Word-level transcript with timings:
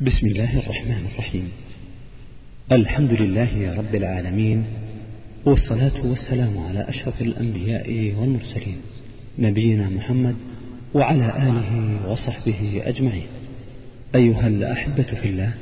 بسم 0.00 0.26
الله 0.26 0.58
الرحمن 0.58 1.06
الرحيم. 1.12 1.48
الحمد 2.72 3.12
لله 3.12 3.74
رب 3.74 3.94
العالمين 3.94 4.64
والصلاة 5.46 6.06
والسلام 6.06 6.58
على 6.58 6.88
أشرف 6.88 7.22
الأنبياء 7.22 8.14
والمرسلين 8.18 8.76
نبينا 9.38 9.88
محمد 9.88 10.34
وعلى 10.94 11.26
آله 11.36 12.00
وصحبه 12.10 12.82
أجمعين. 12.84 13.26
أيها 14.14 14.46
الأحبة 14.46 15.02
في 15.02 15.28
الله 15.28 15.54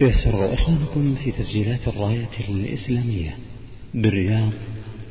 يسر 0.00 0.54
إخوانكم 0.54 1.14
في 1.14 1.32
تسجيلات 1.32 1.88
الراية 1.88 2.28
الإسلامية 2.48 3.34
بالرياض 3.94 4.52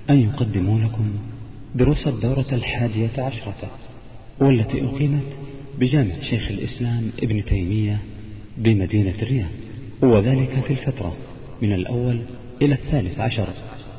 أن 0.09 0.21
يقدموا 0.21 0.79
لكم 0.79 1.19
دروس 1.75 2.07
الدورة 2.07 2.47
الحادية 2.51 3.11
عشرة 3.17 3.71
والتي 4.41 4.85
أقيمت 4.85 5.37
بجامع 5.79 6.13
شيخ 6.29 6.51
الإسلام 6.51 7.11
ابن 7.23 7.45
تيمية 7.45 7.99
بمدينة 8.59 9.13
الرياض 9.21 9.49
وذلك 10.01 10.49
في 10.67 10.71
الفترة 10.71 11.17
من 11.61 11.73
الأول 11.73 12.21
إلى 12.61 12.73
الثالث 12.73 13.19
عشر 13.19 13.47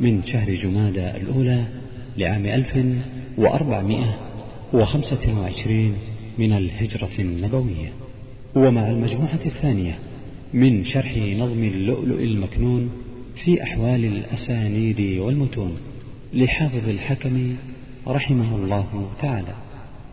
من 0.01 0.23
شهر 0.23 0.55
جمادى 0.55 1.11
الأولى 1.11 1.65
لعام 2.17 2.47
ألف 2.47 2.79
وأربعمائة 3.39 4.19
وخمسة 4.73 5.41
وعشرين 5.41 5.95
من 6.39 6.53
الهجرة 6.53 7.11
النبوية. 7.19 7.93
ومع 8.55 8.91
المجموعة 8.91 9.41
الثانية 9.47 9.99
من 10.55 10.85
شرح 10.85 11.17
نظم 11.17 11.65
اللؤلؤ 11.65 12.23
المكنون 12.23 12.91
في 13.45 13.63
أحوال 13.63 14.05
الأسانيد 14.05 15.19
والمتون 15.21 15.77
لحافظ 16.35 16.89
الحكم 16.89 17.57
رحمه 18.07 18.57
الله 18.57 19.11
تعالى. 19.23 19.55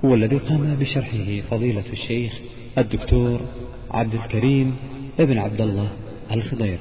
والذي 0.03 0.37
قام 0.37 0.75
بشرحه 0.75 1.41
فضيلة 1.49 1.83
الشيخ 1.93 2.39
الدكتور 2.77 3.39
عبد 3.91 4.13
الكريم 4.13 4.75
ابن 5.19 5.37
عبد 5.37 5.61
الله 5.61 5.89
الخضير. 6.31 6.79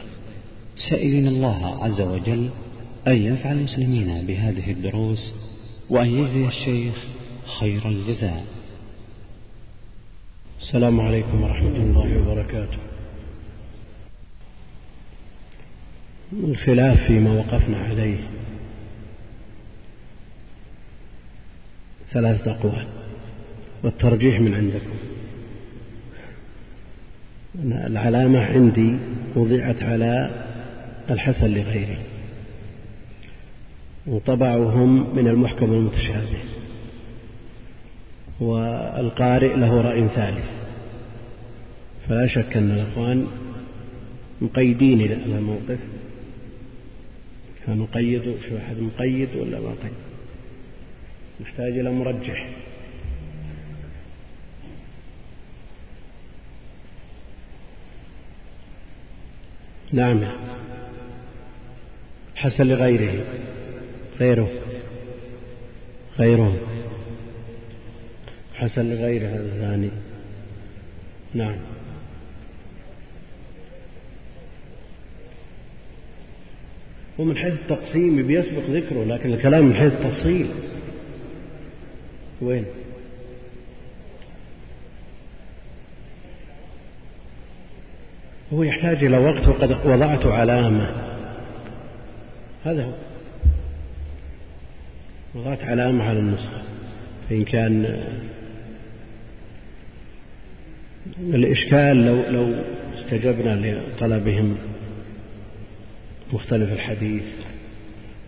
سائلين 0.90 1.26
الله 1.26 1.84
عز 1.84 2.00
وجل 2.00 2.50
أن 3.06 3.16
ينفع 3.16 3.52
المسلمين 3.52 4.26
بهذه 4.26 4.70
الدروس 4.70 5.32
وأن 5.90 6.06
يجزي 6.06 6.46
الشيخ 6.46 7.04
خير 7.60 7.88
الجزاء. 7.88 8.46
السلام 10.60 11.00
عليكم 11.00 11.42
ورحمة 11.42 11.76
الله 11.76 12.18
وبركاته. 12.22 12.78
الخلاف 16.32 17.06
فيما 17.06 17.32
وقفنا 17.32 17.78
عليه 17.78 18.18
ثلاثة 22.12 22.50
أقوال 22.50 22.86
والترجيح 23.86 24.40
من 24.40 24.54
عندكم. 24.54 24.96
العلامة 27.86 28.44
عندي 28.44 28.96
وضعت 29.34 29.82
على 29.82 30.30
الحسن 31.10 31.46
لغيره 31.46 31.98
وطبعهم 34.06 35.16
من 35.16 35.28
المحكم 35.28 35.72
المتشابه. 35.72 36.38
والقارئ 38.40 39.56
له 39.56 39.80
رأي 39.80 40.08
ثالث. 40.08 40.50
فلا 42.08 42.26
شك 42.26 42.56
أن 42.56 42.70
الأخوان 42.70 43.26
مقيدين 44.40 45.00
إلى 45.00 45.14
الموقف. 45.14 45.78
كان 47.66 47.78
مقيد 47.78 48.22
شو 48.22 48.56
أحد 48.56 48.76
مقيد 48.80 49.28
ولا 49.36 49.60
ما 49.60 49.70
قيد 49.70 49.92
نحتاج 51.40 51.78
إلى 51.78 51.90
مرجح. 51.90 52.48
نعم. 59.92 60.24
حسن 62.36 62.66
لغيره. 62.66 63.24
غيره. 64.20 64.48
غيره. 66.18 66.56
حسن 68.54 68.90
لغيره 68.90 69.28
هذا 69.28 69.44
الثاني 69.44 69.90
نعم. 71.34 71.56
ومن 77.18 77.36
حيث 77.36 77.54
التقسيم 77.54 78.26
بيسبق 78.26 78.62
ذكره 78.70 79.04
لكن 79.04 79.32
الكلام 79.32 79.64
من 79.64 79.74
حيث 79.74 79.92
التفصيل. 79.92 80.50
وين؟ 82.42 82.64
هو 88.52 88.62
يحتاج 88.62 89.04
إلى 89.04 89.18
وقت 89.18 89.48
وقد 89.48 89.76
وضعت 89.84 90.26
علامة. 90.26 90.90
هذا 92.64 92.84
هو. 92.84 92.92
وضعت 95.34 95.64
علامة 95.64 96.04
على 96.04 96.18
النسخة. 96.18 96.62
فإن 97.30 97.44
كان 97.44 98.02
الإشكال 101.20 102.06
لو 102.06 102.22
لو 102.30 102.54
استجبنا 102.98 103.78
لطلبهم 103.96 104.56
مختلف 106.32 106.72
الحديث. 106.72 107.24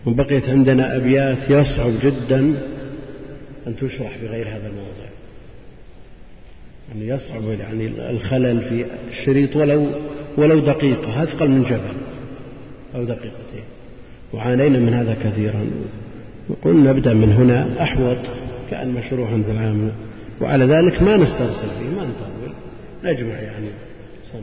وبقيت 0.05 0.49
عندنا 0.49 0.95
أبيات 0.95 1.49
يصعب 1.49 1.91
جدا 2.01 2.39
أن 3.67 3.75
تشرح 3.75 4.17
بغير 4.23 4.47
هذا 4.47 4.67
الموضع 4.67 5.09
يعني 6.89 7.07
يصعب 7.07 7.43
يعني 7.43 8.09
الخلل 8.09 8.61
في 8.61 8.85
الشريط 9.09 9.55
ولو 9.55 9.91
ولو 10.37 10.59
دقيقة 10.59 11.23
أثقل 11.23 11.49
من 11.49 11.63
جبل. 11.63 11.97
أو 12.95 13.03
دقيقتين. 13.03 13.63
وعانينا 14.33 14.79
من 14.79 14.93
هذا 14.93 15.17
كثيرا. 15.23 15.69
وقلنا 16.49 16.91
نبدأ 16.91 17.13
من 17.13 17.33
هنا. 17.33 17.83
أحوط 17.83 18.17
كأن 18.71 18.93
مشروعا 18.93 19.43
في 19.45 19.51
العام. 19.51 19.91
وعلى 20.41 20.65
ذلك 20.65 21.01
ما 21.01 21.17
نسترسل 21.17 21.69
فيه 21.79 21.89
ما 21.89 22.03
نطول. 22.03 22.53
نجمع 23.03 23.33
يعني. 23.33 23.67
صم. 24.33 24.41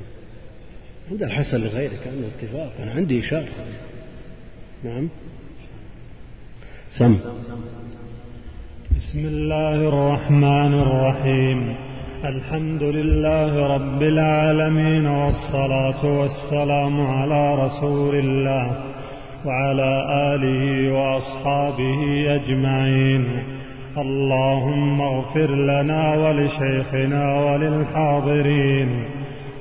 عند 1.10 1.22
الحسن 1.22 1.60
لغيره 1.60 1.92
كأنه 2.04 2.26
اتفاق. 2.38 2.72
أنا 2.82 2.92
عندي 2.92 3.20
إشارة. 3.20 3.48
نعم. 4.84 5.08
سم 6.98 7.18
بسم 8.96 9.18
الله 9.18 9.88
الرحمن 9.88 10.74
الرحيم. 10.74 11.85
الحمد 12.28 12.82
لله 12.82 13.75
رب 13.75 14.03
العالمين 14.03 15.06
والصلاة 15.06 16.20
والسلام 16.20 17.06
على 17.06 17.54
رسول 17.54 18.14
الله 18.14 18.70
وعلى 19.44 19.92
آله 20.34 20.92
وأصحابه 20.92 22.00
أجمعين. 22.34 23.25
اللهم 23.98 25.00
اغفر 25.00 25.50
لنا 25.50 26.15
ولشيخنا 26.15 27.25
وللحاضرين 27.41 28.88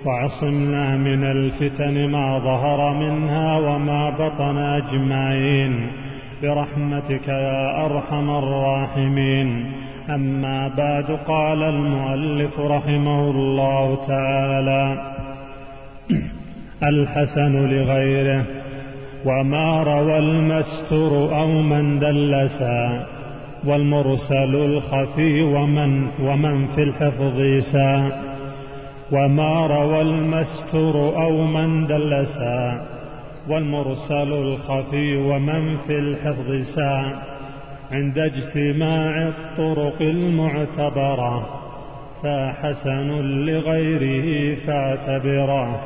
وعصمنا 0.06 0.98
من 0.98 1.24
الفتن 1.24 2.09
ما 2.09 2.40
ظهر 2.40 2.94
منها 2.94 3.58
وما 3.58 4.09
بطن 4.09 4.58
أجمعين. 4.58 5.88
برحمتك 6.44 7.28
يا 7.28 7.86
أرحم 7.86 8.30
الراحمين. 8.30 9.66
أما 10.10 10.68
بعد 10.68 11.20
قال 11.28 11.64
المؤلف 11.64 12.60
رحمه 12.60 13.30
الله 13.30 14.08
تعالى 14.08 15.14
الحسن 16.92 17.70
لغيره 17.70 18.46
وما 19.26 19.84
روى 19.84 20.18
المستر 20.18 21.40
أو 21.40 21.48
من 21.48 22.00
دلسا 22.00 23.06
والمرسل 23.66 24.56
الخفي 24.56 25.42
ومن, 25.42 26.08
ومن 26.22 26.68
في 26.68 26.84
الحفظ 26.84 27.42
سا 27.72 28.22
وما 29.12 29.68
روى 29.68 30.02
المستر 30.02 31.24
أو 31.24 31.46
من 31.46 31.88
دلسا 31.88 32.86
والمرسل 33.50 34.34
الخفي 34.34 35.18
ومن 35.18 35.78
في 35.78 36.00
الحفظ 36.00 36.75
سا 36.75 37.35
عند 37.92 38.20
اجتماع 38.20 39.28
الطرق 39.28 40.02
المعتبرة 40.02 41.50
فحسن 42.24 43.12
لغيره 43.46 44.56
فاعتبره. 44.56 45.82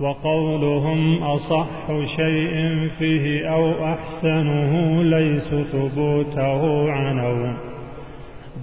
وقولهم 0.00 1.22
أصح 1.22 1.86
شيء 2.16 2.88
فيه 2.98 3.48
أو 3.48 3.84
أحسنه 3.84 5.02
ليس 5.02 5.54
ثبوته 5.54 6.92
عنوا 6.92 7.52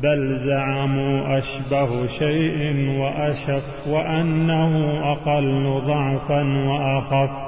بل 0.04 0.36
زعموا 0.36 1.38
أشبه 1.38 2.08
شيء 2.08 2.90
وأشف 3.00 3.88
وأنه 3.88 5.02
أقل 5.12 5.82
ضعفا 5.88 6.44
وأخف. 6.68 7.47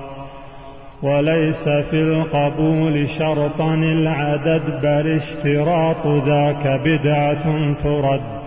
وليس 1.03 1.63
في 1.89 2.01
القبول 2.01 3.09
شرطا 3.09 3.73
العدد 3.73 4.81
بل 4.81 5.19
اشتراط 5.21 6.07
ذاك 6.27 6.81
بدعة 6.85 7.73
ترد. 7.83 8.39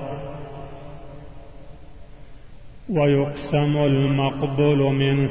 ويقسم 2.88 3.76
المقبول 3.76 4.78
منه 4.78 5.31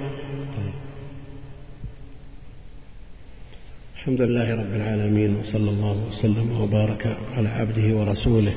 الحمد 3.95 4.21
لله 4.21 4.55
رب 4.55 4.73
العالمين 4.75 5.35
وصلى 5.35 5.69
الله 5.69 6.07
وسلم 6.09 6.61
وبارك 6.61 7.17
على 7.37 7.49
عبده 7.49 7.95
ورسوله 7.95 8.53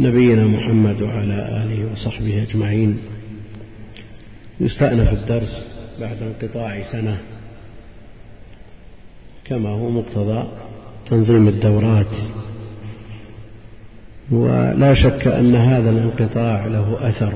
نبينا 0.00 0.44
محمد 0.44 1.02
وعلى 1.02 1.64
آله 1.64 1.92
وصحبه 1.92 2.42
أجمعين. 2.42 2.98
يستأنف 4.60 5.12
الدرس 5.12 5.68
بعد 6.00 6.16
انقطاع 6.22 6.82
سنة. 6.92 7.18
كما 9.50 9.68
هو 9.68 9.90
مقتضى 9.90 10.44
تنظيم 11.10 11.48
الدورات. 11.48 12.14
ولا 14.30 14.94
شك 14.94 15.26
أن 15.26 15.54
هذا 15.54 15.90
الانقطاع 15.90 16.66
له 16.66 17.08
أثر 17.08 17.32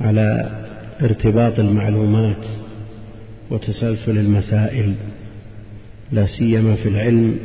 على 0.00 0.50
ارتباط 1.02 1.58
المعلومات 1.58 2.44
وتسلسل 3.50 4.18
المسائل 4.18 4.94
لا 6.12 6.26
سيما 6.26 6.74
في 6.74 6.88
العلم 6.88 7.38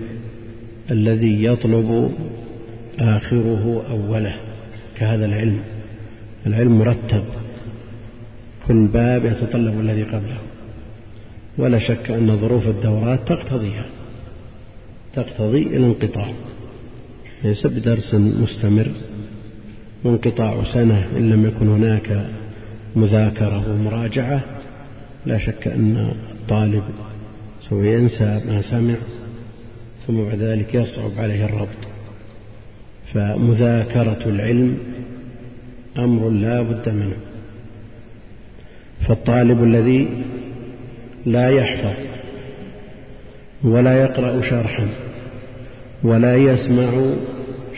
الذي 0.92 1.44
يطلب 1.44 2.12
آخره 3.00 3.84
أوله 3.90 4.36
كهذا 4.98 5.26
العلم. 5.26 5.60
العلم 6.48 6.80
مرتب 6.80 7.24
كل 8.68 8.88
باب 8.88 9.26
يتطلب 9.26 9.80
الذي 9.80 10.04
قبله. 10.04 10.49
ولا 11.60 11.80
شك 11.80 12.12
أن 12.12 12.38
ظروف 12.38 12.68
الدورات 12.68 13.28
تقتضيها 13.28 13.86
تقتضي 15.14 15.62
الانقطاع. 15.62 16.32
ليس 17.44 17.68
بدرس 17.68 18.14
مستمر 18.14 18.88
وانقطاع 20.04 20.64
سنة 20.74 21.08
إن 21.18 21.30
لم 21.30 21.46
يكن 21.46 21.68
هناك 21.68 22.26
مذاكرة 22.96 23.64
ومراجعة 23.72 24.42
لا 25.26 25.38
شك 25.38 25.68
أن 25.68 26.14
الطالب 26.32 26.84
سوف 27.70 27.86
ينسى 27.86 28.42
ما 28.48 28.62
سمع 28.62 28.96
ثم 30.08 30.24
بعد 30.24 30.40
ذلك 30.40 30.76
يصعب 30.76 31.12
عليه 31.18 31.46
الربط. 31.46 31.82
فمذاكرة 33.14 34.20
العلم 34.26 34.78
أمر 35.98 36.30
لا 36.30 36.62
بد 36.62 36.90
منه. 36.90 37.18
فالطالب 39.08 39.64
الذي 39.64 40.08
لا 41.30 41.50
يحفظ 41.50 41.94
ولا 43.64 44.02
يقرأ 44.02 44.42
شرحا 44.42 44.88
ولا 46.04 46.36
يسمع 46.36 47.14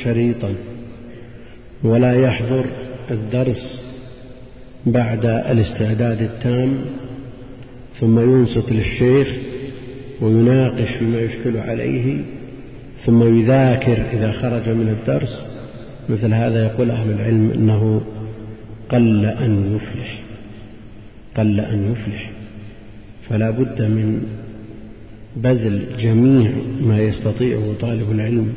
شريطا 0.04 0.56
ولا 1.84 2.14
يحضر 2.14 2.66
الدرس 3.12 3.82
بعد 4.86 5.26
الاستعداد 5.26 6.22
التام 6.22 6.78
ثم 8.00 8.20
ينصت 8.20 8.72
للشيخ 8.72 9.28
ويناقش 10.22 10.90
فيما 11.00 11.20
يشكل 11.20 11.58
عليه 11.58 12.22
ثم 13.06 13.40
يذاكر 13.40 13.98
إذا 14.14 14.32
خرج 14.32 14.70
من 14.70 14.96
الدرس. 15.00 15.46
مثل 16.10 16.34
هذا 16.34 16.66
يقول 16.66 16.92
أهل 16.92 17.12
العلم 17.12 17.52
إنه 17.52 18.02
قل 18.90 19.26
أن 19.26 19.76
يفلح 19.76 20.22
قل 21.38 21.60
أن 21.60 21.92
يفلح. 21.92 22.41
فلا 23.30 23.50
بد 23.52 23.82
من 23.82 24.24
بذل 25.36 25.86
جميع 26.00 26.52
ما 26.82 27.00
يستطيعه 27.00 27.74
طالب 27.82 28.12
العلم 28.12 28.54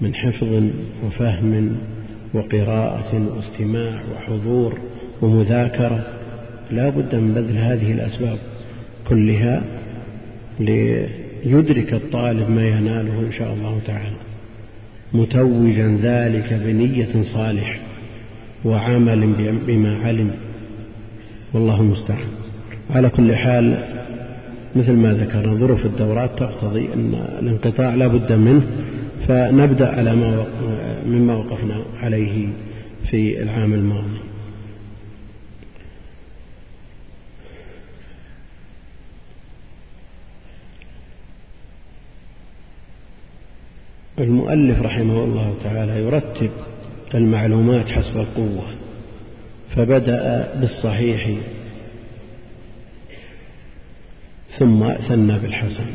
من 0.00 0.14
حفظ 0.14 0.62
وفهم 1.06 1.76
وقراءة 2.34 3.36
واستماع 3.36 4.00
وحضور 4.14 4.78
ومذاكرة. 5.22 6.06
لا 6.70 6.88
بد 6.88 7.14
من 7.14 7.34
بذل 7.34 7.56
هذه 7.56 7.92
الأسباب 7.92 8.38
كلها 9.08 9.62
ليدرك 10.60 11.94
الطالب 11.94 12.50
ما 12.50 12.68
يناله 12.68 13.20
إن 13.26 13.32
شاء 13.32 13.54
الله 13.54 13.80
تعالى. 13.86 14.16
متوجا 15.14 15.98
ذلك 16.02 16.60
بنية 16.66 17.22
صالحة 17.22 17.78
وعمل 18.64 19.26
بما 19.66 19.98
علم. 19.98 20.30
والله 21.54 21.80
المستعان. 21.80 22.45
على 22.90 23.08
كل 23.08 23.36
حال 23.36 23.84
مثل 24.76 24.92
ما 24.92 25.14
ذكرنا 25.14 25.54
ظروف 25.54 25.86
الدورات 25.86 26.30
تقتضي 26.38 26.88
أن 26.94 27.14
الانقطاع 27.38 27.94
لا 27.94 28.06
بد 28.06 28.32
منه 28.32 28.62
فنبدأ 29.28 29.88
على 29.88 30.16
ما 30.16 30.46
مما 31.06 31.34
وقفنا 31.34 31.82
عليه 32.02 32.48
في 33.10 33.42
العام 33.42 33.74
الماضي. 33.74 34.18
المؤلف 44.18 44.82
رحمه 44.82 45.24
الله 45.24 45.54
تعالى 45.64 46.02
يرتب 46.02 46.50
المعلومات 47.14 47.88
حسب 47.88 48.16
القوة 48.16 48.64
فبدأ 49.76 50.54
بالصحيح 50.60 51.28
ثم 54.58 54.92
ثنى 54.94 55.38
بالحسن. 55.38 55.86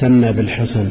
ثنى 0.00 0.32
بالحسن. 0.32 0.88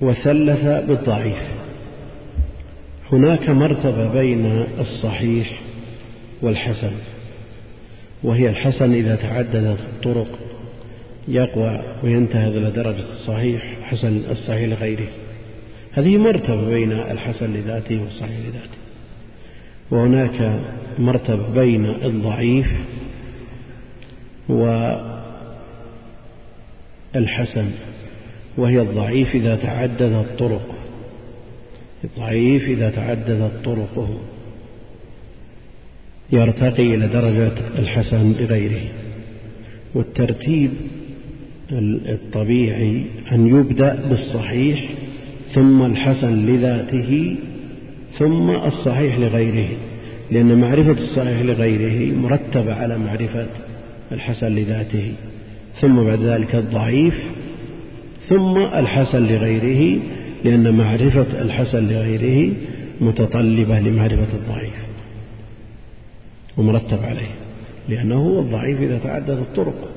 وثلث 0.00 0.64
بالضعيف. 0.64 1.42
هناك 3.12 3.48
مرتبة 3.48 4.12
بين 4.12 4.66
الصحيح 4.78 5.60
والحسن 6.42 6.92
وهي 8.22 8.50
الحسن 8.50 8.92
إذا 8.92 9.16
تعددت 9.16 9.80
الطرق 9.80 10.38
يقوى 11.28 11.82
وينتهز 12.02 12.56
إلى 12.56 12.70
درجة 12.70 13.02
الصحيح 13.02 13.62
حسن 13.82 14.22
الصحيح 14.30 14.68
لغيره. 14.68 15.08
هذه 15.92 16.16
مرتبة 16.16 16.68
بين 16.68 16.92
الحسن 16.92 17.52
لذاته 17.52 18.00
والصحيح 18.00 18.38
لذاته. 18.38 18.80
وهناك 19.90 20.60
مرتبة 20.98 21.48
بين 21.54 21.86
الضعيف 21.86 22.66
والحسن 27.14 27.70
وهي 28.56 28.80
الضعيف 28.80 29.34
إذا 29.34 29.56
تعددت 29.56 30.38
طرقه 30.38 30.74
الضعيف 32.04 32.68
إذا 32.68 32.90
تعددت 32.90 33.52
طرقه. 33.64 34.18
يرتقي 36.32 36.94
إلى 36.94 37.08
درجة 37.08 37.52
الحسن 37.78 38.32
لغيره. 38.32 38.82
والترتيب 39.94 40.70
الطبيعي 41.72 43.04
أن 43.32 43.46
يبدأ 43.46 44.08
بالصحيح 44.08 44.90
ثم 45.54 45.82
الحسن 45.82 46.46
لذاته 46.46 47.36
ثم 48.18 48.50
الصحيح 48.50 49.18
لغيره 49.18 49.68
لأن 50.30 50.60
معرفة 50.60 50.92
الصحيح 50.92 51.40
لغيره 51.40 52.16
مرتبة 52.16 52.74
على 52.74 52.98
معرفة 52.98 53.46
الحسن 54.12 54.54
لذاته. 54.54 55.12
ثم 55.80 56.04
بعد 56.04 56.22
ذلك 56.22 56.54
الضعيف 56.54 57.14
ثم 58.28 58.56
الحسن 58.56 59.26
لغيره 59.26 60.00
لأن 60.44 60.74
معرفة 60.76 61.42
الحسن 61.42 61.88
لغيره 61.88 62.52
متطلبة 63.00 63.80
لمعرفة 63.80 64.36
الضعيف 64.36 64.74
ومرتب 66.56 66.98
عليه 67.02 67.30
لأنه 67.88 68.14
هو 68.14 68.40
الضعيف 68.40 68.80
إذا 68.80 68.98
تعددت 68.98 69.30
الطرق. 69.30 69.88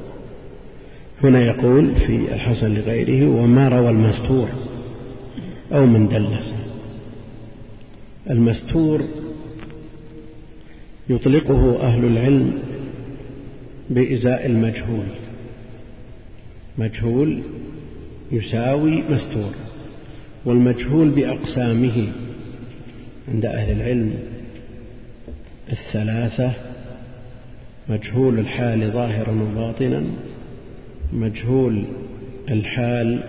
هنا 1.24 1.42
يقول 1.42 1.92
في 2.08 2.16
الحسن 2.34 2.74
لغيره 2.74 3.28
وما 3.28 3.70
روى 3.70 3.90
المستور 3.90 4.48
أو 5.74 5.86
من 5.86 6.08
دلس 6.08 6.54
المستور 8.30 9.02
يطلقه 11.10 11.82
أهل 11.82 12.06
العلم 12.06 12.60
بإزاء 13.90 14.46
المجهول. 14.46 15.06
مجهول 16.78 17.42
يساوي 18.32 19.04
مستور 19.10 19.52
والمجهول 20.46 21.10
بأقسامه 21.10 22.08
عند 23.28 23.46
أهل 23.46 23.72
العلم 23.72 24.14
الثلاثة 25.72 26.54
مجهول 27.90 28.40
الحال 28.40 28.92
ظاهرا 28.92 29.32
وباطنا 29.32 30.04
مجهول 31.14 31.84
الحال 32.50 33.24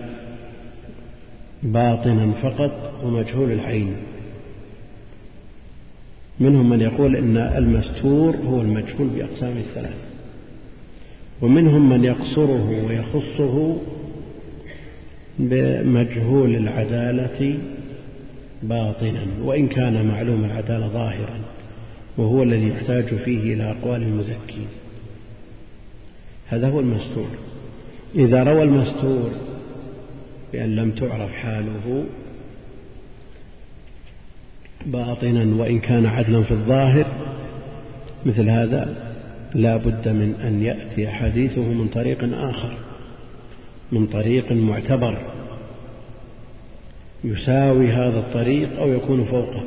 باطنا 1.65 2.31
فقط 2.31 2.91
ومجهول 3.03 3.51
العين. 3.51 3.95
منهم 6.39 6.69
من 6.69 6.81
يقول 6.81 7.15
إن 7.15 7.37
المستور 7.37 8.35
هو 8.35 8.61
المجهول 8.61 9.07
باقسامه 9.07 9.59
الثلاث. 9.59 10.09
ومنهم 11.41 11.89
من 11.89 12.03
يقصره 12.03 12.85
ويخصه 12.87 13.77
بمجهول 15.39 16.55
العدالة 16.55 17.57
باطنا 18.63 19.25
وإن 19.43 19.67
كان 19.67 20.05
معلوم 20.07 20.45
العدالة 20.45 20.87
ظاهرا 20.87 21.39
وهو 22.17 22.43
الذي 22.43 22.69
يحتاج 22.69 23.15
فيه 23.15 23.53
إلى 23.53 23.71
أقوال 23.71 24.03
المزكين. 24.03 24.67
هذا 26.47 26.69
هو 26.69 26.79
المستور. 26.79 27.27
إذا 28.15 28.43
روى 28.43 28.63
المستور 28.63 29.31
بأن 30.53 30.75
لم 30.75 30.91
تعرف 30.91 31.33
حاله 31.33 32.05
باطنا 34.85 35.55
وإن 35.55 35.79
كان 35.79 36.05
عدلا 36.05 36.43
في 36.43 36.51
الظاهر 36.51 37.05
مثل 38.25 38.49
هذا 38.49 39.13
لا 39.55 39.77
بد 39.77 40.07
من 40.07 40.35
أن 40.43 40.63
يأتي 40.63 41.07
حديثه 41.07 41.61
من 41.61 41.87
طريق 41.87 42.23
آخر 42.33 42.77
من 43.91 44.07
طريق 44.07 44.51
معتبر 44.51 45.17
يساوي 47.23 47.91
هذا 47.91 48.19
الطريق 48.19 48.79
أو 48.79 48.93
يكون 48.93 49.25
فوقه 49.25 49.63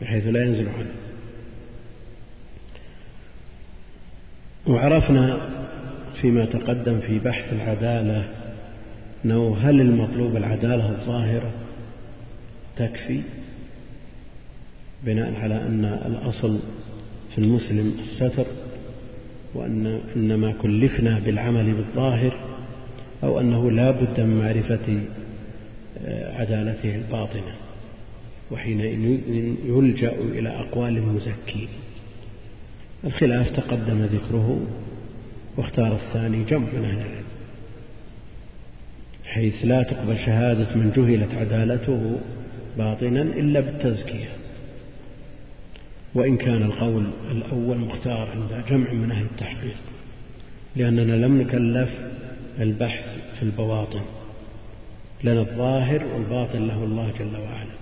بحيث 0.00 0.26
لا 0.26 0.44
ينزل 0.44 0.68
عنه. 0.68 0.94
وعرفنا 4.66 5.38
فيما 6.20 6.44
تقدم 6.44 7.00
في 7.00 7.18
بحث 7.18 7.52
العدالة 7.52 8.37
أنه 9.24 9.56
هل 9.60 9.80
المطلوب 9.80 10.36
العدالة 10.36 10.88
الظاهرة 10.90 11.50
تكفي؟ 12.76 13.20
بناء 15.04 15.34
على 15.34 15.54
أن 15.54 15.84
الأصل 15.84 16.58
في 17.34 17.38
المسلم 17.38 17.96
الستر 18.00 18.46
وأن 19.54 20.00
إنما 20.16 20.52
كلفنا 20.62 21.18
بالعمل 21.18 21.74
بالظاهر 21.74 22.36
أو 23.24 23.40
أنه 23.40 23.70
لا 23.70 23.90
بد 23.90 24.20
من 24.20 24.40
معرفة 24.40 25.00
آه، 26.04 26.40
عدالته 26.40 26.94
الباطنة 26.94 27.54
وحينئذ 28.50 29.18
يلجأ 29.66 30.12
إلى 30.20 30.48
أقوال 30.48 30.96
المزكين 30.96 31.68
الخلاف 33.04 33.56
تقدم 33.56 34.04
ذكره 34.04 34.60
واختار 35.56 35.92
الثاني 35.92 36.44
جمع 36.44 36.66
من 36.72 36.84
أهل 36.84 36.96
العلم 36.96 37.27
حيث 39.28 39.54
لا 39.64 39.82
تقبل 39.82 40.18
شهادة 40.18 40.74
من 40.74 40.92
جهلت 40.96 41.34
عدالته 41.34 42.20
باطنا 42.78 43.22
إلا 43.22 43.60
بالتزكية. 43.60 44.28
وإن 46.14 46.36
كان 46.36 46.62
القول 46.62 47.04
الأول 47.30 47.78
مختار 47.78 48.28
عند 48.30 48.64
جمع 48.70 48.92
من 48.92 49.10
أهل 49.10 49.24
التحقيق 49.24 49.76
لأننا 50.76 51.26
لم 51.26 51.40
نكلف 51.40 51.90
البحث 52.60 53.04
في 53.36 53.42
البواطن 53.42 54.02
لنا 55.24 55.40
الظاهر 55.40 56.02
والباطن 56.14 56.66
له 56.66 56.84
الله 56.84 57.12
جل 57.18 57.36
وعلا. 57.36 57.78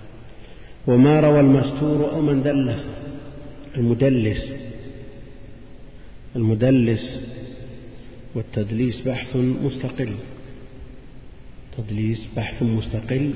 وما 0.87 1.19
روى 1.19 1.39
المستور 1.39 2.11
أو 2.11 2.21
من 2.21 2.43
دلس 2.43 2.87
المدلس 3.77 4.43
المدلس 6.35 7.19
والتدليس 8.35 9.01
بحث 9.01 9.35
مستقل. 9.35 10.09
تدليس 11.77 12.19
بحث 12.37 12.63
مستقل 12.63 13.33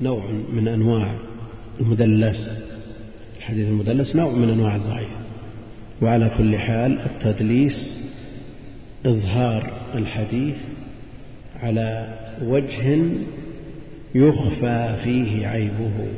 نوع 0.00 0.30
من 0.52 0.68
أنواع 0.68 1.14
المدلس 1.80 2.50
الحديث 3.38 3.68
المدلس 3.68 4.16
نوع 4.16 4.32
من 4.32 4.50
أنواع 4.50 4.76
الضعيف. 4.76 5.08
وعلى 6.02 6.30
كل 6.38 6.58
حال 6.58 6.98
التدليس 7.00 7.92
إظهار 9.06 9.72
الحديث 9.94 10.56
على 11.62 12.18
وجه 12.42 13.02
يخفى 14.14 14.96
فيه 15.04 15.46
عيبه. 15.46 16.08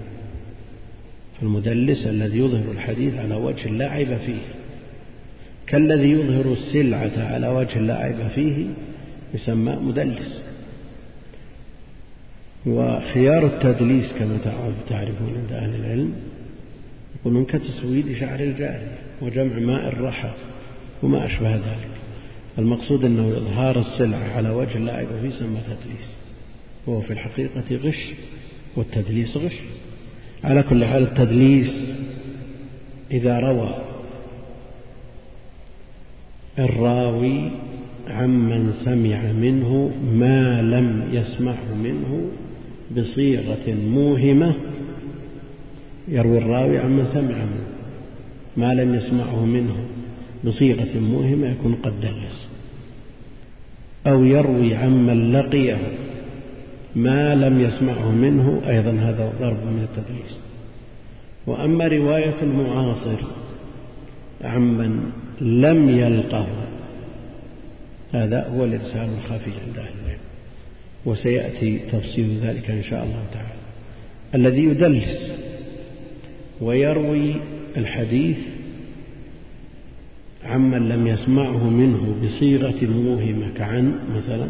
فالمدلس 1.41 2.07
الذي 2.07 2.39
يظهر 2.39 2.73
الحديث 2.73 3.15
على 3.15 3.35
وجه 3.35 3.69
لا 3.69 3.91
عيب 3.91 4.17
فيه. 4.27 4.41
كالذي 5.67 6.11
يظهر 6.11 6.53
السلعة 6.53 7.33
على 7.35 7.49
وجه 7.49 7.79
لا 7.79 7.97
عيب 7.97 8.29
فيه 8.35 8.67
يسمى 9.35 9.73
مدلس. 9.73 10.41
وخيار 12.67 13.47
التدليس 13.47 14.13
كما 14.19 14.39
تعرفون 14.89 15.35
عند 15.37 15.53
أهل 15.53 15.75
العلم 15.75 16.13
يقولون 17.21 17.45
كتسويد 17.45 18.17
شعر 18.17 18.41
الجارية 18.41 18.99
وجمع 19.23 19.59
ماء 19.59 19.89
الرحى 19.89 20.31
وما 21.03 21.27
أشبه 21.27 21.55
ذلك. 21.55 21.91
المقصود 22.59 23.05
أنه 23.05 23.29
إظهار 23.37 23.81
السلعة 23.81 24.37
على 24.37 24.51
وجه 24.51 24.79
لا 24.79 24.97
عيب 24.97 25.09
فيه 25.23 25.29
يسمى 25.29 25.59
تدليس 25.61 26.07
وهو 26.87 27.01
في 27.01 27.13
الحقيقة 27.13 27.77
غش 27.77 28.07
والتدليس 28.77 29.37
غش. 29.37 29.57
على 30.45 30.63
كل 30.63 30.85
حال 30.85 31.03
التدليس 31.03 31.71
إذا 33.11 33.41
روى 33.41 33.75
الراوي 36.59 37.51
عمن 38.11 38.73
سمع 38.85 39.33
منه 39.33 39.91
ما 40.13 40.63
لم 40.63 41.09
يسمعه 41.13 41.75
منه 41.85 42.31
بصيغة 42.97 43.75
موهمة. 43.75 44.55
يروي 46.09 46.39
الراوي 46.39 46.79
عمن 46.79 47.07
سمع 47.13 47.37
منه 47.37 47.71
ما 48.57 48.75
لم 48.75 48.95
يسمعه 48.95 49.45
منه 49.45 49.77
بصيغة 50.45 50.99
موهمة 51.01 51.49
يكون 51.49 51.75
قد 51.75 52.01
دلس 52.01 52.47
أو 54.07 54.25
يروي 54.25 54.75
عمن 54.75 55.33
لقيه 55.33 55.79
ما 56.97 57.35
لم 57.35 57.61
يسمعه 57.61 58.11
منه 58.11 58.61
أيضا 58.69 58.91
هذا 58.91 59.33
ضرب 59.41 59.67
من 59.67 59.87
التدليس. 59.91 60.37
وأما 61.47 61.87
رواية 61.87 62.43
المعاصر 62.43 63.19
عمن 64.45 65.13
لم 65.41 65.89
يلقه 65.89 66.47
هذا 68.13 68.49
هو 68.49 68.65
الإرسال 68.65 69.09
الخفي 69.19 69.51
عند 69.67 69.79
أهل 69.79 69.93
العلم 70.05 70.21
وسيأتي 71.05 71.79
تفصيل 71.93 72.39
ذلك 72.43 72.71
إن 72.71 72.83
شاء 72.83 73.05
الله 73.05 73.25
تعالى. 73.33 73.61
الذي 74.35 74.65
يدلس 74.65 75.31
ويروي 76.61 77.35
الحديث 77.77 78.39
عمن 80.45 80.89
لم 80.89 81.07
يسمعه 81.07 81.71
منه 81.71 82.17
بصيغة 82.25 82.85
موهمة 82.85 83.51
كعن 83.57 83.95
مثلا 84.17 84.49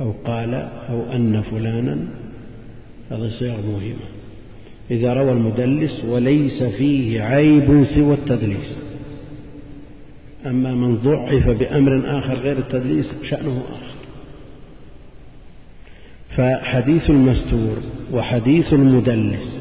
أو 0.00 0.12
قال 0.24 0.54
أو 0.88 1.12
أن 1.12 1.42
فلانا 1.42 1.98
هذا 3.10 3.30
صيغ 3.38 3.66
موهمة. 3.66 4.08
إذا 4.90 5.14
روى 5.14 5.32
المدلس 5.32 6.04
وليس 6.04 6.62
فيه 6.62 7.22
عيب 7.22 7.84
سوى 7.94 8.14
التدليس. 8.14 8.74
أما 10.46 10.74
من 10.74 10.96
ضعف 10.96 11.48
بأمر 11.48 12.18
آخر 12.18 12.34
غير 12.34 12.58
التدليس 12.58 13.06
شأنه 13.22 13.62
آخر. 13.72 13.98
فحديث 16.36 17.10
المستور 17.10 17.76
وحديث 18.12 18.72
المدلس 18.72 19.58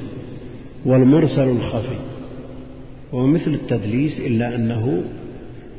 والمرسل 0.85 1.49
الخفي 1.49 1.97
هو 3.13 3.27
مثل 3.27 3.53
التدليس 3.53 4.19
إلا 4.19 4.55
أنه 4.55 5.03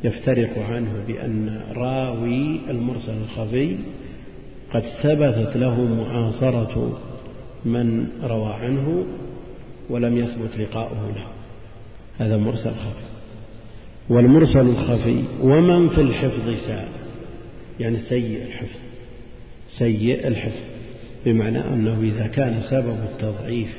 يفترق 0.04 0.58
عنه 0.70 0.92
بأن 1.06 1.60
راوي 1.72 2.60
المرسل 2.70 3.12
الخفي 3.22 3.76
قد 4.74 4.82
ثبتت 5.02 5.56
له 5.56 5.84
معاصرة 5.84 6.98
من 7.64 8.08
روى 8.22 8.52
عنه 8.52 9.06
ولم 9.90 10.18
يثبت 10.18 10.58
لقاؤه 10.58 11.12
له. 11.16 11.26
هذا 12.18 12.36
مرسل 12.36 12.70
خفي. 12.70 13.17
والمرسل 14.08 14.66
الخفي 14.66 15.22
ومن 15.42 15.88
في 15.88 16.00
الحفظ 16.00 16.54
ساء. 16.66 16.88
يعني 17.80 18.00
سيء 18.00 18.42
الحفظ 18.42 18.78
سيء 19.78 20.28
الحفظ 20.28 20.62
بمعنى 21.26 21.58
أنه 21.58 22.00
إذا 22.00 22.26
كان 22.26 22.62
سبب 22.70 22.98
التضعيف 23.12 23.78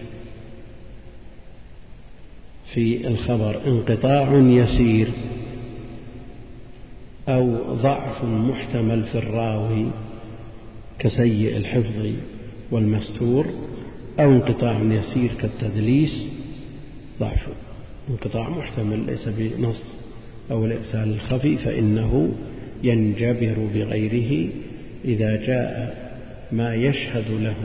في 2.74 3.08
الخبر 3.08 3.62
انقطاع 3.68 4.34
يسير 4.34 5.08
أو 7.30 7.74
ضعف 7.74 8.24
محتمل 8.24 9.04
في 9.04 9.18
الراوي 9.18 9.92
كسيء 11.00 11.58
الحفظ 11.58 12.14
والمستور 12.72 13.46
أو 14.20 14.32
انقطاع 14.32 14.80
يسير 14.82 15.32
كالتدليس 15.42 16.24
ضعف 17.20 17.48
انقطاع 18.10 18.50
محتمل 18.50 19.06
ليس 19.06 19.28
بنص. 19.28 19.99
أو 20.52 20.66
الإرسال 20.66 21.14
الخفي 21.14 21.58
فإنه 21.58 22.32
ينجبر 22.84 23.68
بغيره 23.74 24.50
إذا 25.06 25.36
جاء 25.36 25.98
ما 26.52 26.76
يشهد 26.76 27.32
له 27.42 27.56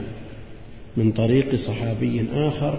من 0.97 1.11
طريق 1.11 1.55
صحابي 1.55 2.25
آخر 2.35 2.77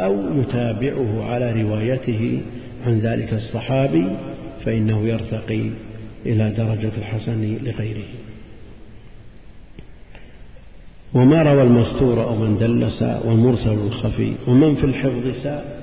أو 0.00 0.40
يتابعه 0.40 1.24
على 1.24 1.62
روايته 1.62 2.40
عن 2.86 2.98
ذلك 2.98 3.32
الصحابي 3.32 4.06
فإنه 4.64 5.08
يرتقي 5.08 5.70
إلى 6.26 6.50
درجة 6.50 6.92
الحسن 6.98 7.58
لغيره. 7.62 8.08
وما 11.14 11.42
روى 11.42 11.62
المستور 11.62 12.24
أو 12.24 12.36
من 12.36 12.58
دلس 12.58 13.02
والمرسل 13.02 13.72
الخفي 13.72 14.32
ومن 14.48 14.74
في 14.74 14.84
الحفظ 14.84 15.42
ساء 15.42 15.73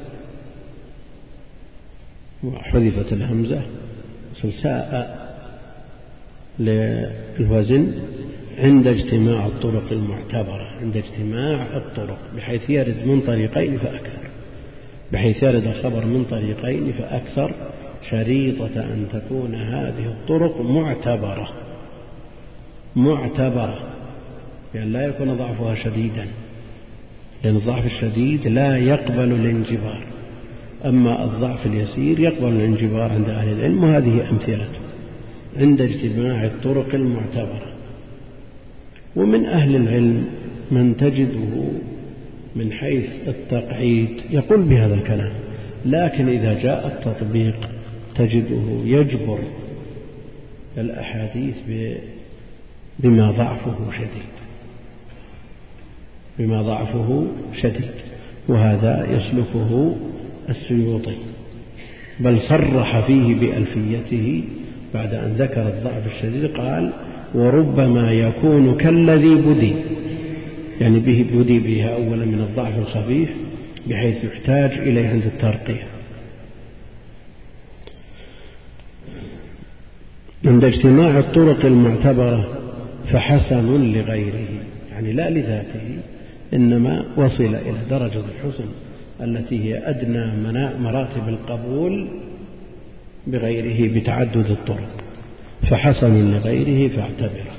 وحذفت 2.43 3.13
الهمزة 3.13 3.61
ساء 4.63 5.21
للوزن 6.59 7.93
عند 8.57 8.87
اجتماع 8.87 9.45
الطرق 9.45 9.91
المعتبرة 9.91 10.67
عند 10.81 10.97
اجتماع 10.97 11.77
الطرق 11.77 12.17
بحيث 12.35 12.69
يرد 12.69 13.07
من 13.07 13.21
طريقين 13.21 13.77
فأكثر. 13.77 14.27
بحيث 15.11 15.43
يرد 15.43 15.67
الخبر 15.67 16.05
من 16.05 16.25
طريقين 16.29 16.91
فأكثر 16.91 17.53
شريطة 18.09 18.79
أن 18.79 19.05
تكون 19.13 19.55
هذه 19.55 20.05
الطرق 20.05 20.61
معتبرة. 20.61 21.49
معتبرة. 22.95 23.83
يعني 24.75 24.89
لا 24.89 25.07
يكون 25.07 25.33
ضعفها 25.37 25.75
شديدا. 25.75 26.27
لأن 27.43 27.55
الضعف 27.55 27.85
الشديد 27.85 28.47
لا 28.47 28.77
يقبل 28.77 29.31
الانجبار. 29.31 30.03
أما 30.85 31.23
الضعف 31.23 31.65
اليسير 31.65 32.19
يقبل 32.19 32.47
الانجبار 32.47 33.11
عند 33.11 33.29
أهل 33.29 33.49
العلم 33.53 33.83
وهذه 33.83 34.29
أمثلته 34.29 34.79
عند 35.57 35.81
اجتماع 35.81 36.45
الطرق 36.45 36.95
المعتبرة. 36.95 37.71
ومن 39.15 39.45
أهل 39.45 39.75
العلم 39.75 40.25
من 40.71 40.97
تجده 40.97 41.63
من 42.55 42.71
حيث 42.71 43.09
التقعيد 43.27 44.09
يقول 44.29 44.61
بهذا 44.61 44.93
الكلام 44.93 45.31
لكن 45.85 46.27
إذا 46.27 46.53
جاء 46.63 46.87
التطبيق 46.87 47.69
تجده 48.15 48.81
يجبر 48.85 49.39
الأحاديث 50.77 51.55
بما 52.99 53.31
ضعفه 53.31 53.77
شديد. 53.91 54.31
بما 56.39 56.61
ضعفه 56.61 57.25
شديد. 57.61 57.91
وهذا 58.47 59.07
يسلكه 59.11 59.95
السيوطي. 60.51 61.15
بل 62.19 62.39
صرح 62.41 62.99
فيه 62.99 63.35
بألفيته 63.35 64.43
بعد 64.93 65.13
أن 65.13 65.33
ذكر 65.37 65.67
الضعف 65.67 66.07
الشديد 66.07 66.45
قال 66.57 66.93
وربما 67.33 68.11
يكون 68.11 68.77
كالذي 68.77 69.35
بدي. 69.35 69.73
يعني 70.81 70.99
به 70.99 71.25
بدي 71.33 71.59
بها 71.59 71.89
أولا 71.89 72.25
من 72.25 72.45
الضعف 72.49 72.79
الخفيف 72.79 73.29
بحيث 73.87 74.23
يحتاج 74.23 74.71
إليه 74.71 75.09
عند 75.09 75.23
الترقية. 75.25 75.87
عند 80.45 80.63
اجتماع 80.63 81.19
الطرق 81.19 81.65
المعتبرة 81.65 82.47
فحسن 83.11 83.93
لغيره 83.93 84.47
يعني 84.91 85.13
لا 85.13 85.29
لذاته 85.29 85.97
إنما 86.53 87.05
وصل 87.17 87.55
إلى 87.55 87.77
درجة 87.89 88.23
الحسن. 88.35 88.65
التي 89.21 89.63
هي 89.63 89.89
أدنى 89.89 90.25
مراتب 90.79 91.29
القبول 91.29 92.07
بغيره 93.27 93.99
بتعدد 93.99 94.49
الطرق 94.49 95.03
فحسن 95.69 96.31
لغيره 96.31 96.87
فاعتبره. 96.87 97.55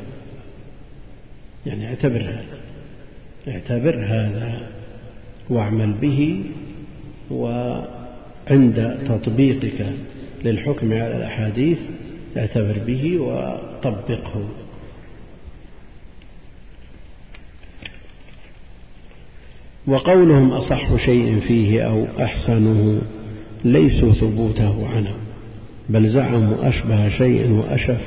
يعني 1.66 1.87
اعتبر 1.87 2.23
هذا 2.23 2.59
اعتبر 3.49 3.95
هذا 3.95 4.61
واعمل 5.50 5.92
به 5.92 6.45
وعند 7.31 8.99
تطبيقك 9.09 9.87
للحكم 10.45 10.92
على 10.92 11.16
الأحاديث 11.16 11.78
اعتبر 12.37 12.78
به 12.87 13.19
وطبقه. 13.19 14.49
وقولهم 19.87 20.53
أصح 20.53 20.97
شيء 20.97 21.40
فيه 21.40 21.83
أو 21.83 22.07
أحسنه 22.21 23.03
ليسوا 23.64 24.12
ثبوته 24.12 24.88
عنه 24.88 25.14
بل 25.88 26.09
زعموا 26.09 26.68
أشبه 26.68 27.09
شيء 27.09 27.51
وأشف 27.51 28.01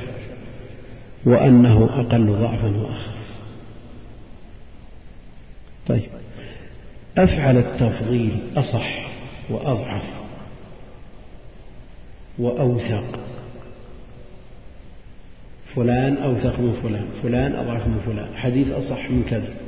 وأنه 1.24 1.84
أقل 2.00 2.26
ضعفا 2.26 2.76
وأخف. 2.76 3.16
طيب 5.88 6.08
أفعل 7.18 7.58
التفضيل 7.58 8.38
أصح 8.56 9.08
وأضعف 9.50 10.02
وأوثق. 12.38 13.18
فلان 15.74 16.16
أوثق 16.16 16.60
من 16.60 16.76
فلان 16.82 17.06
فلان 17.22 17.52
أضعف 17.52 17.86
من 17.86 18.00
فلان. 18.06 18.36
حديث 18.36 18.70
أصح 18.70 19.10
من 19.10 19.24
كذا. 19.30 19.65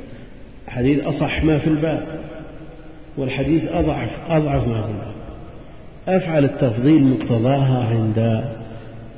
حديث 0.69 1.03
أصح 1.03 1.43
ما 1.43 1.57
في 1.57 1.67
الباب 1.67 2.07
والحديث 3.17 3.63
أضعف 3.71 4.09
أضعف 4.29 4.67
ما 4.67 4.81
في 4.81 4.87
الباب. 4.87 5.13
أفعل 6.07 6.45
التفضيل 6.45 7.03
مقتضاها 7.03 7.85
عند 7.85 8.43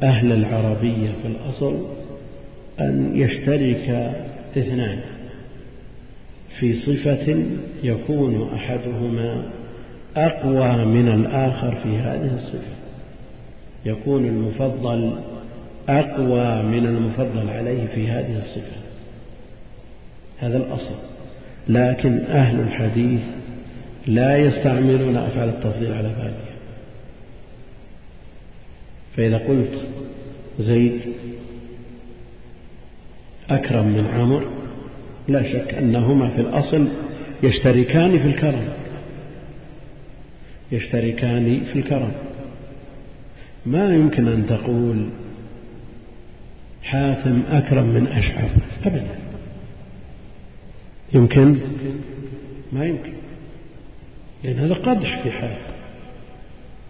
أهل 0.04 0.32
العربية 0.32 1.12
في 1.22 1.28
الأصل 1.28 1.86
أن 2.80 3.12
يشترك 3.16 4.14
اثنان. 4.58 5.00
في 6.60 6.74
صفة 6.74 7.44
يكون 7.84 8.50
أحدهما 8.56 9.44
أقوى 10.18 10.86
من 10.86 11.08
الآخر 11.08 11.76
في 11.76 11.98
هذه 11.98 12.34
الصفة. 12.34 12.76
يكون 13.86 14.26
المفضل 14.26 15.16
أقوى 15.90 16.64
من 16.64 16.86
المفضل 16.86 17.50
عليه 17.50 17.86
في 17.88 18.08
هذه 18.08 18.38
الصفة. 18.38 18.82
هذا 20.40 20.58
الأصل. 20.58 20.96
لكن 21.70 22.20
أهل 22.20 22.60
الحديث 22.60 23.22
لا 24.08 24.38
يستعملون 24.38 25.18
أفعال 25.18 25.50
التفضيل 25.50 25.94
على 25.94 26.10
بالها 26.10 26.52
فإذا 29.18 29.38
قلت 29.38 29.86
زيد 30.60 31.02
أكرم 33.50 33.86
من 33.86 34.06
عمر 34.08 34.48
لا 35.28 35.44
شك 35.44 35.74
أنهما 35.74 36.30
في 36.30 36.42
الأصل 36.42 36.88
يشتركان 37.44 38.20
في 38.20 38.28
الكرم. 38.28 38.68
يشتركان 40.72 41.62
في 41.74 41.80
الكرم. 41.80 42.12
ما 43.66 43.96
يمكن 43.96 44.28
أن 44.28 44.46
تقول 44.48 45.10
حاتم 46.84 47.42
أكرم 47.52 47.86
من 47.86 48.08
أشعث 48.08 48.52
أبدا. 48.86 49.21
يمكن؟ 51.14 51.58
ما 52.74 52.86
يمكن. 52.86 53.14
لأن 54.44 54.60
هذا 54.60 54.74
قدح 54.74 55.24
في 55.24 55.32
حاتم 55.32 55.72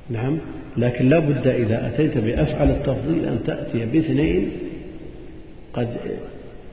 نعم. 0.10 0.38
لكن 0.78 1.10
لا 1.10 1.20
بد 1.20 1.48
إذا 1.48 1.88
أتيت 1.88 2.18
بأفعل 2.18 2.70
التفضيل 2.70 3.26
أن 3.26 3.40
تأتي 3.46 3.86
باثنين 3.86 4.52
قد 5.74 5.98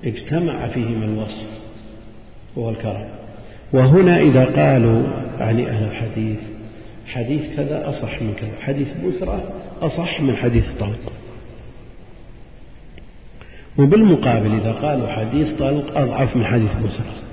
اجتمع 0.05 0.67
فيهما 0.67 1.05
الوصف 1.05 1.47
وهو 2.57 2.71
الكرم. 2.71 3.09
وهنا 3.73 4.21
إذا 4.21 4.45
قالوا 4.45 5.03
يعني 5.41 5.69
أهل 5.69 5.85
الحديث 5.85 6.39
حديث 7.07 7.57
كذا 7.57 7.89
أصح 7.89 8.23
من 8.23 8.35
كذا 8.35 8.61
حديث 8.61 8.89
بسرة 9.07 9.53
أصح 9.81 10.21
من 10.21 10.37
حديث 10.37 10.65
طلق. 10.81 11.13
وبالمقابل 13.79 14.55
إذا 14.55 14.73
قالوا 14.73 15.09
حديث 15.09 15.49
طلق 15.59 15.99
أضعف 15.99 16.37
من 16.37 16.45
حديث 16.45 16.77
بسرة 16.77 17.28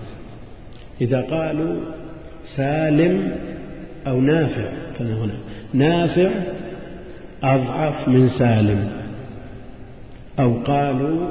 إذا 1.02 1.22
قالوا 1.22 1.76
سالم 2.56 3.32
أو 4.08 4.22
نافع 4.22 4.70
هنا. 5.00 5.34
نافع 5.74 6.30
أضعف 7.44 8.08
من 8.08 8.30
سالم. 8.30 8.90
أو 10.40 10.54
قالوا 10.54 11.28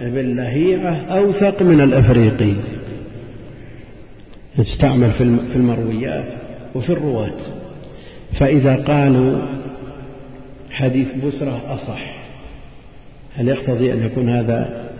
ابن 0.00 0.36
لهيعة 0.36 0.96
أوثق 1.10 1.62
من 1.62 1.80
الأفريقي. 1.80 2.54
يستعمل 4.58 5.10
في 5.52 5.56
المرويات 5.56 6.28
وفي 6.74 6.90
الرواة. 6.90 7.56
فإذا 8.38 8.76
قالوا 8.76 9.38
حديث 10.70 11.14
بسرة 11.24 11.62
أصح 11.68 12.16
هل 13.36 13.48
يقتضي 13.48 13.92
أن 13.92 14.06
يكون 14.06 14.28
هذا 14.28 14.90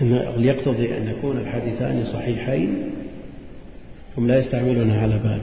هل 0.00 0.44
يقتضي 0.44 0.98
أن 0.98 1.08
يكون 1.08 1.38
الحديثان 1.38 2.04
صحيحين؟ 2.12 2.74
هم 4.18 4.26
لا 4.26 4.38
يستعملونها 4.38 5.02
على 5.02 5.18
باب 5.18 5.40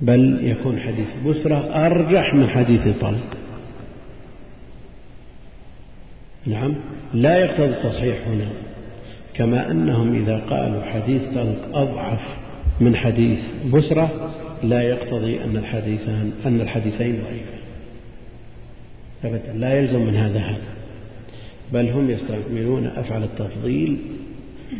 بل 0.00 0.38
يكون 0.42 0.80
حديث 0.80 1.08
بسرة 1.26 1.86
أرجح 1.86 2.34
من 2.34 2.48
حديث 2.48 2.88
طلق. 3.00 3.36
نعم 6.46 6.74
لا 7.14 7.38
يقتضي 7.38 7.64
التصحيح 7.64 8.28
هنا 8.28 8.48
كما 9.34 9.70
أنهم 9.70 10.22
إذا 10.22 10.38
قالوا 10.38 10.82
حديث 10.82 11.22
طلق 11.34 11.76
أضعف 11.76 12.20
من 12.80 12.96
حديث 12.96 13.38
بسرة 13.72 14.30
لا 14.62 14.82
يقتضي 14.82 15.44
أن 15.44 15.56
الحديثان 15.56 16.32
أن 16.46 16.60
الحديثين 16.60 17.12
ضعيفان. 17.12 17.60
أبدا 19.24 19.52
لا 19.52 19.78
يلزم 19.78 20.06
من 20.06 20.16
هذا 20.16 20.38
هذا. 20.38 20.70
بل 21.72 21.88
هم 21.88 22.10
يستعملون 22.10 22.86
أفعل 22.86 23.22
التفضيل 23.22 23.96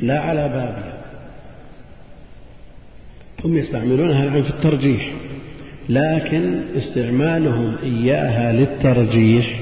لا 0.02 0.20
على 0.20 0.48
بابها 0.48 0.89
هم 3.44 3.57
يستعملونها 3.57 4.24
الآن 4.24 4.42
في 4.42 4.50
الترجيح 4.50 5.12
لكن 5.88 6.61
استعمالهم 6.76 7.74
إياها 7.83 8.53
للترجيح 8.53 9.61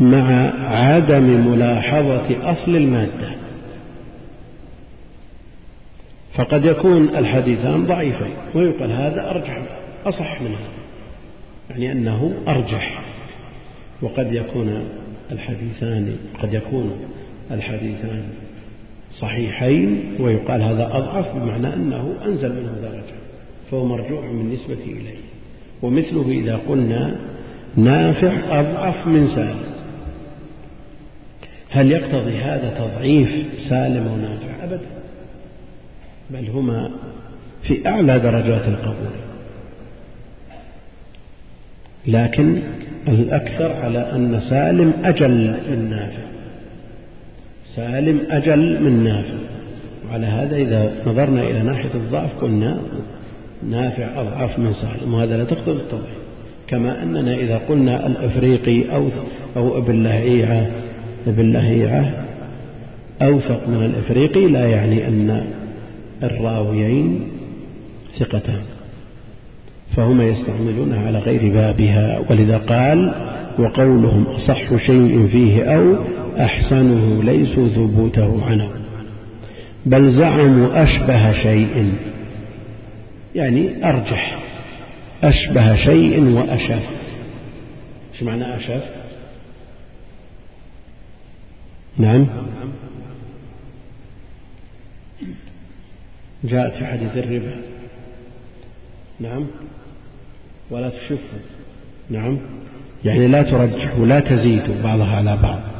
مع 0.00 0.52
عدم 0.64 1.22
ملاحظة 1.22 2.52
أصل 2.52 2.76
المادة. 2.76 3.30
فقد 6.34 6.64
يكون 6.64 7.08
الحديثان 7.08 7.86
ضعيفين 7.86 8.30
ويقال 8.54 8.92
هذا 8.92 9.30
أرجح 9.30 9.62
أصح 10.06 10.42
من 10.42 10.48
هذا 10.48 10.70
يعني 11.70 11.92
أنه 11.92 12.34
أرجح. 12.48 13.00
وقد 14.02 14.32
يكون 14.32 14.88
الحديثان 15.32 16.16
قد 16.42 16.54
يكون 16.54 16.96
الحديثان 17.50 18.24
صحيحين 19.20 20.02
ويقال 20.20 20.62
هذا 20.62 20.86
أضعف 20.92 21.36
بمعنى 21.36 21.74
أنه 21.74 22.14
أنزل 22.24 22.48
منه 22.48 22.72
درجة 22.82 23.16
فهو 23.70 23.84
مرجوع 23.84 24.20
بالنسبة 24.20 24.84
إليه. 24.84 25.16
ومثله 25.82 26.30
إذا 26.30 26.60
قلنا 26.68 27.16
نافع 27.76 28.60
أضعف 28.60 29.06
من 29.06 29.28
سالم. 29.28 29.76
هل 31.70 31.90
يقتضي 31.92 32.36
هذا 32.36 32.74
تضعيف 32.78 33.46
سالم 33.68 34.06
ونافع 34.06 34.64
أبدا. 34.64 34.88
بل 36.30 36.50
هما 36.50 36.90
في 37.62 37.88
أعلى 37.88 38.18
درجات 38.18 38.68
القبول. 38.68 39.16
لكن 42.06 42.62
الأكثر 43.08 43.72
على 43.72 43.98
أن 43.98 44.40
سالم 44.40 44.92
أجل 45.04 45.56
من 45.70 45.90
نافع. 45.90 46.25
سالم 47.76 48.20
أجل 48.30 48.82
من 48.82 49.04
نافع. 49.04 49.38
وعلى 50.10 50.26
هذا 50.26 50.56
إذا 50.56 50.92
نظرنا 51.06 51.42
إلى 51.42 51.62
ناحية 51.62 51.94
الضعف 51.94 52.30
قلنا 52.40 52.78
نافع 53.70 54.20
أضعف 54.20 54.58
من 54.58 54.72
سالم 54.72 55.14
وهذا 55.14 55.36
لا 55.36 55.44
تقتضي 55.44 55.72
التضعيف 55.72 56.16
كما 56.68 57.02
أننا 57.02 57.34
إذا 57.34 57.60
قلنا 57.68 58.06
الأفريقي 58.06 58.94
أو 58.94 59.08
أو 59.56 59.78
ابن 59.78 60.02
لهيعة 60.02 60.66
ابن 61.26 61.52
لهيعة 61.52 62.12
أوثق 63.22 63.68
من 63.68 63.84
الإفريقي 63.84 64.46
لا 64.46 64.66
يعني 64.66 65.08
أن 65.08 65.44
الراويين 66.22 67.20
ثقتان. 68.18 68.62
فهما 69.96 70.24
يستعملونها 70.24 71.06
على 71.06 71.18
غير 71.18 71.52
بابها 71.52 72.18
ولذا 72.30 72.58
قال 72.58 73.12
وقولهم 73.58 74.26
أصح 74.26 74.76
شيء 74.86 75.28
فيه 75.32 75.64
أو 75.64 75.96
أحسنه 76.44 77.22
ليسوا 77.22 77.68
ثبوته 77.68 78.44
عنه 78.46 78.70
بل 79.86 80.10
زعموا 80.10 80.82
أشبه 80.82 81.32
شيء. 81.32 81.92
يعني 83.34 83.88
أرجح. 83.88 84.38
أشبه 85.22 85.76
شيء 85.76 86.22
وأشف. 86.22 86.82
إيش 88.12 88.22
معنى 88.22 88.56
أشف؟ 88.56 88.84
نعم. 91.98 92.26
جاءت 96.44 96.72
في 96.72 96.86
حديث 96.86 97.16
الربا. 97.16 97.54
نعم. 99.20 99.46
ولا 100.70 100.88
تشفه. 100.88 101.18
نعم. 102.10 102.38
يعني 103.04 103.26
لا 103.26 103.42
ترجح 103.42 103.98
ولا 103.98 104.20
تزيد 104.20 104.82
بعضها 104.82 105.16
على 105.16 105.36
بعض. 105.36 105.75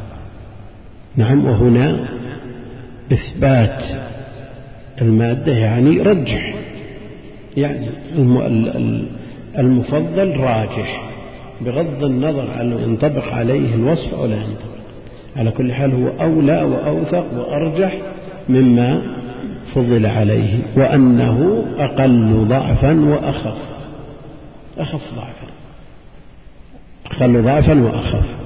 نعم 1.17 1.45
وهنا 1.45 1.97
إثبات 3.13 3.85
المادة 5.03 5.53
يعني 5.53 6.01
رجح 6.01 6.55
يعني 7.57 7.91
المفضل 9.59 10.37
راجح 10.37 11.11
بغض 11.61 12.05
النظر 12.05 12.51
عن 12.59 12.73
ينطبق 12.73 13.33
عليه 13.33 13.75
الوصف 13.75 14.15
أو 14.15 14.27
لا 14.27 14.37
ينطبق. 14.37 14.77
على 15.37 15.51
كل 15.51 15.73
حال 15.73 15.93
هو 15.93 16.09
أولى 16.21 16.63
وأوثق 16.63 17.27
وأرجح 17.39 17.99
مما 18.49 19.03
فضل 19.75 20.07
عليه 20.07 20.59
وأنه 20.77 21.65
أقل 21.79 22.47
ضعفا 22.49 23.01
وأخف. 23.01 23.59
أخف 24.79 25.15
ضعفا. 25.17 25.47
أقل 27.07 27.43
ضعفا 27.43 27.83
وأخف. 27.83 28.46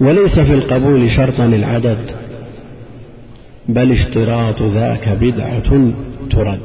وليس 0.00 0.38
في 0.38 0.54
القبول 0.54 1.10
شرطا 1.10 1.44
العدد 1.44 2.10
بل 3.68 3.92
اشتراط 3.92 4.62
ذاك 4.62 5.08
بدعة 5.08 5.92
ترد. 6.30 6.60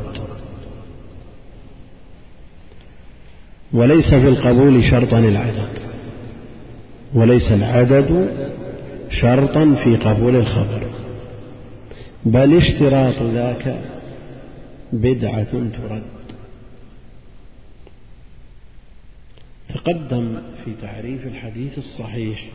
وليس 3.74 4.06
في 4.06 4.28
القبول 4.28 4.84
شرطا 4.84 5.20
العدد 5.20 5.70
وليس 7.14 7.52
العدد 7.52 8.30
شرطا 9.12 9.76
في 9.84 9.96
قبول 9.96 10.36
الخبر 10.36 10.84
بل 12.26 12.58
اشتراط 12.58 13.22
ذاك 13.22 13.82
بدعة 14.94 15.54
ترد. 15.54 16.04
تقدم 19.70 20.36
في 20.66 20.72
تعريف 20.82 21.28
الحديث 21.28 21.78
الصحيح 21.78 22.46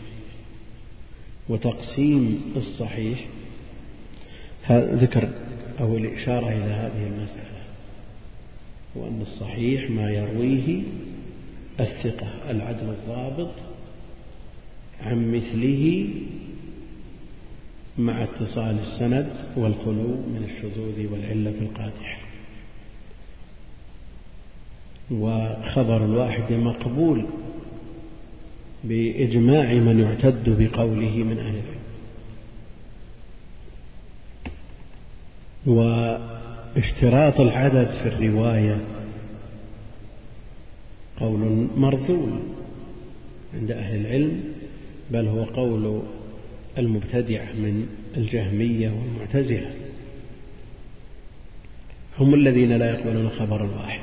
وتقسيم 1.50 2.52
الصحيح. 2.56 3.26
ذكر 4.70 5.28
أو 5.80 5.96
الإشارة 5.96 6.48
إلى 6.48 6.72
هذه 6.72 7.06
المسألة 7.06 7.60
وأن 8.94 9.22
الصحيح 9.22 9.90
ما 9.90 10.10
يرويه 10.10 10.82
الثقة 11.80 12.50
العدل 12.50 12.88
الضابط 12.90 13.50
عن 15.00 15.32
مثله 15.32 16.08
مع 17.98 18.22
اتصال 18.22 18.78
السند 18.78 19.32
والخلو 19.56 20.08
من 20.08 20.50
الشذوذ 20.50 21.12
والعلة 21.12 21.54
القادحة 21.60 22.20
وخبر 25.10 26.04
الواحد 26.04 26.52
مقبول 26.52 27.26
بإجماع 28.84 29.72
من 29.72 30.00
يعتد 30.00 30.44
بقوله 30.48 31.16
من 31.16 31.38
أهل 31.38 31.54
العلم 31.54 31.80
واشتراط 36.76 37.40
العدد 37.40 37.90
في 38.02 38.08
الرواية 38.08 38.80
قول 41.16 41.68
مرذول 41.76 42.40
عند 43.54 43.70
أهل 43.70 44.00
العلم 44.00 44.44
بل 45.10 45.26
هو 45.26 45.44
قول 45.44 46.02
المبتدعة 46.78 47.52
من 47.52 47.86
الجهمية 48.16 48.90
والمعتزلة. 48.90 49.70
هم 52.18 52.34
الذين 52.34 52.72
لا 52.72 52.90
يقبلون 52.90 53.30
خبر 53.30 53.64
الواحد 53.64 54.00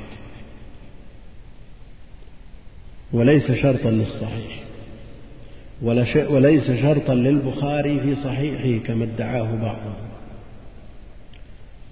وليس 3.14 3.52
شرطا 3.52 3.92
للصحيح. 3.92 4.67
ولا 5.82 6.06
وليس 6.30 6.72
شرطا 6.72 7.14
للبخاري 7.14 8.00
في 8.00 8.16
صحيحه 8.24 8.86
كما 8.86 9.04
ادعاه 9.04 9.56
بعضهم. 9.56 10.08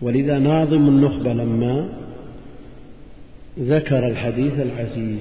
ولذا 0.02 0.40
ناظم 0.40 0.88
النخبة 0.88 1.34
لما 1.34 1.90
ذكر 3.60 4.08
الحديث 4.08 4.60
العزيز 4.60 5.20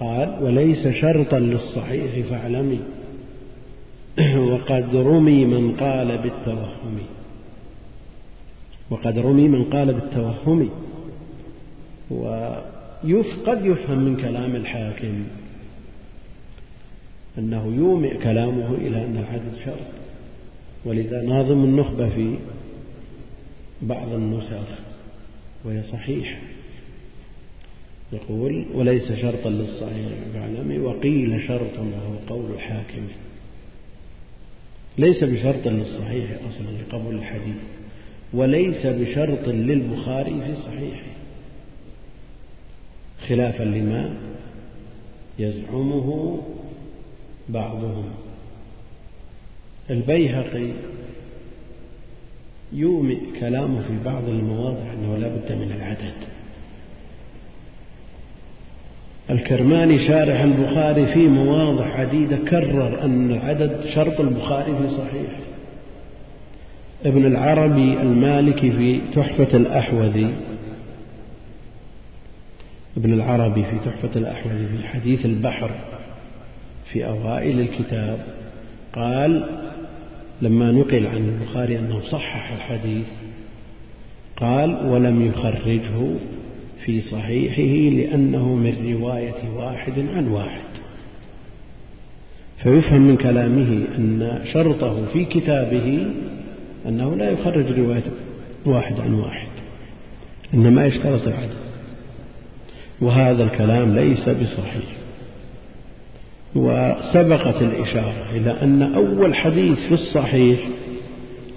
قال 0.00 0.36
وليس 0.42 0.88
شرطا 0.88 1.38
للصحيح 1.38 2.26
فاعلمي 2.30 2.80
وقد 4.52 4.96
رمي 4.96 5.44
من 5.44 5.76
قال 5.76 6.18
بالتوهم. 6.18 6.98
وقد 8.90 9.18
رمي 9.18 9.48
من 9.48 9.64
قال 9.64 9.94
بالتوهم. 9.94 10.70
وقد 12.10 13.66
يفهم 13.66 13.98
من 13.98 14.16
كلام 14.16 14.56
الحاكم. 14.56 15.24
أنه 17.38 17.74
يومئ 17.76 18.18
كلامه 18.18 18.74
إلى 18.74 19.04
أن 19.04 19.16
العدد 19.16 19.56
شرط 19.64 19.86
ولذا 20.84 21.22
ناظم 21.22 21.64
النخبة 21.64 22.08
في 22.08 22.36
بعض 23.82 24.12
النسخ 24.12 24.68
وهي 25.64 25.82
صحيحة. 25.82 26.38
يقول 28.12 28.66
وليس 28.74 29.12
شرطا 29.12 29.50
للصحيح 29.50 30.08
فاعلمي 30.34 30.78
وقيل 30.78 31.40
شرط 31.48 31.78
وهو 31.78 32.14
قول 32.28 32.50
الحاكم. 32.54 33.08
ليس 34.98 35.24
بشرط 35.24 35.68
للصحيح 35.68 36.30
أصلا 36.30 36.66
لقبول 36.82 37.14
الحديث 37.14 37.56
وليس 38.32 38.86
بشرط 38.86 39.48
للبخاري 39.48 40.30
في 40.30 40.56
صحيحه. 40.66 41.06
خلافا 43.28 43.62
لما 43.62 44.16
يزعمه 45.38 46.38
بعضهم. 47.48 48.04
البيهقي 49.90 50.68
يومئ 52.72 53.18
كلامه 53.40 53.80
في 53.80 54.04
بعض 54.04 54.28
المواضع 54.28 54.92
أنه 54.92 55.16
لا 55.16 55.28
بد 55.28 55.52
من 55.52 55.72
العدد. 55.76 56.14
الكرماني 59.30 60.08
شارح 60.08 60.40
البخاري 60.40 61.06
في 61.06 61.28
مواضع 61.28 61.84
عديدة 61.84 62.36
كرر 62.36 63.04
أن 63.04 63.30
العدد 63.30 63.86
شرط 63.94 64.20
البخاري 64.20 64.72
في 64.78 64.96
صحيح. 64.96 65.38
ابن 67.04 67.26
العربي 67.26 68.00
المالكي 68.02 68.72
في 68.72 69.00
تحفة 69.14 69.56
الأحوذي 69.56 70.34
ابن 72.96 73.12
العربي 73.12 73.64
في 73.64 73.78
تحفة 73.84 74.10
الأحوذي 74.16 74.66
في 74.66 74.88
حديث 74.88 75.24
البحر. 75.24 75.70
في 76.92 77.06
أوائل 77.06 77.60
الكتاب. 77.60 78.18
قال 78.92 79.46
لما 80.42 80.72
نقل 80.72 81.06
عن 81.06 81.16
البخاري 81.16 81.78
أنه 81.78 82.00
صحح 82.00 82.52
الحديث 82.52 83.06
قال 84.36 84.86
ولم 84.86 85.26
يخرجه 85.26 86.16
في 86.84 87.00
صحيحه 87.00 87.96
لأنه 87.96 88.54
من 88.54 88.94
رواية 88.94 89.50
واحد 89.56 89.98
عن 90.14 90.28
واحد. 90.28 90.62
فيفهم 92.62 93.02
من 93.02 93.16
كلامه 93.16 93.84
أن 93.98 94.40
شرطه 94.52 95.06
في 95.12 95.24
كتابه 95.24 96.06
أنه 96.88 97.16
لا 97.16 97.30
يخرج 97.30 97.78
رواية 97.78 98.02
واحد 98.66 99.00
عن 99.00 99.14
واحد 99.14 99.48
إنما 100.54 100.86
يشترط 100.86 101.28
العدد 101.28 101.62
وهذا 103.00 103.44
الكلام 103.44 103.94
ليس 103.94 104.20
بصحيح. 104.28 105.01
وسبقت 106.54 107.62
الإشارة 107.62 108.26
إلى 108.34 108.56
أن 108.62 108.94
أول 108.94 109.34
حديث 109.34 109.78
في 109.78 109.94
الصحيح 109.94 110.58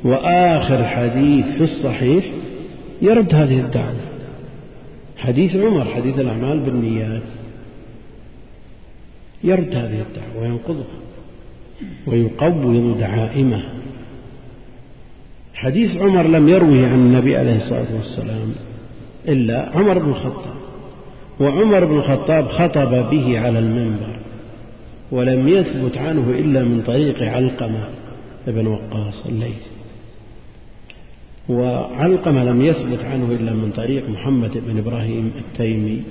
وآخر 0.03 0.83
حديث 0.83 1.45
في 1.45 1.63
الصحيح 1.63 2.25
يرد 3.01 3.35
هذه 3.35 3.59
الدعوة. 3.59 3.95
حديث 5.17 5.55
عمر 5.55 5.85
حديث 5.85 6.19
الأعمال 6.19 6.59
بالنيات. 6.59 7.21
يرد 9.43 9.75
هذه 9.75 10.01
الدعوة 10.01 10.41
وينقضها 10.41 10.85
ويقوض 12.07 12.97
دعائمه. 12.99 13.63
حديث 15.53 15.97
عمر 15.97 16.23
لم 16.27 16.49
يروه 16.49 16.87
عن 16.87 16.93
النبي 16.93 17.37
عليه 17.37 17.55
الصلاة 17.55 17.95
والسلام 17.95 18.53
إلا 19.27 19.69
عمر 19.75 19.99
بن 19.99 20.09
الخطاب. 20.09 20.55
وعمر 21.39 21.85
بن 21.85 21.97
الخطاب 21.97 22.47
خطب 22.47 23.09
به 23.09 23.39
على 23.39 23.59
المنبر. 23.59 24.24
ولم 25.11 25.47
يثبت 25.47 25.97
عنه 25.97 26.29
إلا 26.29 26.63
من 26.63 26.83
طريق 26.87 27.23
علقمة 27.23 27.89
بن 28.47 28.67
وقاص 28.67 29.25
الليثي 29.25 29.75
وعلقمة 31.49 32.43
لم 32.43 32.61
يثبت 32.61 32.99
عنه 32.99 33.31
إلا 33.31 33.53
من 33.53 33.71
طريق 33.75 34.09
محمد 34.09 34.51
بن 34.67 34.77
إبراهيم 34.77 35.31
التيمي 35.37 36.03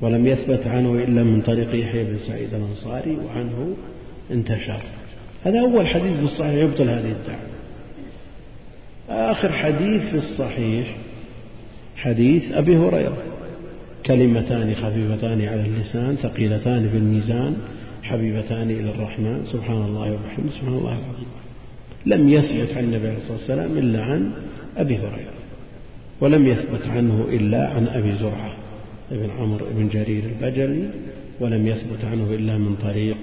ولم 0.00 0.26
يثبت 0.26 0.66
عنه 0.66 0.94
إلا 0.94 1.22
من 1.22 1.42
طريق 1.46 1.74
يحيى 1.74 2.04
بن 2.04 2.18
سعيد 2.26 2.54
الأنصاري 2.54 3.16
وعنه 3.26 3.74
انتشر. 4.30 4.82
هذا 5.44 5.60
أول 5.60 5.86
حديث 5.86 6.16
في 6.16 6.22
الصحيح 6.22 6.54
يبطل 6.54 6.88
هذه 6.88 7.12
الدعوة. 7.12 7.50
آخر 9.08 9.52
حديث 9.52 10.02
في 10.02 10.16
الصحيح 10.16 10.96
حديث 11.96 12.52
أبي 12.52 12.76
هريرة. 12.76 13.22
كلمتان 14.06 14.74
خفيفتان 14.74 15.44
على 15.44 15.60
اللسان 15.60 16.16
ثقيلتان 16.22 16.88
في 16.88 16.96
الميزان 16.96 17.56
حبيبتان 18.10 18.70
إلى 18.70 18.90
الرحمن. 18.90 19.46
سبحان 19.52 19.82
الله 19.82 20.12
وبحمده 20.12 20.50
سبحان 20.50 20.74
الله 20.74 20.92
العظيم 20.92 21.30
لم 22.06 22.28
يثبت 22.28 22.76
عن 22.76 22.84
النبي 22.84 23.08
عليه 23.08 23.18
الصلاة 23.18 23.38
والسلام 23.38 23.78
إلا 23.78 24.04
عن 24.04 24.30
أبي 24.76 24.98
هريرة 24.98 25.34
ولم 26.20 26.46
يثبت 26.46 26.86
عنه 26.86 27.26
إلا 27.32 27.68
عن 27.68 27.88
أبي 27.88 28.14
زرعة 28.14 28.52
بن 29.10 29.30
عمرو 29.38 29.66
بن 29.74 29.88
جرير 29.88 30.24
البجلي 30.24 30.90
ولم 31.40 31.66
يثبت 31.66 32.04
عنه 32.04 32.30
إلا 32.30 32.58
من 32.58 32.76
طريق 32.82 33.16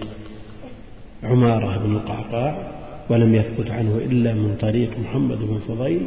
عمارة 1.24 1.78
بن 1.78 1.96
القعقاع 1.96 2.72
ولم 3.10 3.36
يثبت 3.36 3.72
عنه 3.72 3.98
إلا 3.98 4.34
من 4.34 4.56
طريق 4.62 5.00
محمد 5.00 5.38
بن 5.38 5.60
فضيل 5.68 6.02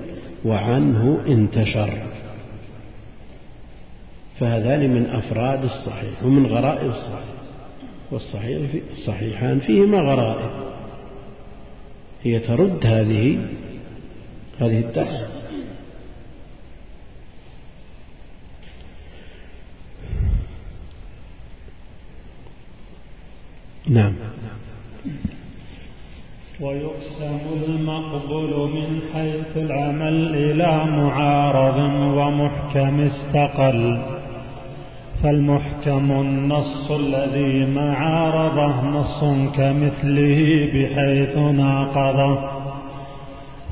وعنه 0.44 1.18
انتشر. 1.28 1.90
فهذان 4.40 4.90
من 4.90 5.06
أفراد 5.06 5.64
الصحيح 5.64 6.24
ومن 6.24 6.46
غرائب 6.46 6.90
الصحيح. 6.90 7.39
والصحيح 8.10 8.70
في 8.70 8.82
الصحيحان 8.92 9.60
فيهما 9.60 9.98
غرائب. 9.98 10.50
هي 12.22 12.38
ترد 12.38 12.86
هذه 12.86 13.38
هذه 14.60 14.78
الدعوة. 14.78 15.40
نعم. 23.88 24.12
ويقسم 26.60 27.40
المقبول 27.66 28.70
من 28.70 29.00
حيث 29.14 29.56
العمل 29.56 30.34
إلى 30.34 30.84
معارض 30.84 31.78
ومحكم 32.16 33.00
استقل. 33.00 34.19
فالمحكم 35.22 36.10
النص 36.10 36.90
الذي 36.90 37.66
ما 37.74 37.94
عارضه 37.94 38.84
نص 38.84 39.20
كمثله 39.56 40.68
بحيث 40.74 41.36
ناقضه. 41.36 42.60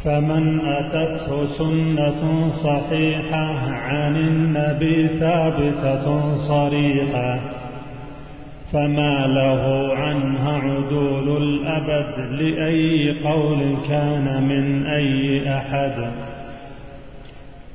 فمن 0.04 0.60
أتته 0.60 1.46
سنة 1.46 2.50
صحيحة 2.50 3.70
عن 3.70 4.16
النبي 4.16 5.08
ثابتة 5.08 6.34
صريحة 6.34 7.40
فما 8.72 9.26
له 9.26 9.94
عنها 9.94 10.52
عدول 10.52 11.42
الأبد 11.42 12.32
لأي 12.32 13.20
قول 13.24 13.76
كان 13.88 14.42
من 14.48 14.86
أي 14.86 15.42
أحد. 15.56 16.10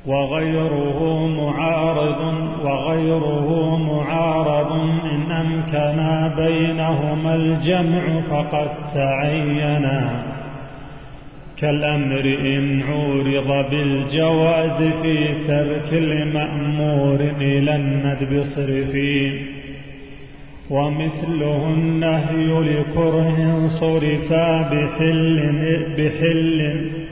وغيره 0.06 1.26
معارض 1.26 2.34
وغيره 2.64 3.76
معارض. 3.76 4.72
إن 5.04 5.32
أمكن 5.32 6.30
بينهما 6.36 7.34
الجمع 7.34 8.20
فقد 8.30 8.68
تعينا. 8.94 10.22
كالأمر 11.58 12.36
إن 12.44 12.82
عورض 12.82 13.70
بالجواز 13.70 14.82
في 15.02 15.16
ترك 15.46 15.92
المأمور 15.92 17.20
إلى 17.40 17.76
الندب 17.76 18.42
صرفين 18.42 19.46
ومثله 20.70 21.66
النهي 21.66 22.46
لكره 22.46 23.66
صرفا 23.80 24.62
بحل 24.62 25.54
بحل. 25.98 27.03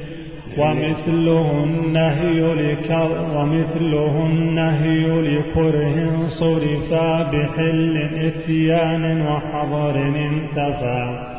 ومثله 0.58 1.64
النهي 1.64 2.40
لكر 2.40 3.10
ومثله 3.34 4.26
النهي 4.26 5.06
لكره 5.20 6.26
صرفا 6.26 7.22
بحل 7.22 8.08
إتيان 8.14 9.26
وحضر 9.26 9.96
انتفى 9.96 11.32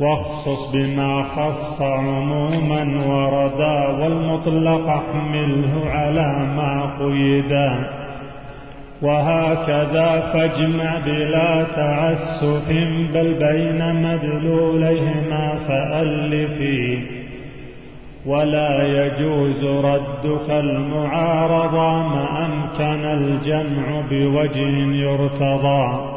واخصص 0.00 0.72
بما 0.72 1.22
خص 1.22 1.82
عموما 1.82 2.82
وردا 3.06 3.88
والمطلق 3.88 4.88
احمله 4.88 5.90
على 5.90 6.46
ما 6.56 6.96
قيدا 7.00 7.90
وهكذا 9.02 10.30
فاجمع 10.32 10.98
بلا 11.06 11.62
تعسف 11.62 12.68
بل 13.14 13.34
بين 13.34 14.02
مدلوليهما 14.02 15.54
فألفي 15.68 16.98
ولا 18.26 18.86
يجوز 18.86 19.64
ردك 19.64 20.50
المعارضة 20.50 22.08
ما 22.08 22.46
أمكن 22.46 23.04
الجمع 23.04 24.00
بوجه 24.10 24.94
يرتضى. 24.96 26.16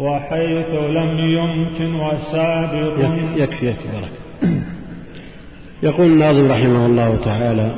وحيث 0.00 0.68
لم 0.68 1.18
يمكن 1.18 1.94
وسابق 1.94 2.98
يكفي 3.36 3.66
يكفي 3.66 3.88
بركة 3.92 4.54
يقول 5.82 6.06
الناظم 6.06 6.52
رحمه 6.52 6.86
الله 6.86 7.16
تعالى 7.24 7.74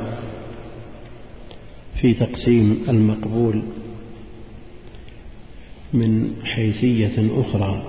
في 2.01 2.13
تقسيم 2.13 2.83
المقبول 2.89 3.61
من 5.93 6.31
حيثية 6.43 7.41
أخرى 7.41 7.81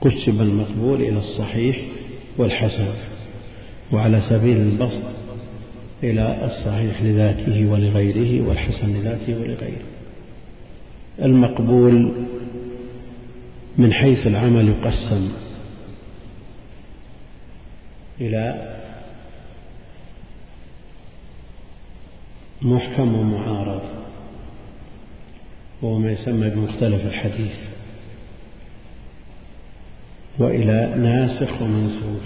قسم 0.00 0.40
المقبول 0.40 1.00
إلى 1.00 1.18
الصحيح 1.18 1.76
والحسن. 2.38 2.86
وعلى 3.92 4.20
سبيل 4.30 4.56
البسط 4.56 5.02
إلى 6.02 6.44
الصحيح 6.44 7.02
لذاته 7.02 7.66
ولغيره 7.66 8.48
والحسن 8.48 8.94
لذاته 8.94 9.34
ولغيره. 9.40 9.86
المقبول 11.22 12.12
من 13.78 13.92
حيث 13.92 14.26
العمل 14.26 14.68
يقسم 14.68 15.32
إلى 18.20 18.74
محكم 22.62 23.14
ومعارض 23.14 23.82
وهو 25.82 25.98
ما 25.98 26.12
يسمى 26.12 26.50
بمختلف 26.50 27.06
الحديث 27.06 27.54
وإلى 30.38 30.94
ناسخ 30.96 31.62
ومنسوخ. 31.62 32.22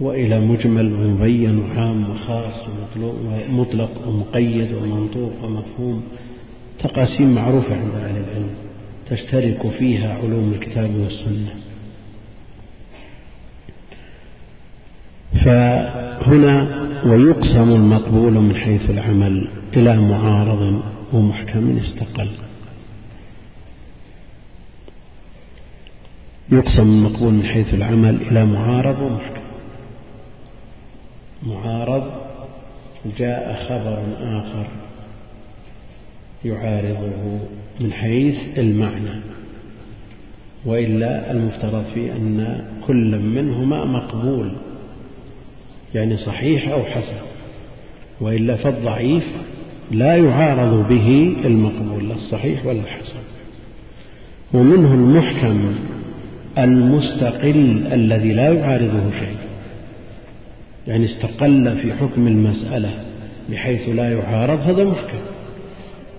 وإلى 0.00 0.40
مجمل 0.40 0.92
ومبين 0.92 1.58
وعام 1.58 2.10
وخاص 2.10 2.68
ومطلق 2.96 4.08
ومقيد 4.08 4.72
ومنطوق 4.72 5.32
ومفهوم. 5.44 6.02
تقاسيم 6.78 7.34
معروفة 7.34 7.74
عند 7.74 7.94
أهل 7.94 8.16
العلم 8.16 8.50
تشترك 9.10 9.70
فيها 9.78 10.18
علوم 10.22 10.52
الكتاب 10.52 10.90
والسنة. 10.96 11.54
فهنا 15.44 16.66
ويقسم 17.06 17.68
المقبول 17.70 18.32
من 18.32 18.54
حيث 18.54 18.90
العمل 18.90 19.48
إلى 19.76 20.00
معارض 20.00 20.82
ومحكم 21.12 21.78
استقل. 21.78 22.30
يقسم 26.52 26.82
المقبول 26.82 27.32
من 27.32 27.46
حيث 27.46 27.74
العمل 27.74 28.22
إلى 28.30 28.46
معارض 28.46 29.00
ومحكم 29.02 29.39
معارض 31.42 32.10
جاء 33.18 33.64
خبر 33.68 34.02
آخر 34.20 34.66
يعارضه 36.44 37.38
من 37.80 37.92
حيث 37.92 38.58
المعنى 38.58 39.20
وإلا 40.64 41.30
المفترض 41.30 41.84
فيه 41.94 42.12
أن 42.12 42.64
كل 42.86 43.18
منهما 43.18 43.84
مقبول 43.84 44.52
يعني 45.94 46.16
صحيح 46.16 46.68
أو 46.68 46.84
حسن 46.84 47.16
وإلا 48.20 48.56
فالضعيف 48.56 49.24
لا 49.90 50.16
يعارض 50.16 50.88
به 50.88 51.36
المقبول 51.44 52.08
لا 52.08 52.14
الصحيح 52.14 52.66
ولا 52.66 52.80
الحسن. 52.80 53.20
ومنه 54.54 54.94
المحكم 54.94 55.74
المستقل 56.58 57.86
الذي 57.92 58.32
لا 58.32 58.52
يعارضه 58.52 59.10
شيء. 59.18 59.49
يعني 60.86 61.04
استقل 61.04 61.76
في 61.82 61.92
حكم 61.92 62.26
المسألة 62.26 63.00
بحيث 63.50 63.88
لا 63.88 64.12
يعارض 64.12 64.60
هذا 64.60 64.84
محكم. 64.84 65.18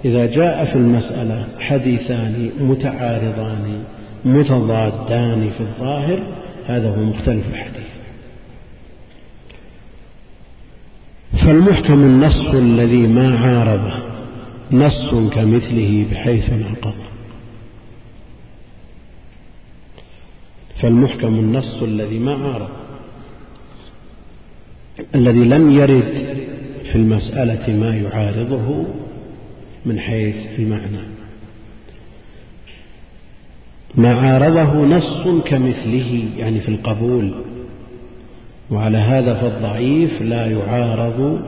إذا 0.06 0.26
جاء 0.26 0.65
في 0.65 0.76
المسألة 0.76 1.47
حديثان 1.60 2.50
متعارضان 2.60 3.84
متضادان 4.26 5.50
في 5.58 5.62
الظاهر 5.62 6.19
هذا 6.67 6.89
هو 6.89 7.04
مختلف 7.04 7.47
الحديث. 7.47 7.91
فالمحكم 11.45 11.93
النص 11.93 12.54
الذي 12.54 13.08
ما 13.08 13.39
عارضه 13.39 14.12
نص 14.71 15.34
كمثله 15.34 16.06
بحيث 16.12 16.50
ناقض 16.50 16.93
فالمحكم 20.82 21.39
النص 21.39 21.84
الذي 21.84 22.19
ما 22.19 22.34
عارض 22.34 22.81
الذي 25.15 25.45
لم 25.45 25.71
يرد 25.71 26.38
في 26.84 26.95
المسألة 26.95 27.75
ما 27.75 27.95
يعارضه 27.95 28.86
من 29.86 29.99
حيث 29.99 30.36
المعنى. 30.60 31.12
ما 33.95 34.13
عارضه 34.13 34.86
نص 34.86 35.43
كمثله 35.45 36.23
يعني 36.38 36.60
في 36.60 36.69
القبول. 36.69 37.34
وعلى 38.71 38.97
هذا 38.97 39.34
فالضعيف 39.34 40.21
لا 40.21 40.51
يعارض 40.51 41.41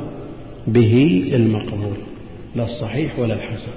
به 0.67 1.32
المقبول 1.34 1.97
لا 2.56 2.63
الصحيح 2.63 3.19
ولا 3.19 3.34
الحسن. 3.34 3.73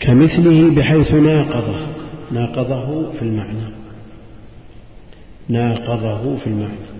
كمثله 0.00 0.74
بحيث 0.74 1.14
ناقضه 1.14 1.86
ناقضه 2.32 3.12
في 3.12 3.22
المعنى. 3.22 3.81
ناقضه 5.52 6.36
في 6.36 6.46
المعنى. 6.46 6.92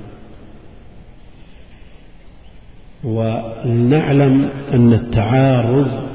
ولنعلم 3.05 4.49
أن 4.75 4.93
التعارض 4.93 6.09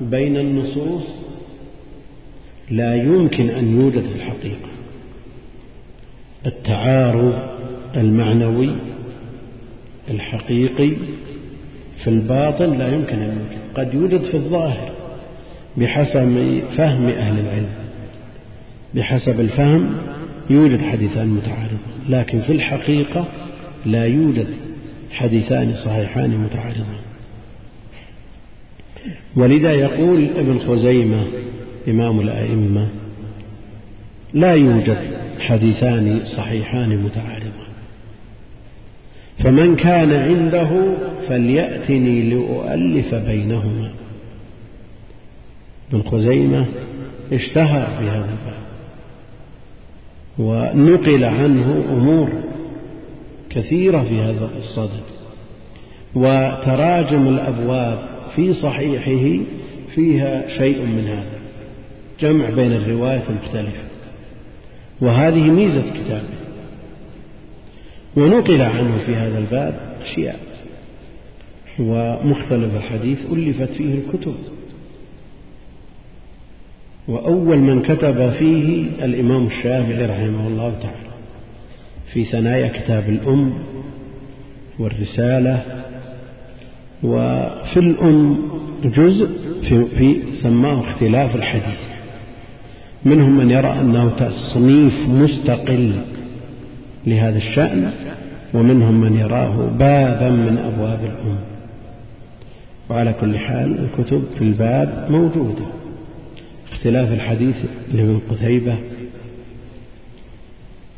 بين 0.00 0.36
النصوص 0.36 1.02
لا 2.70 2.94
يمكن 2.94 3.50
أن 3.50 3.80
يوجد 3.80 4.02
في 4.02 4.14
الحقيقة. 4.14 4.68
التعارض 6.46 7.34
المعنوي 7.96 8.76
الحقيقي 10.10 10.90
في 12.04 12.10
الباطن 12.10 12.78
لا 12.78 12.94
يمكن 12.94 13.16
أن 13.16 13.28
يوجد 13.28 13.60
قد 13.74 13.94
يوجد 13.94 14.22
في 14.22 14.36
الظاهر 14.36 14.90
بحسب 15.76 16.62
فهم 16.76 17.06
أهل 17.08 17.38
العلم 17.38 17.68
بحسب 18.94 19.40
الفهم 19.40 19.92
يوجد 20.50 20.80
حديثان 20.80 21.28
متعارضان 21.28 21.78
لكن 22.08 22.40
في 22.40 22.52
الحقيقة 22.52 23.28
لا 23.86 24.04
يوجد 24.04 24.46
حديثان 25.10 25.74
صحيحان 25.84 26.30
متعارضان. 26.30 27.00
ولذا 29.36 29.72
يقول 29.72 30.28
ابن 30.36 30.58
خزيمة 30.58 31.24
إمام 31.88 32.20
الأئمة 32.20 32.88
لا 34.34 34.54
يوجد 34.54 34.98
حديثان 35.40 36.20
صحيحان 36.36 36.88
متعارضان. 36.88 37.70
فمن 39.38 39.76
كان 39.76 40.12
عنده 40.12 40.94
فليأتني 41.28 42.22
لأؤلف 42.22 43.14
بينهما. 43.14 43.90
ابن 45.92 46.02
خزيمة 46.02 46.66
اشتهر 47.32 47.86
في 47.98 48.04
هذا 48.04 48.28
الباب. 48.30 48.49
ونقل 50.40 51.24
عنه 51.24 51.84
أمور 51.92 52.28
كثيرة 53.50 54.02
في 54.02 54.20
هذا 54.20 54.50
الصدد. 54.58 55.02
وتراجم 56.14 57.28
الأبواب 57.28 57.98
في 58.36 58.54
صحيحه 58.54 59.44
فيها 59.94 60.58
شيء 60.58 60.78
من 60.82 61.06
هذا 61.06 61.40
جمع 62.20 62.50
بين 62.50 62.72
الرواية 62.72 63.22
المختلفة. 63.30 63.82
وهذه 65.00 65.50
ميزة 65.50 65.82
كتابه. 65.90 66.40
ونقل 68.16 68.62
عنه 68.62 68.98
في 69.06 69.14
هذا 69.14 69.38
الباب 69.38 69.96
أشياء 70.02 70.40
ومختلف 71.78 72.76
الحديث 72.76 73.18
ألفت 73.32 73.72
فيه 73.72 73.94
الكتب. 73.94 74.34
وأول 77.10 77.58
من 77.58 77.82
كتب 77.82 78.30
فيه 78.30 78.86
الإمام 79.02 79.46
الشافعي 79.46 80.06
رحمه 80.06 80.46
الله 80.46 80.74
تعالى 80.82 81.10
في 82.12 82.24
ثنايا 82.24 82.68
كتاب 82.68 83.08
الأم 83.08 83.52
والرسالة 84.78 85.62
وفي 87.02 87.76
الأم 87.76 88.36
جزء 88.84 89.28
في, 89.68 89.84
في 89.84 90.22
سماه 90.42 90.80
اختلاف 90.80 91.36
الحديث. 91.36 91.80
منهم 93.04 93.38
من 93.38 93.50
يرى 93.50 93.80
أنه 93.80 94.10
تصنيف 94.10 95.08
مستقل 95.08 95.92
لهذا 97.06 97.38
الشأن 97.38 97.92
ومنهم 98.54 99.00
من 99.00 99.16
يراه 99.16 99.68
بابا 99.78 100.30
من 100.30 100.58
أبواب 100.58 101.00
الأم. 101.04 101.38
وعلى 102.90 103.14
كل 103.20 103.38
حال 103.38 103.78
الكتب 103.78 104.24
في 104.38 104.44
الباب 104.44 105.06
موجودة. 105.10 105.79
اختلاف 106.72 107.12
الحديث 107.12 107.56
لابن 107.92 108.20
قتيبة 108.30 108.76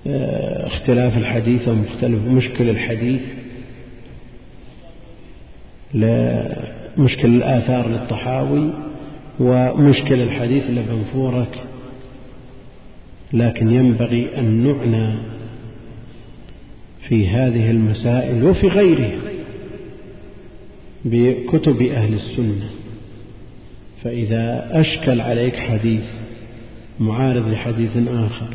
آه، 0.07 0.67
اختلاف 0.67 1.17
الحديث 1.17 1.69
ومختلف 1.69 2.27
مشكل 2.29 2.71
الحديث 2.71 3.23
مشكل 6.99 7.29
الآثار 7.29 7.89
للطحاوي 7.89 8.71
ومشكل 9.41 10.23
الحديث 10.23 10.71
لابن 10.71 11.03
فورك 11.13 11.59
لكن 13.33 13.71
ينبغي 13.71 14.39
أن 14.39 14.65
نعنى 14.65 15.15
في 17.09 17.29
هذه 17.29 17.71
المسائل 17.71 18.45
وفي 18.45 18.69
غيرها 18.69 19.19
بكتب 21.05 21.83
أهل 21.83 22.15
السنة. 22.15 22.71
فإذا 24.05 24.69
أشكل 24.73 25.21
عليك 25.21 25.57
حديث 25.57 26.05
معارض 27.01 27.49
لحديث 27.49 27.97
آخر 27.97 28.55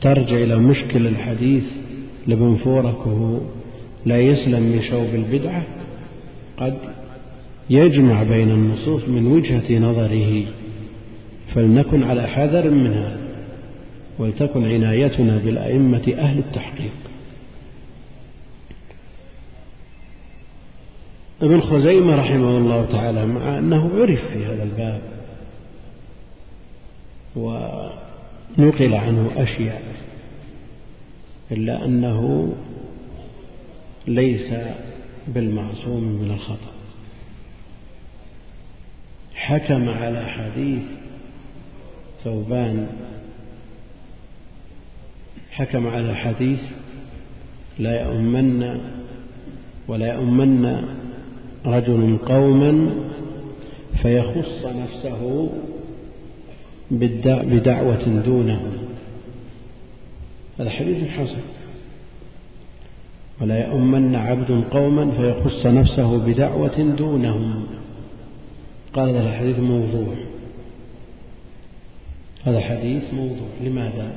ترجع 0.00 0.36
إلى 0.36 0.56
مشكل 0.56 1.06
الحديث 1.06 1.64
لبن 2.26 2.56
فورك 2.56 3.06
وهو 3.06 3.40
لا 4.06 4.20
يسلم 4.20 4.62
من 4.62 4.82
شوب 4.82 5.08
البدعة 5.14 5.62
قد 6.56 6.74
يجمع 7.70 8.22
بين 8.22 8.50
النصوص 8.50 9.08
من 9.08 9.26
وجهة 9.26 9.78
نظره 9.78 10.42
فلنكن 11.54 12.02
على 12.02 12.26
حذر 12.26 12.70
من 12.70 12.92
هذا 12.92 13.18
ولتكن 14.18 14.64
عنايتنا 14.64 15.38
بالأئمة 15.44 16.14
أهل 16.18 16.38
التحقيق. 16.38 16.92
ابن 21.42 21.60
خزيمة 21.60 22.16
رحمه 22.16 22.58
الله 22.58 22.86
تعالى 22.92 23.26
مع 23.26 23.58
أنه 23.58 23.90
عرف 23.94 24.20
في 24.32 24.44
هذا 24.46 24.62
الباب 24.62 25.00
ونقل 27.36 28.94
عنه 28.94 29.30
أشياء 29.36 29.82
إلا 31.52 31.84
أنه 31.84 32.52
ليس 34.06 34.54
بالمعصوم 35.28 36.02
من 36.04 36.30
الخطأ. 36.30 36.72
حكم 39.34 39.88
على 39.88 40.26
حديث 40.26 40.82
ثوبان 42.24 42.88
حكم 45.50 45.86
على 45.86 46.10
الحديث 46.10 46.60
لا 47.78 48.02
يؤمن 48.02 48.80
ولا 49.88 50.14
يؤمن 50.14 50.84
رجل 51.66 52.18
قوما 52.26 52.90
فيخص 54.02 54.66
نفسه 54.66 55.50
بدعوة 56.90 58.22
دونهم 58.26 58.72
هذا 60.58 60.70
حديث 60.70 61.08
حسن. 61.08 61.42
ولا 63.40 63.66
يؤمن 63.66 64.14
عبد 64.14 64.64
قوما 64.70 65.10
فيخص 65.10 65.66
نفسه 65.66 66.18
بدعوة 66.18 66.94
دونهم. 66.98 67.66
قال 68.92 69.08
هذا 69.08 69.28
الحديث 69.28 69.58
موضوع. 69.58 70.14
هذا 72.44 72.60
حديث 72.60 73.02
موضوع. 73.14 73.48
لماذا؟ 73.64 74.12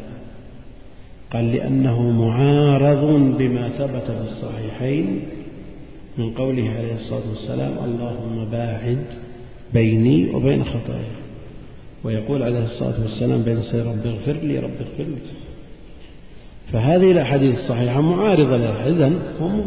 قال 1.34 1.52
لأنه 1.52 2.02
معارض 2.12 3.36
بما 3.38 3.70
ثبت 3.70 4.12
في 4.12 4.32
الصحيحين 4.32 5.22
من 6.20 6.34
قوله 6.34 6.70
عليه 6.70 6.96
الصلاة 6.96 7.30
والسلام 7.30 7.74
اللهم 7.86 8.46
باعد 8.52 9.06
بيني 9.74 10.36
وبين 10.36 10.64
خطاياي 10.64 11.20
ويقول 12.04 12.44
عليه 12.44 12.66
الصلاة 12.66 13.02
والسلام 13.02 13.42
بين 13.42 13.64
سير 13.64 13.86
رب 13.86 14.06
اغفر 14.06 14.32
لي 14.32 14.60
رب 14.60 14.72
اغفر 14.82 15.04
لي. 15.04 15.18
فهذه 16.74 17.12
الأحاديث 17.12 17.60
الصحيحة 17.60 18.02
معارضة 18.02 18.58
لها 18.58 18.88
إذن 18.88 19.22
هو 19.42 19.64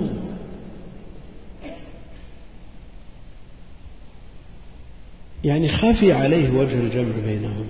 يعني 5.45 5.69
خفي 5.69 6.13
عليه 6.13 6.51
وجه 6.51 6.81
الجمع 6.81 7.27
بينهم. 7.27 7.67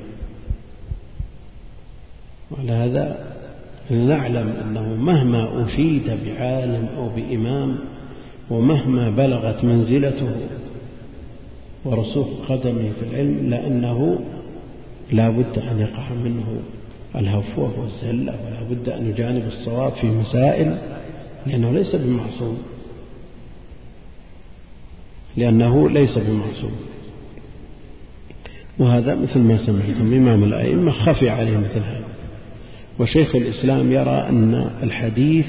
وعلى 2.51 2.73
هذا 2.73 3.33
نعلم 3.91 4.49
أنه 4.49 4.95
مهما 4.95 5.63
أفيد 5.63 6.19
بعالم 6.27 6.89
أو 6.97 7.09
بإمام 7.09 7.92
ومهما 8.53 9.11
بلغت 9.11 9.65
منزلته 9.65 10.33
ورسوخ 11.85 12.27
قدمه 12.49 12.91
في 13.01 13.07
العلم 13.11 13.51
لأنه 13.51 14.19
لا 15.13 15.31
بد 15.31 15.59
أن 15.59 15.81
يقع 15.81 16.13
منه 16.25 16.61
الهفوة 17.17 17.81
والزلة 17.81 18.33
ولا 18.33 18.63
بد 18.71 18.89
أن 18.89 19.11
يجانب 19.11 19.47
الصواب 19.47 19.93
في 19.93 20.07
مسائل 20.07 20.79
لأنه 21.47 21.73
ليس 21.73 21.97
بمعصوم. 21.97 22.63
لأنه 25.37 25.91
ليس 25.91 26.19
بمعصوم. 26.19 26.77
وهذا 28.79 29.15
مثل 29.15 29.41
ما 29.41 29.67
سمعتم 29.67 30.15
إمام 30.15 30.45
الأئمة 30.45 30.93
خفي 30.93 31.31
عليه 31.31 31.57
مثل 31.57 31.79
هذا. 31.79 32.05
وشيخ 32.99 33.37
الإسلام 33.37 33.93
يرى 33.93 34.27
أن 34.29 34.71
الحديث 34.83 35.47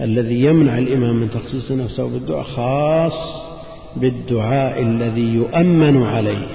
الذي 0.00 0.44
يمنع 0.44 0.78
الإمام 0.78 1.16
من 1.16 1.30
تخصيص 1.30 1.72
نفسه 1.72 2.08
بالدعاء 2.08 2.42
خاص 2.42 3.12
بالدعاء 3.96 4.82
الذي 4.82 5.34
يؤمن 5.34 6.02
عليه. 6.02 6.46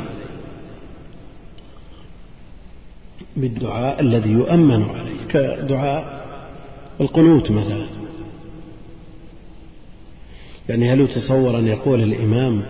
بالدعاء 3.37 3.99
الذي 4.01 4.29
يؤمن 4.29 4.83
عليه 4.83 5.27
كدعاء 5.29 6.25
القنوت 7.01 7.51
مثلا. 7.51 7.85
يعني 10.69 10.93
هل 10.93 11.01
يتصور 11.01 11.59
أن 11.59 11.67
يقول 11.67 12.03
الإمام 12.03 12.63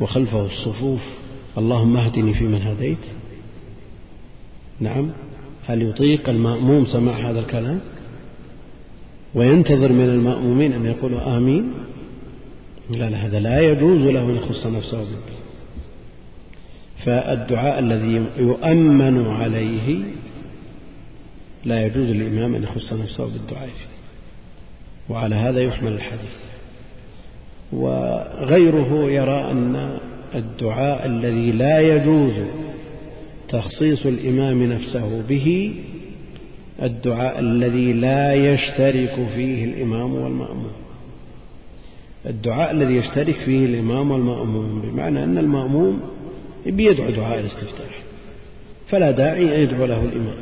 وخلفه 0.00 0.46
الصفوف 0.46 1.00
اللهم 1.58 1.96
اهدني 1.96 2.34
فيمن 2.34 2.62
هديت؟ 2.62 2.98
نعم. 4.80 5.10
هل 5.66 5.82
يطيق 5.82 6.28
المأموم 6.28 6.86
سماع 6.86 7.30
هذا 7.30 7.40
الكلام؟ 7.40 7.80
وينتظر 9.34 9.92
من 9.92 10.04
المأمومين 10.04 10.72
أن 10.72 10.86
يقولوا 10.86 11.36
آمين. 11.36 11.72
لا 12.90 13.10
لا 13.10 13.26
هذا 13.26 13.40
لا 13.40 13.60
يجوز 13.60 14.00
له 14.00 14.22
أن 14.22 14.36
يخص 14.36 14.66
نفسه 14.66 14.98
بالدعاء 14.98 15.40
فالدعاء 17.04 17.78
الذي 17.78 18.26
يؤمن 18.38 19.26
عليه 19.26 20.00
لا 21.64 21.86
يجوز 21.86 22.08
للإمام 22.08 22.54
أن 22.54 22.62
يخص 22.62 22.92
نفسه 22.92 23.24
بالدعاء. 23.24 23.66
فيه 23.66 25.14
وعلى 25.14 25.34
هذا 25.34 25.60
يحمل 25.60 25.92
الحديث. 25.92 26.36
وغيره 27.72 29.10
يرى 29.10 29.50
أن 29.50 29.98
الدعاء 30.34 31.06
الذي 31.06 31.52
لا 31.52 31.80
يجوز 31.80 32.32
تخصيص 33.48 34.06
الإمام 34.06 34.62
نفسه 34.62 35.22
به 35.28 35.74
الدعاء 36.82 37.38
الذي 37.40 37.92
لا 37.92 38.34
يشترك 38.34 39.28
فيه 39.34 39.64
الإمام 39.64 40.14
والمأموم. 40.14 40.72
الدعاء 42.26 42.70
الذي 42.70 42.94
يشترك 42.96 43.36
فيه 43.44 43.66
الإمام 43.66 44.10
والمأموم 44.10 44.82
بمعنى 44.82 45.24
أن 45.24 45.38
المأموم 45.38 46.00
بيدعو 46.66 47.10
دعاء 47.10 47.40
الاستفتاح 47.40 48.02
فلا 48.88 49.10
داعي 49.10 49.56
أن 49.56 49.60
يدعو 49.60 49.86
له 49.86 50.04
الإمام. 50.04 50.36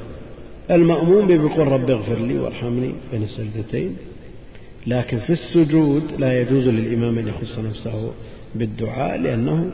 المأموم 0.71 1.27
بيقول 1.27 1.69
رب 1.69 1.91
اغفر 1.91 2.19
لي 2.19 2.39
وارحمني 2.39 2.93
بين 3.13 3.23
السجدتين. 3.23 3.97
لكن 4.87 5.19
في 5.19 5.33
السجود 5.33 6.03
لا 6.19 6.41
يجوز 6.41 6.69
للإمام 6.69 7.19
أن 7.19 7.29
يخص 7.29 7.59
نفسه 7.59 8.13
بالدعاء 8.55 9.19
لأنه 9.19 9.71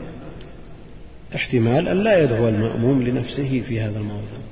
احتمال 1.35 1.87
أن 1.87 1.97
لا 1.97 2.23
يدعو 2.23 2.47
المأموم 2.47 3.03
لنفسه 3.03 3.63
في 3.67 3.79
هذا 3.79 3.99
الموضوع 3.99 4.44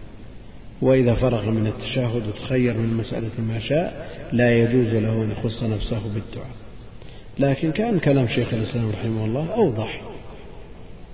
وإذا 0.84 1.13
فرغ 1.13 1.49
من 1.49 1.67
التشهد 1.67 2.27
وتخير 2.27 2.73
من 2.73 2.93
مسألة 2.93 3.41
ما 3.47 3.59
شاء 3.59 4.09
لا 4.31 4.57
يجوز 4.57 4.93
له 4.93 5.23
أن 5.23 5.31
يخص 5.31 5.63
نفسه 5.63 6.01
بالدعاء. 6.13 6.55
لكن 7.39 7.71
كان 7.71 7.99
كلام 7.99 8.27
شيخ 8.27 8.53
الإسلام 8.53 8.89
رحمه 8.89 9.25
الله 9.25 9.53
أوضح 9.53 10.01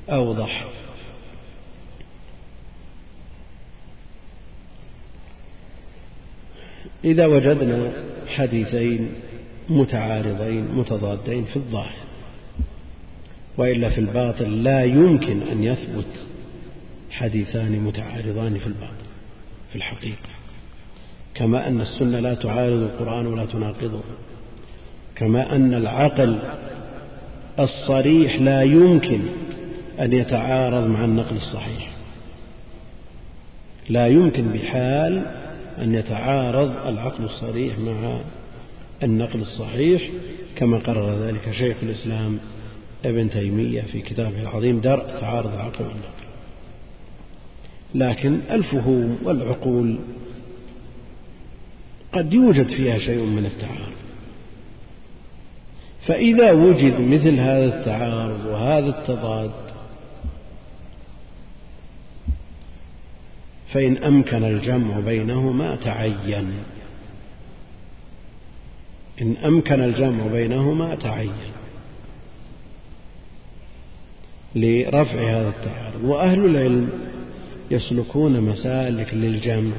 أوضح. 0.10 0.66
إذا 7.04 7.26
وجدنا 7.26 7.92
حديثين 8.28 9.10
متعارضين 9.70 10.68
متضادين 10.76 11.46
في 11.46 11.56
الظاهر 11.56 11.96
وإلا 13.58 13.90
في 13.90 13.98
الباطل 13.98 14.64
لا 14.64 14.84
يمكن 14.84 15.42
أن 15.42 15.64
يثبت 15.64 16.06
حديثان 17.12 17.80
متعارضان 17.80 18.60
في 18.60 18.68
الباطل. 18.68 18.99
في 19.70 19.76
الحقيقة. 19.76 20.30
كما 21.36 21.68
أن 21.68 21.82
السنة 21.82 22.20
لا 22.20 22.34
تعارض 22.34 22.82
القرآن 22.82 23.28
ولا 23.28 23.46
تناقضه. 23.46 24.02
كما 25.16 25.56
أن 25.56 25.74
العقل 25.74 26.40
الصريح 27.60 28.42
لا 28.42 28.64
يمكن 28.64 29.22
أن 30.00 30.14
يتعارض 30.14 30.88
مع 30.88 31.06
النقل 31.06 31.36
الصحيح. 31.36 31.90
لا 33.90 34.08
يمكن 34.08 34.48
بحال 34.48 35.26
أن 35.78 35.96
يتعارض 35.96 36.88
العقل 36.88 37.24
الصريح 37.24 37.80
مع 37.80 38.20
النقل 39.04 39.40
الصحيح 39.40 40.02
كما 40.56 40.78
قرر 40.78 41.12
ذلك 41.12 41.52
شيخ 41.52 41.78
الإسلام 41.84 42.40
ابن 43.06 43.30
تيمية 43.30 43.82
في 43.82 44.02
كتابه 44.02 44.42
العظيم 44.42 44.80
درء 44.80 45.06
تعارض 45.22 45.54
العقل 45.54 45.86
والنقل. 45.86 46.19
لكن 47.96 48.40
الفهوم 48.52 49.18
والعقول 49.24 50.00
قد 52.14 52.34
يوجد 52.34 52.68
فيها 52.68 52.98
شيء 52.98 53.24
من 53.24 53.46
التعارض. 53.46 54.00
فإذا 56.08 56.52
وجد 56.52 57.02
مثل 57.02 57.40
هذا 57.40 57.66
التعارض 57.66 58.46
وهذا 58.46 58.88
التضاد 58.88 59.52
فإن 63.74 63.98
أمكن 63.98 64.44
الجمع 64.44 65.00
بينهما 65.00 65.76
تعين. 65.76 66.52
إن 69.22 69.38
أمكن 69.46 69.84
الجمع 69.84 70.28
بينهما 70.28 70.96
تعين 70.96 71.32
لرفع 74.56 75.20
هذا 75.20 75.50
التعارض. 75.50 76.04
وأهل 76.04 76.46
العلم 76.46 77.09
يسلكون 77.72 78.42
مسالك 78.42 79.14
للجمع. 79.14 79.76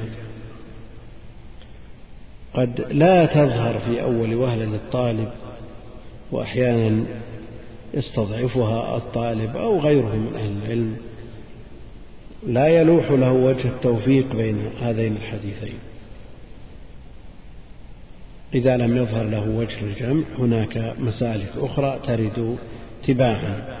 قد 2.53 2.85
لا 2.91 3.25
تظهر 3.25 3.79
في 3.79 4.01
أول 4.01 4.35
وهلة 4.35 4.65
للطالب 4.65 5.31
وأحيانا 6.31 7.05
يستضعفها 7.93 8.97
الطالب 8.97 9.57
أو 9.57 9.79
غيره 9.79 10.15
من 10.15 10.35
أهل 10.35 10.65
العلم. 10.65 10.97
لا 12.47 12.67
يلوح 12.67 13.11
له 13.11 13.31
وجه 13.31 13.67
التوفيق 13.67 14.35
بين 14.35 14.57
هذين 14.81 15.15
الحديثين. 15.15 15.79
إذا 18.53 18.77
لم 18.77 18.97
يظهر 18.97 19.23
له 19.23 19.49
وجه 19.49 19.81
الجمع 19.81 20.23
هناك 20.39 20.93
مسالك 20.99 21.51
أخرى 21.57 21.99
ترد 22.07 22.57
تباعا. 23.07 23.79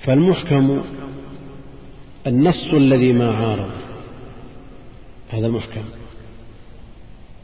فالمحكم 0.00 0.82
النص 2.26 2.74
الذي 2.74 3.12
ما 3.12 3.30
عارض. 3.30 3.70
هذا 5.30 5.46
المحكم 5.46 5.84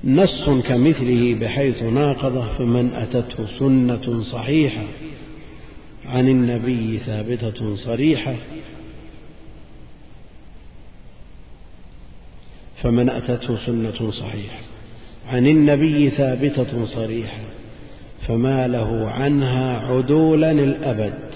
نص 0.05 0.51
كمثله 0.65 1.35
بحيث 1.35 1.83
ناقضه 1.83 2.59
فمن 2.59 2.95
أتته 2.95 3.47
سنة 3.59 4.23
صحيحة 4.23 4.85
عن 6.07 6.29
النبي 6.29 6.99
ثابتة 6.99 7.75
صريحة. 7.75 8.35
فمن 12.83 13.09
أتته 13.09 13.67
سنة 13.67 14.11
صحيحة 14.11 14.59
عن 15.29 15.47
النبي 15.47 16.11
ثابتة 16.11 16.87
صريحة 16.87 17.41
فما 18.27 18.69
له 18.69 19.11
عنها 19.11 19.79
عدولا 19.79 20.51
الأبد. 20.51 21.32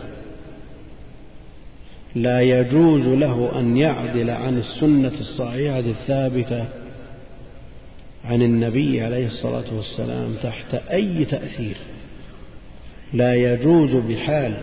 لا 2.17 2.41
يجوز 2.41 3.07
له 3.07 3.61
أن 3.61 3.77
يعدل 3.77 4.31
عن 4.31 4.59
السنة 4.59 5.13
الصحيحة 5.21 5.79
الثابتة 5.79 6.65
عن 8.25 8.43
النبي 8.43 9.03
عليه 9.03 9.27
الصلاة 9.27 9.65
والسلام 9.77 10.35
تحت 10.43 10.75
أي 10.75 11.25
تأثير. 11.25 11.77
لا 13.13 13.35
يجوز 13.35 13.91
بحال 13.91 14.55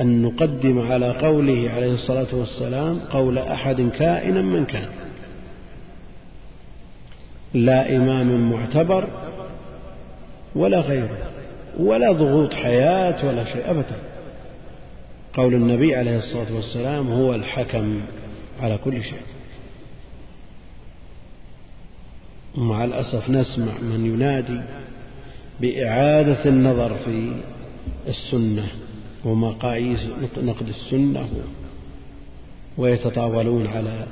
أن 0.00 0.22
نقدم 0.22 0.92
على 0.92 1.10
قوله 1.10 1.70
عليه 1.70 1.92
الصلاة 1.92 2.26
والسلام 2.32 2.98
قول 2.98 3.38
أحد 3.38 3.90
كائنا 3.98 4.42
من 4.42 4.64
كان. 4.64 4.88
لا 7.54 7.96
إمام 7.96 8.50
معتبر 8.50 9.08
ولا 10.54 10.80
غيره 10.80 11.18
ولا 11.78 12.12
ضغوط 12.12 12.54
حياة 12.54 13.26
ولا 13.26 13.44
شيء 13.44 13.70
أبدا. 13.70 13.96
قول 15.38 15.54
النبي 15.54 15.96
عليه 15.96 16.18
الصلاة 16.18 16.54
والسلام 16.54 17.08
هو 17.12 17.34
الحكم 17.34 18.00
على 18.60 18.78
كل 18.78 19.02
شيء. 19.02 19.20
ومع 22.58 22.84
الأسف 22.84 23.30
نسمع 23.30 23.78
من 23.80 24.06
ينادي 24.06 24.60
بإعادة 25.60 26.44
النظر 26.44 26.96
في 27.04 27.32
السنة 28.08 28.68
ومقاييس 29.24 30.00
نقد 30.36 30.68
السنة 30.68 31.28
ويتطاولون 32.78 33.66
على 33.66 34.06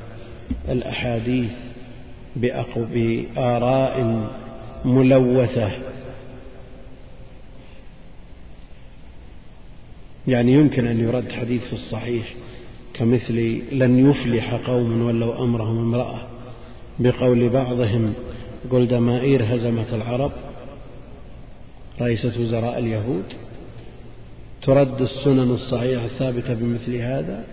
الأحاديث 0.68 1.53
بآراء 2.37 4.27
ملوثة 4.85 5.70
يعني 10.29 10.53
يمكن 10.53 10.87
أن 10.87 11.01
يرد 11.01 11.33
حديث 11.33 11.64
في 11.64 11.72
الصحيح 11.72 12.35
كمثل 12.95 13.62
لن 13.72 14.11
يفلح 14.11 14.55
قوم 14.55 15.03
ولوا 15.03 15.45
أمرهم 15.45 15.79
امرأة 15.79 16.20
بقول 16.99 17.49
بعضهم 17.49 18.12
جولدمائير 18.70 19.55
هزمت 19.55 19.93
العرب 19.93 20.33
رئيسة 22.01 22.41
وزراء 22.41 22.79
اليهود 22.79 23.24
ترد 24.62 25.01
السنن 25.01 25.51
الصحيحة 25.51 26.05
الثابتة 26.05 26.55
بمثل 26.55 26.95
هذا 26.95 27.45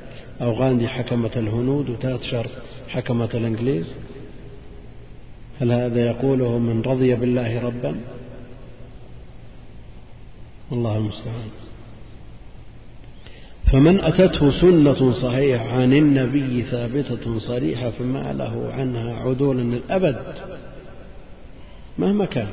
أو 0.42 0.52
غاندي 0.52 0.88
حكمة 0.88 1.32
الهنود 1.36 1.90
وتاتشر 1.90 2.48
حكمة 2.88 3.30
الإنجليز 3.34 3.86
هل 5.62 5.72
هذا 5.72 6.06
يقوله 6.06 6.58
من 6.58 6.82
رضي 6.82 7.16
بالله 7.16 7.62
ربا؟ 7.62 7.96
الله 10.72 10.98
المستعان. 10.98 11.50
فمن 13.74 14.00
أتته 14.00 14.62
سنة 14.62 15.14
صحيحة 15.14 15.72
عن 15.72 15.94
النبي 15.94 16.62
ثابتة 16.64 17.40
صريحة 17.40 17.90
فما 17.90 18.34
له 18.34 18.72
عنها 18.74 19.16
عدول 19.16 19.60
الأبد. 19.60 20.16
مهما 21.98 22.26
كان. 22.26 22.48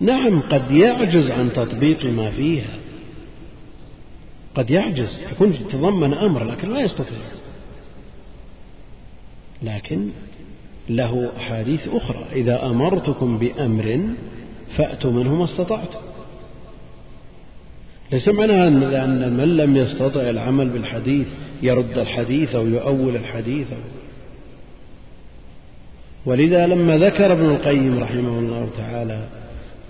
نعم 0.00 0.40
قد 0.40 0.70
يعجز 0.70 1.30
عن 1.30 1.52
تطبيق 1.52 2.04
ما 2.04 2.30
فيها. 2.30 2.78
قد 4.54 4.70
يعجز 4.70 5.20
يكون 5.32 5.54
تضمن 5.72 6.14
أمر 6.14 6.44
لكن 6.44 6.74
لا 6.74 6.80
يستطيع. 6.80 7.18
لكن 9.62 10.08
له 10.88 11.32
أحاديث 11.36 11.88
أخرى. 11.88 12.24
إذا 12.32 12.66
أمرتكم 12.66 13.38
بأمر 13.38 14.00
فأتوا 14.76 15.10
منه 15.10 15.34
ما 15.34 15.44
استطعتم. 15.44 16.11
ليس 18.12 18.28
معنى 18.28 18.68
أن 19.04 19.36
من 19.36 19.56
لم 19.56 19.76
يستطع 19.76 20.20
العمل 20.20 20.68
بالحديث 20.68 21.26
يرد 21.62 21.98
الحديث 21.98 22.54
أو 22.54 22.66
يؤول 22.66 23.16
الحديث. 23.16 23.72
أو 23.72 23.78
ولذا 26.26 26.66
لما 26.66 26.98
ذكر 26.98 27.32
ابن 27.32 27.44
القيم 27.44 27.98
رحمه 27.98 28.38
الله 28.38 28.68
تعالى 28.76 29.28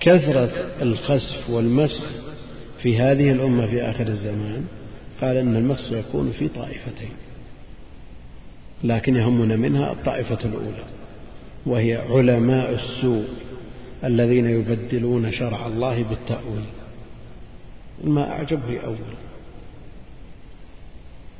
كثرة 0.01 0.51
الخسف 0.83 1.51
والمسخ 1.51 2.05
في 2.83 2.99
هذه 2.99 3.33
الأمة 3.33 3.66
في 3.66 3.83
آخر 3.83 4.07
الزمان 4.07 4.64
قال 5.20 5.37
إن 5.37 5.57
المسخ 5.57 5.93
يكون 5.93 6.33
في 6.39 6.49
طائفتين 6.49 7.12
لكن 8.85 9.16
يهمنا 9.16 9.57
منها 9.57 9.93
الطائفة 9.93 10.39
الأولى 10.45 10.85
وهي 11.66 11.97
علماء 11.97 12.70
السوء 12.70 13.25
الذين 14.05 14.47
يبدلون 14.47 15.33
شرع 15.33 15.66
الله 15.66 16.03
بالتأويل. 16.03 16.82
ما 18.05 18.30
أعجبه 18.32 18.80
أول 18.80 18.96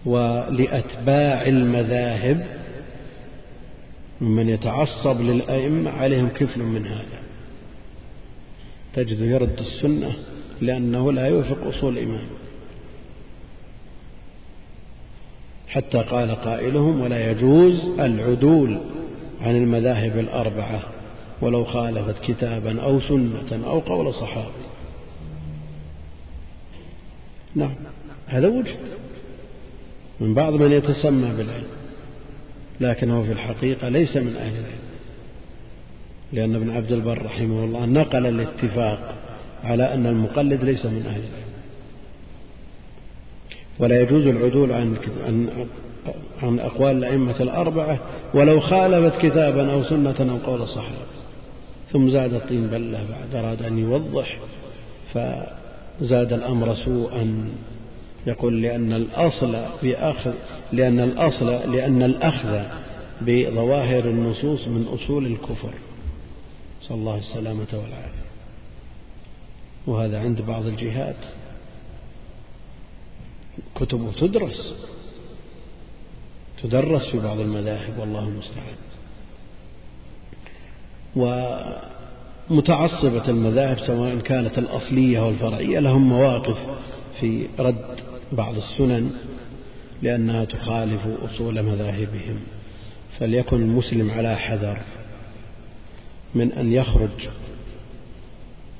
ولأتباع 0.05 1.47
المذاهب 1.47 2.47
ممن 4.21 4.49
يتعصب 4.49 5.21
للأئمة 5.21 5.91
عليهم 5.91 6.29
كفل 6.29 6.63
من 6.63 6.87
هذا. 6.87 7.23
تجد 8.95 9.21
يرد 9.21 9.59
السنة 9.59 10.13
لأنه 10.61 11.13
لا 11.13 11.27
يوافق 11.27 11.67
أصول 11.67 11.99
الإمام. 11.99 12.27
حتى 15.69 15.99
قال 15.99 16.35
قائلهم 16.35 17.01
ولا 17.01 17.31
يجوز 17.31 18.01
العدول 18.01 18.79
عن 19.41 19.57
المذاهب 19.57 20.19
الأربعة 20.19 20.83
ولو 21.41 21.65
خالفت 21.65 22.25
كتابا 22.25 22.83
أو 22.83 23.01
سنة 23.01 23.67
أو 23.67 23.79
قول 23.79 24.15
صحابي. 24.15 24.72
نعم. 27.55 27.75
هذا 28.27 28.49
وجه. 28.49 28.75
من 30.21 30.35
بعض 30.35 30.53
من 30.53 30.73
يتسمى 30.73 31.29
بالعلم 31.37 31.73
لكنه 32.81 33.23
في 33.23 33.33
الحقيقة 33.33 33.89
ليس 33.89 34.17
من 34.17 34.37
أهل 34.37 34.53
العلم. 34.53 34.83
لأن 36.33 36.55
ابن 36.55 36.71
عبد 36.71 36.93
البر 36.93 37.23
رحمه 37.23 37.65
الله 37.65 37.87
نقل 37.87 38.27
الاتفاق 38.27 39.15
على 39.65 39.95
أن 39.95 40.07
المقلد 40.07 40.65
ليس 40.65 40.87
من 40.87 41.07
أهل 41.07 41.21
العلم. 41.21 41.53
ولا 43.79 44.03
يجوز 44.03 44.27
العدول 44.27 44.73
عن 44.73 44.97
عن 46.43 46.59
أقوال 46.59 46.97
الأئمة 46.97 47.41
الأربعة 47.41 47.99
ولو 48.35 48.61
خالفت 48.61 49.21
كتابا 49.21 49.73
أو 49.73 49.83
سنة 49.83 50.15
أو 50.21 50.51
قول 50.51 50.63
الصحابة 50.63 51.13
ثم 51.93 52.11
زاد 52.11 52.35
الطين 52.35 52.67
بلة 52.67 53.07
بعد 53.11 53.45
أراد 53.45 53.63
أن 53.63 53.79
يوضح 53.79 54.39
فزاد 56.03 56.33
الأمر 56.33 56.75
سوءا. 56.75 57.49
يقول 58.27 58.63
لأن 58.63 58.93
الأصل 58.93 59.67
في 59.81 59.97
أخذ 59.97 60.35
لأن 60.73 61.01
الأصل 61.01 61.47
لأن 61.47 62.03
الأخذ 62.03 62.63
بظواهر 63.21 64.05
النصوص 64.05 64.69
من 64.69 64.99
أصول 64.99 65.27
الكفر. 65.27 65.75
نسأل 66.83 66.97
الله 66.97 67.19
السلامة 67.19 67.67
والعافية. 67.73 68.23
وهذا 69.87 70.21
عند 70.21 70.41
بعض 70.41 70.67
الجهات. 70.67 71.17
كتبه 73.75 74.13
تدرس. 74.13 74.75
تدرس 76.63 77.03
في 77.03 77.19
بعض 77.19 77.41
المذاهب 77.41 77.99
والله 77.99 78.29
المستعان. 78.29 78.77
متعصبة 82.53 83.29
المذاهب 83.29 83.79
سواء 83.79 84.19
كانت 84.19 84.59
الأصلية 84.59 85.21
والفرعية 85.21 85.79
لهم 85.79 86.09
مواقف 86.09 86.57
في 87.21 87.47
رد 87.59 87.85
بعض 88.33 88.55
السنن 88.57 89.11
لأنها 90.03 90.45
تخالف 90.45 91.01
أصول 91.07 91.63
مذاهبهم. 91.63 92.37
فليكن 93.19 93.57
المسلم 93.57 94.11
على 94.11 94.37
حذر 94.37 94.79
من 96.35 96.53
أن 96.53 96.73
يخرج 96.73 97.29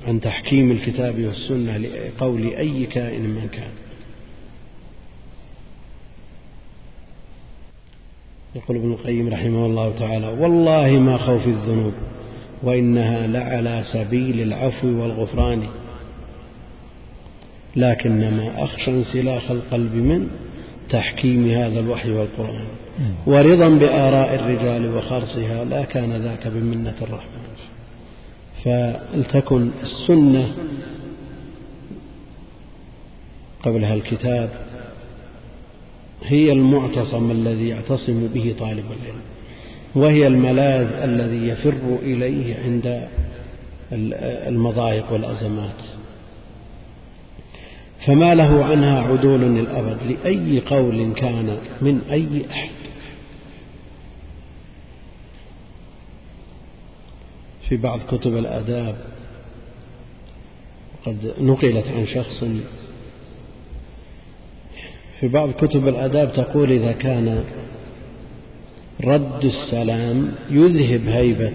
عن 0.07 0.21
تحكيم 0.21 0.71
الكتاب 0.71 1.19
والسنة 1.19 1.77
لقول 1.77 2.53
أي 2.53 2.85
كائن 2.85 3.21
من 3.21 3.47
كان. 3.51 3.71
يقول 8.55 8.77
ابن 8.77 8.91
القيم 8.91 9.29
رحمه 9.29 9.65
الله 9.65 9.93
تعالى 9.99 10.27
والله 10.27 10.89
ما 10.89 11.17
خوف 11.17 11.47
الذنوب. 11.47 11.93
وإنها 12.63 13.27
لعلى 13.27 13.83
سبيل 13.93 14.41
العفو 14.41 14.87
والغفران. 14.87 15.63
لكنما 17.75 18.63
أخشى 18.63 18.91
انسلاخ 18.91 19.51
القلب 19.51 19.95
من 19.95 20.27
تحكيم 20.89 21.49
هذا 21.51 21.79
الوحي 21.79 22.11
والقرآن. 22.11 22.65
ورضا 23.25 23.69
بآراء 23.69 24.35
الرجال 24.35 24.95
وخرصها 24.95 25.65
لا 25.65 25.83
كان 25.83 26.11
ذاك 26.13 26.47
بمنة 26.47 26.95
الرحمن 27.01 27.43
فلتكن 28.63 29.69
السنة 29.83 30.53
قبلها 33.63 33.93
الكتاب 33.93 34.49
هي 36.23 36.51
المعتصم 36.51 37.31
الذي 37.31 37.67
يعتصم 37.67 38.27
به 38.27 38.55
طالب 38.59 38.85
العلم. 38.85 39.21
وهي 39.95 40.27
الملاذ 40.27 40.87
الذي 41.03 41.47
يفر 41.47 41.99
إليه 42.01 42.55
عند 42.63 43.07
المضايق 44.47 45.13
والأزمات. 45.13 45.81
فما 48.05 48.35
له 48.35 48.65
عنها 48.65 49.01
عدول 49.01 49.41
للأبد 49.41 49.97
لأي 50.03 50.59
قول 50.59 51.13
كان 51.13 51.57
من 51.81 52.01
أي 52.11 52.45
أحد. 52.51 52.69
في 57.69 57.77
بعض 57.77 57.99
كتب 57.99 58.37
الآداب 58.37 58.95
قد 61.05 61.33
نقلت 61.41 61.87
عن 61.87 62.07
شخص. 62.07 62.43
في 65.19 65.27
بعض 65.27 65.51
كتب 65.51 65.87
الآداب 65.87 66.33
تقول 66.33 66.71
إذا 66.71 66.91
كان 66.91 67.43
رد 69.05 69.45
السلام 69.45 70.31
يذهب 70.49 71.07
هيبة 71.07 71.53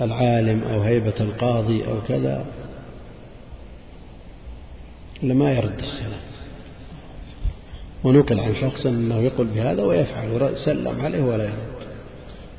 العالم 0.00 0.62
أو 0.72 0.80
هيبة 0.80 1.14
القاضي 1.20 1.86
أو 1.86 1.94
كذا 2.08 2.46
لما 5.22 5.52
يرد 5.52 5.78
السلام. 5.78 6.24
ونقل 8.04 8.40
عن 8.40 8.54
شخص 8.60 8.86
أنه 8.86 9.18
يقول 9.18 9.46
بهذا 9.46 9.82
ويفعل 9.82 10.56
سلم 10.64 11.00
عليه 11.00 11.22
ولا 11.22 11.44
يرد 11.44 11.74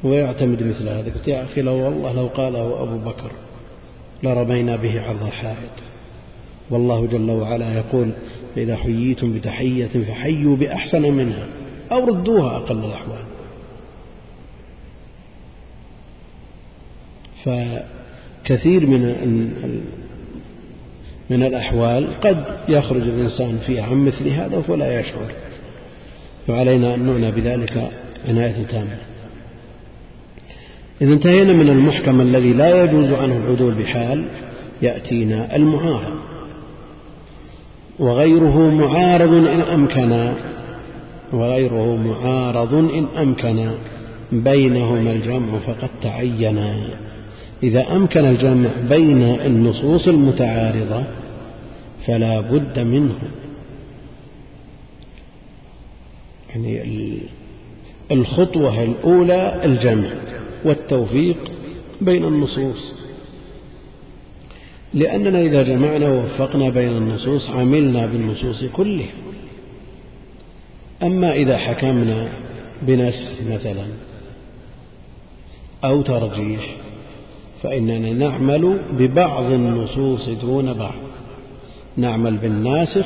ويعتمد 0.03 0.63
مثل 0.63 0.89
هذا 0.89 1.11
قلت 1.13 1.27
يا 1.27 1.43
أخي 1.43 1.61
لو 1.61 1.73
والله 1.73 2.13
لو 2.13 2.27
قاله 2.27 2.83
أبو 2.83 2.97
بكر 2.97 3.31
لرمينا 4.23 4.75
به 4.75 5.01
عرض 5.01 5.23
الحائط. 5.23 5.75
والله 6.69 7.07
جل 7.07 7.31
وعلا 7.31 7.73
يقول 7.73 8.11
فإذا 8.55 8.75
حييتم 8.75 9.33
بتحية 9.33 9.87
فحيوا 10.07 10.55
بأحسن 10.55 11.01
منها 11.01 11.47
أو 11.91 12.05
ردوها 12.05 12.57
أقل 12.57 12.85
الأحوال. 12.85 13.34
فكثير 17.45 18.85
من 18.85 19.15
من 21.29 21.43
الأحوال 21.43 22.07
قد 22.21 22.45
يخرج 22.69 23.01
الإنسان 23.01 23.59
فيها 23.65 23.83
عن 23.83 24.05
مثل 24.05 24.29
هذا 24.29 24.61
فلا 24.61 24.99
يشعر. 24.99 25.27
فعلينا 26.47 26.95
أن 26.95 27.05
نعنى 27.05 27.31
بذلك 27.31 27.91
عناية 28.27 28.65
تامة. 28.71 28.97
إذا 31.01 31.13
انتهينا 31.13 31.53
من 31.53 31.69
المحكم 31.69 32.21
الذي 32.21 32.53
لا 32.53 32.83
يجوز 32.83 33.11
عنه 33.13 33.37
العدول 33.37 33.73
بحال 33.73 34.25
يأتينا 34.81 35.55
المعارض. 35.55 36.15
وغيره 37.99 38.69
معارض 38.69 39.33
إن 39.33 39.61
أمكن 39.61 40.33
وغيره 41.33 41.95
معارض 41.95 42.73
إن 42.73 43.07
أمكن 43.21 43.71
بينهما 44.31 45.11
الجمع 45.11 45.59
فقد 45.59 45.89
تعينا. 46.01 47.04
إذا 47.63 47.95
أمكن 47.95 48.25
الجمع 48.25 48.69
بين 48.89 49.23
النصوص 49.23 50.07
المتعارضة 50.07 51.03
فلا 52.07 52.41
بد 52.41 52.79
منه. 52.79 53.19
يعني 56.49 57.17
الخطوة 58.11 58.83
الأولى 58.83 59.65
الجمع 59.65 60.09
والتوفيق 60.65 61.37
بين 62.01 62.25
النصوص. 62.25 62.93
لأننا 64.93 65.41
إذا 65.41 65.63
جمعنا 65.63 66.09
ووفقنا 66.09 66.69
بين 66.69 66.97
النصوص 66.97 67.49
عملنا 67.49 68.05
بالنصوص 68.05 68.63
كلها. 68.63 69.11
أما 71.03 71.33
إذا 71.33 71.57
حكمنا 71.57 72.29
بنسخ 72.81 73.41
مثلا 73.51 73.85
أو 75.83 76.01
ترجيح 76.01 76.75
فإننا 77.65 78.13
نعمل 78.13 78.79
ببعض 78.91 79.51
النصوص 79.51 80.29
دون 80.29 80.73
بعض. 80.73 80.93
نعمل 81.97 82.37
بالناسخ 82.37 83.05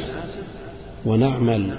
ونعمل 1.05 1.75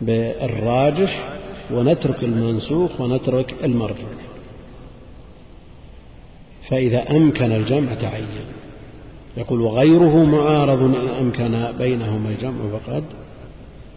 بالراجح 0.00 1.28
ونترك 1.70 2.24
المنسوخ 2.24 3.00
ونترك 3.00 3.54
المرجوح 3.64 4.18
فإذا 6.70 7.10
أمكن 7.10 7.52
الجمع 7.52 7.94
تعين. 7.94 8.26
يقول 9.36 9.60
وغيره 9.60 10.24
معارض 10.24 10.82
إن 10.82 11.08
أمكن 11.20 11.78
بينهما 11.78 12.28
الجمع 12.28 12.78
فقد 12.78 13.04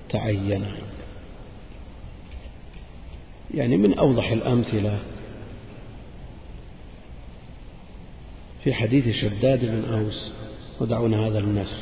تعين. 0.10 0.64
يعني 3.54 3.78
من 3.78 3.94
أوضح 3.94 4.32
الأمثلة 4.32 4.98
في 8.64 8.74
حديث 8.74 9.16
شداد 9.16 9.66
بن 9.66 9.94
أوس 9.94 10.32
ودعونا 10.80 11.28
هذا 11.28 11.40
النسخ 11.40 11.78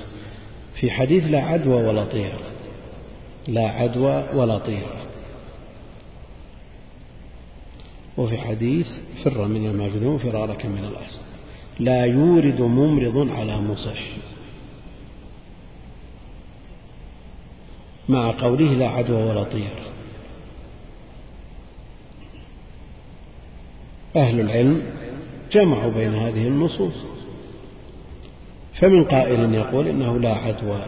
في 0.75 0.91
حديث 0.91 1.23
لا 1.27 1.43
عدوى 1.43 1.87
ولا 1.87 2.05
طير. 2.05 2.39
لا 3.47 3.69
عدوى 3.69 4.29
ولا 4.33 4.57
طير. 4.57 4.87
وفي 8.17 8.37
حديث 8.37 8.87
فر 9.23 9.47
من 9.47 9.65
المجنون 9.65 10.17
فرارك 10.17 10.65
من 10.65 10.83
الأسد 10.83 11.19
لا 11.79 12.05
يورد 12.05 12.61
ممرض 12.61 13.29
على 13.29 13.61
مصح 13.61 13.99
مع 18.09 18.31
قوله 18.31 18.73
لا 18.73 18.89
عدوى 18.89 19.23
ولا 19.23 19.43
طير. 19.43 19.73
أهل 24.15 24.39
العلم 24.39 24.98
جمعوا 25.51 25.91
بين 25.91 26.15
هذه 26.15 26.47
النصوص. 26.47 26.93
فمن 28.79 29.03
قائل 29.03 29.53
يقول 29.53 29.87
إنه 29.87 30.19
لا 30.19 30.33
عدوى 30.33 30.81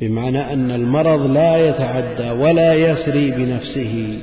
بمعنى 0.00 0.52
أن 0.52 0.70
المرض 0.70 1.26
لا 1.26 1.68
يتعدى 1.68 2.30
ولا 2.30 2.74
يسري 2.74 3.30
بنفسه 3.30 4.18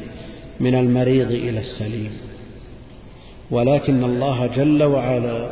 من 0.59 0.75
المريض 0.75 1.31
إلى 1.31 1.59
السليم. 1.59 2.11
ولكن 3.51 4.03
الله 4.03 4.47
جل 4.47 4.83
وعلا 4.83 5.51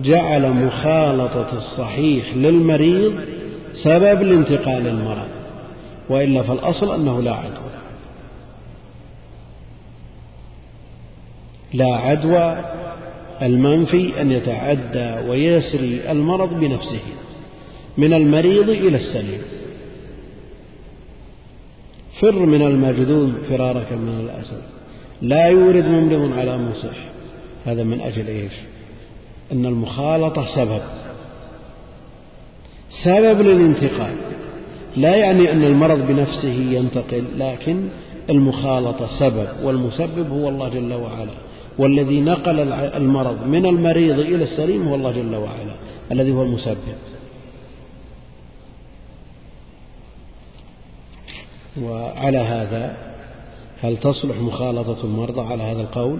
جعل 0.00 0.50
مخالطة 0.50 1.52
الصحيح 1.52 2.36
للمريض 2.36 3.12
سبب 3.84 4.22
لانتقال 4.22 4.86
المرض 4.86 5.28
وإلا 6.10 6.42
فالأصل 6.42 6.94
أنه 6.94 7.22
لا 7.22 7.34
عدوى. 7.34 7.67
لا 11.72 11.96
عدوى 11.96 12.64
المنفي 13.42 14.20
أن 14.20 14.32
يتعدى 14.32 15.28
ويسري 15.28 16.10
المرض 16.10 16.60
بنفسه 16.60 17.00
من 17.98 18.12
المريض 18.12 18.68
إلى 18.68 18.96
السليم. 18.96 19.42
فر 22.20 22.46
من 22.46 22.62
المجذوب 22.62 23.32
فرارك 23.48 23.92
من 23.92 24.20
الأسد. 24.20 24.62
لا 25.22 25.46
يورد 25.46 25.84
ممرض 25.84 26.38
على 26.38 26.58
مصح 26.58 26.96
هذا 27.66 27.82
من 27.82 28.00
أجل 28.00 28.28
إيش؟ 28.28 28.52
أن 29.52 29.66
المخالطة 29.66 30.46
سبب. 30.54 30.82
سبب 33.04 33.40
للانتقال. 33.40 34.14
لا 34.96 35.16
يعني 35.16 35.52
أن 35.52 35.64
المرض 35.64 36.06
بنفسه 36.06 36.48
ينتقل 36.48 37.24
لكن 37.36 37.88
المخالطة 38.30 39.08
سبب 39.18 39.48
والمسبب 39.62 40.30
هو 40.30 40.48
الله 40.48 40.68
جل 40.68 40.94
وعلا. 40.94 41.47
والذي 41.78 42.20
نقل 42.20 42.72
المرض 42.72 43.46
من 43.46 43.66
المريض 43.66 44.18
إلى 44.18 44.44
السليم 44.44 44.88
هو 44.88 44.94
الله 44.94 45.12
جل 45.12 45.36
وعلا 45.36 45.74
الذي 46.12 46.32
هو 46.32 46.42
المسبب. 46.42 46.96
وعلى 51.82 52.38
هذا 52.38 52.96
هل 53.82 53.96
تصلح 53.96 54.36
مخالطة 54.36 55.04
المرضى 55.04 55.40
على 55.40 55.62
هذا 55.62 55.80
القول؟ 55.80 56.18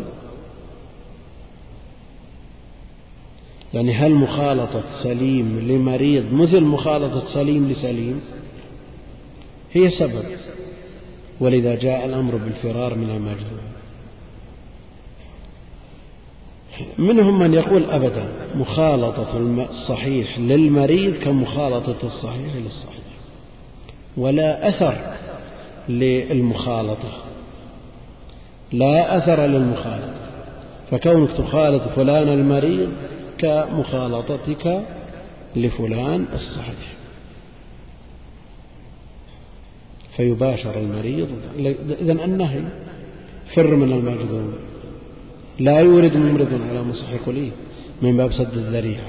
يعني 3.74 3.94
هل 3.94 4.14
مخالطة 4.14 4.82
سليم 5.02 5.58
لمريض 5.68 6.32
مثل 6.32 6.60
مخالطة 6.60 7.34
سليم 7.34 7.68
لسليم؟ 7.68 8.20
هي 9.72 9.90
سبب. 9.90 10.24
ولذا 11.40 11.74
جاء 11.74 12.06
الأمر 12.06 12.36
بالفرار 12.36 12.94
من 12.94 13.10
المجنون 13.10 13.67
منهم 16.98 17.38
من 17.38 17.54
يقول 17.54 17.90
أبدا 17.90 18.28
مخالطة 18.54 19.66
الصحيح 19.70 20.38
للمريض 20.38 21.14
كمخالطة 21.14 21.96
الصحيح 22.06 22.54
للصحيح. 22.54 23.04
ولا 24.16 24.68
أثر 24.68 24.96
للمخالطة. 25.88 27.12
لا 28.72 29.16
أثر 29.16 29.46
للمخالطة. 29.46 30.14
فكونك 30.90 31.30
تخالط 31.38 31.82
فلان 31.82 32.28
المريض 32.28 32.92
كمخالطتك 33.38 34.82
لفلان 35.56 36.26
الصحيح. 36.34 36.88
فيباشر 40.16 40.78
المريض. 40.78 41.28
إذا 42.00 42.12
النهي 42.12 42.60
فر 43.54 43.76
من 43.76 43.92
المجذوم. 43.92 44.67
لا 45.58 45.80
يورد 45.80 46.16
ممرض 46.16 46.60
على 46.70 46.82
مصح 46.82 47.06
قليل 47.26 47.50
من 48.02 48.16
باب 48.16 48.32
سد 48.32 48.54
الذريعة. 48.54 49.04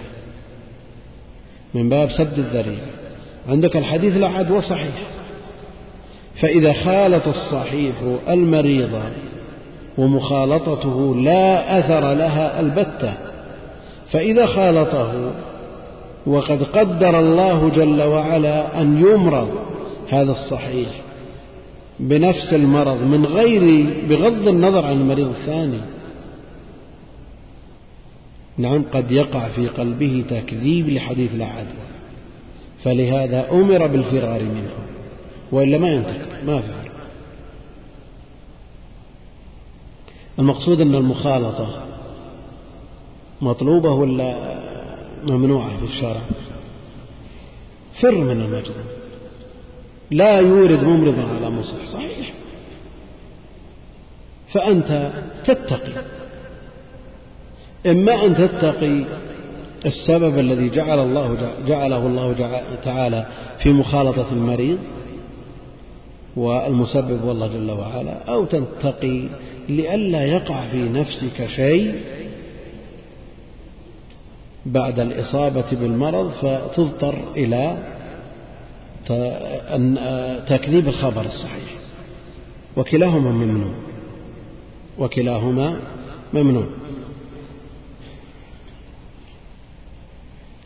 من 1.73 1.89
باب 1.89 2.11
سد 2.11 2.39
الذريعة. 2.39 2.87
عندك 3.49 3.77
الحديث 3.77 4.17
لا 4.17 4.27
عدوى 4.27 4.61
صحيح. 4.61 5.07
فإذا 6.41 6.73
خالط 6.73 7.27
الصحيح 7.27 7.95
المريض 8.29 8.99
ومخالطته 9.97 11.15
لا 11.15 11.79
أثر 11.79 12.13
لها 12.13 12.59
البتة. 12.59 13.13
فإذا 14.11 14.45
خالطه 14.45 15.31
وقد 16.25 16.63
قدر 16.63 17.19
الله 17.19 17.69
جل 17.69 18.01
وعلا 18.01 18.81
أن 18.81 19.05
يمرض 19.07 19.49
هذا 20.09 20.31
الصحيح 20.31 20.89
بنفس 21.99 22.53
المرض 22.53 23.01
من 23.01 23.25
غير 23.25 23.85
بغض 24.09 24.47
النظر 24.47 24.85
عن 24.85 24.93
المريض 24.93 25.27
الثاني. 25.27 25.79
نعم 28.59 28.83
قد 28.93 29.11
يقع 29.11 29.49
في 29.49 29.67
قلبه 29.67 30.25
تكذيب 30.29 30.89
لحديث 30.89 31.31
لا 31.35 31.45
عدوى. 31.45 31.89
فلهذا 32.83 33.51
أمر 33.51 33.87
بالفرار 33.87 34.43
منه 34.43 34.71
وإلا 35.51 35.77
ما 35.77 35.89
ينتقل 35.89 36.45
ما 36.45 36.61
فعل 36.61 36.89
المقصود 40.39 40.81
أن 40.81 40.95
المخالطة 40.95 41.85
مطلوبة 43.41 43.91
ولا 43.91 44.59
ممنوعة 45.27 45.77
في 45.77 45.85
الشرع؟ 45.85 46.21
فر 48.01 48.15
من 48.15 48.41
المجنون. 48.41 48.85
لا 50.11 50.39
يورد 50.39 50.83
ممرضا 50.83 51.35
على 51.35 51.49
مصح 51.49 51.85
صحيح. 51.93 52.33
فأنت 54.53 55.11
تتقي. 55.45 56.03
إما 57.85 58.25
أن 58.25 58.35
تتقي 58.35 59.03
السبب 59.85 60.39
الذي 60.39 60.69
جعل 60.69 60.99
الله 60.99 61.53
جعله 61.67 62.07
الله 62.07 62.35
تعالى 62.83 63.25
في 63.63 63.69
مخالطة 63.71 64.27
المريض 64.31 64.77
والمسبب 66.35 67.23
والله 67.23 67.47
جل 67.47 67.71
وعلا 67.71 68.23
أو 68.27 68.45
تتقي 68.45 69.23
لئلا 69.69 70.25
يقع 70.25 70.67
في 70.67 70.77
نفسك 70.77 71.47
شيء 71.55 71.95
بعد 74.65 74.99
الإصابة 74.99 75.65
بالمرض 75.71 76.31
فتضطر 76.31 77.15
إلى 77.35 77.77
تكذيب 80.47 80.87
الخبر 80.87 81.21
الصحيح. 81.21 81.73
وكلاهما 82.77 83.31
ممنوع. 83.31 83.73
وكلاهما 84.99 85.79
ممنوع. 86.33 86.65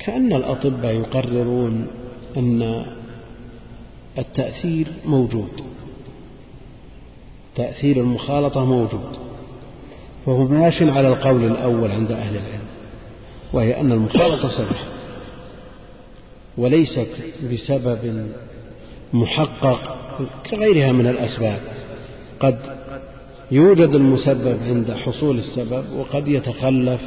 كأن 0.05 0.33
الأطباء 0.33 0.93
يقررون 0.93 1.87
أن 2.37 2.85
التأثير 4.17 4.87
موجود. 5.05 5.63
تأثير 7.55 7.97
المخالطة 7.97 8.65
موجود. 8.65 9.17
فهو 10.25 10.43
ماش 10.43 10.81
على 10.81 11.07
القول 11.07 11.43
الأول 11.45 11.91
عند 11.91 12.11
أهل 12.11 12.35
العلم 12.35 12.63
وهي 13.53 13.79
أن 13.81 13.91
المخالطة 13.91 14.49
سبب 14.49 14.77
وليست 16.57 17.07
بسبب 17.53 18.27
محقق 19.13 19.97
كغيرها 20.51 20.91
من 20.91 21.07
الأسباب. 21.07 21.61
قد 22.39 22.59
يوجد 23.51 23.95
المسبب 23.95 24.57
عند 24.63 24.91
حصول 24.91 25.39
السبب 25.39 25.85
وقد 25.97 26.27
يتخلف 26.27 27.01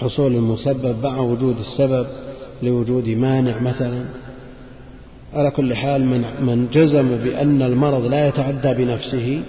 حصول 0.00 0.34
المسبب 0.34 0.96
مع 1.02 1.18
وجود 1.20 1.56
السبب 1.58 2.06
لوجود 2.62 3.08
مانع 3.08 3.58
مثلا. 3.58 4.04
على 5.34 5.50
كل 5.50 5.74
حال 5.74 6.04
من, 6.04 6.20
من 6.20 6.68
جزم 6.72 7.16
بأن 7.16 7.62
المرض 7.62 8.04
لا 8.04 8.28
يتعدى 8.28 8.74
بنفسه 8.74 9.42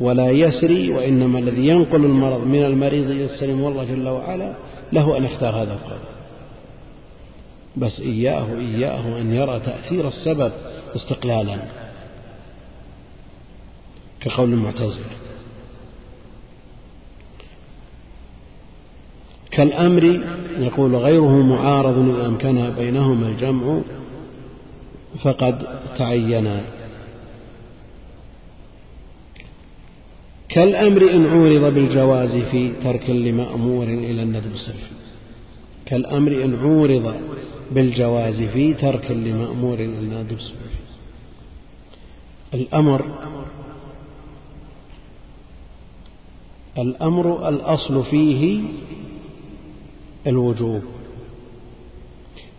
ولا 0.00 0.30
يسري 0.30 0.90
وإنما 0.90 1.38
الذي 1.38 1.68
ينقل 1.68 2.04
المرض 2.04 2.46
من 2.46 2.64
المريض 2.64 3.10
إلى 3.10 3.24
السليم 3.24 3.60
والله 3.60 3.84
جل 3.84 4.08
وعلا 4.08 4.52
له 4.92 5.16
أن 5.18 5.24
يختار 5.24 5.62
هذا 5.62 5.72
القول. 5.72 5.98
بس 7.76 8.00
إياه 8.00 8.58
إياه 8.58 9.20
أن 9.20 9.34
يرى 9.34 9.60
تأثير 9.60 10.08
السبب 10.08 10.52
استقلالا. 10.96 11.58
كقول 14.20 14.52
المعتزلة. 14.52 15.23
كالأمر 19.54 20.20
يقول 20.58 20.96
غيره 20.96 21.42
معارض 21.42 22.08
إذا 22.08 22.26
أمكن 22.26 22.70
بينهما 22.78 23.28
الجمع 23.28 23.80
فقد 25.22 25.66
تعينا. 25.98 26.60
كالأمر 30.48 31.10
إن 31.10 31.26
عورض 31.26 31.74
بالجواز 31.74 32.36
في 32.36 32.72
ترك 32.84 33.10
لمأمور 33.10 33.84
إلى 33.84 34.22
الندب 34.22 34.52
الصرفي 34.52 34.94
كالأمر 35.86 36.44
إن 36.44 36.58
عورض 36.62 37.14
بالجواز 37.72 38.42
في 38.42 38.74
ترك 38.74 39.10
لمأمور 39.10 39.74
إلى 39.74 39.84
الندب 39.84 40.36
الصرفي 40.36 40.84
الأمر 42.54 43.04
الأمر 46.78 47.48
الأصل 47.48 48.04
فيه 48.04 48.60
الوجوب. 50.26 50.82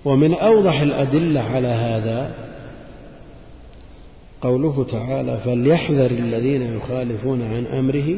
ومن 0.05 0.34
أوضح 0.34 0.82
الأدلة 0.82 1.41
على 1.41 1.68
هذا 1.68 2.34
قوله 4.41 4.86
تعالى 4.91 5.38
فليحذر 5.45 6.11
الذين 6.11 6.78
يخالفون 6.78 7.41
عن 7.41 7.66
أمره 7.66 8.18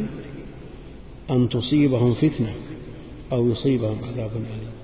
أن 1.31 1.49
تصيبهم 1.49 2.13
فتنة 2.13 2.53
أو 3.31 3.49
يصيبهم 3.49 3.97
عذاب 4.03 4.31
أليم. 4.35 4.77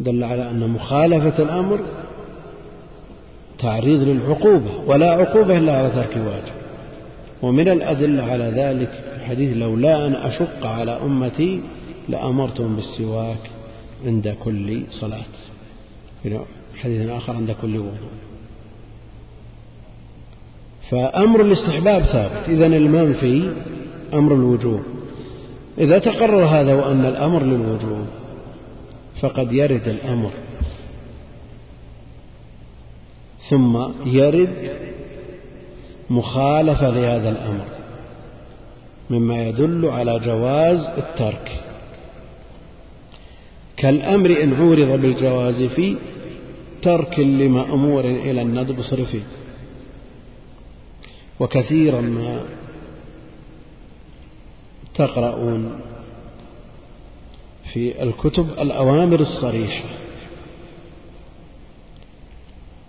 دل 0.00 0.24
على 0.24 0.50
أن 0.50 0.70
مخالفة 0.70 1.42
الأمر 1.42 1.80
تعريض 3.58 4.00
للعقوبة 4.00 4.70
ولا 4.86 5.10
عقوبة 5.10 5.58
إلا 5.58 5.78
على 5.78 5.90
ترك 5.90 6.16
واجب. 6.16 6.58
ومن 7.42 7.68
الأدلة 7.68 8.22
على 8.22 8.44
ذلك 8.44 8.90
الحديث 9.16 9.56
لولا 9.56 10.06
أن 10.06 10.14
أشق 10.14 10.66
على 10.66 10.90
أمتي 10.90 11.60
لأمرتهم 12.08 12.76
بالسواك 12.76 13.50
عند 14.04 14.36
كل 14.44 14.82
صلاة. 14.90 15.24
في 16.22 16.40
حديث 16.76 17.08
آخر 17.08 17.36
عند 17.36 17.50
كل 17.62 17.78
وضوء. 17.78 18.10
فأمر 20.90 21.40
الاستحباب 21.40 22.02
ثابت. 22.02 22.48
إذا 22.48 22.66
المنفي 22.66 23.52
أمر 24.14 24.34
الوجوب. 24.34 24.80
إذا 25.78 25.98
تقرر 25.98 26.44
هذا 26.44 26.74
وأن 26.74 27.04
الأمر 27.04 27.42
للوجوب 27.42 28.06
فقد 29.20 29.52
يرد 29.52 29.88
الأمر. 29.88 30.30
ثم 33.50 33.78
يرد 34.06 34.78
مخالفة 36.10 36.90
لهذا 36.90 37.28
الأمر 37.28 37.64
مما 39.10 39.48
يدل 39.48 39.86
على 39.86 40.18
جواز 40.18 40.78
الترك. 40.78 41.60
كالأمر 43.78 44.42
إن 44.42 44.54
عورض 44.54 45.00
بالجواز 45.00 45.62
في 45.62 45.96
ترك 46.82 47.18
لمأمور 47.18 48.04
إلى 48.04 48.42
الندب 48.42 48.82
صرفي. 48.82 49.20
وكثيرا 51.40 52.00
ما 52.00 52.40
تقرؤون 54.94 55.80
في 57.72 58.02
الكتب 58.02 58.50
الأوامر 58.58 59.20
الصريحة 59.20 59.84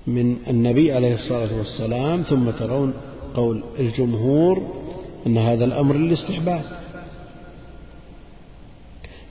من 0.08 0.38
النبي 0.50 0.92
عليه 0.92 1.14
الصلاة 1.14 1.58
والسلام 1.58 2.22
ثم 2.22 2.50
ترون 2.50 2.94
قول 3.36 3.64
الجمهور 3.80 4.76
أن 5.28 5.38
هذا 5.38 5.66
الأمر 5.66 5.96
للاستحباب. 5.96 6.89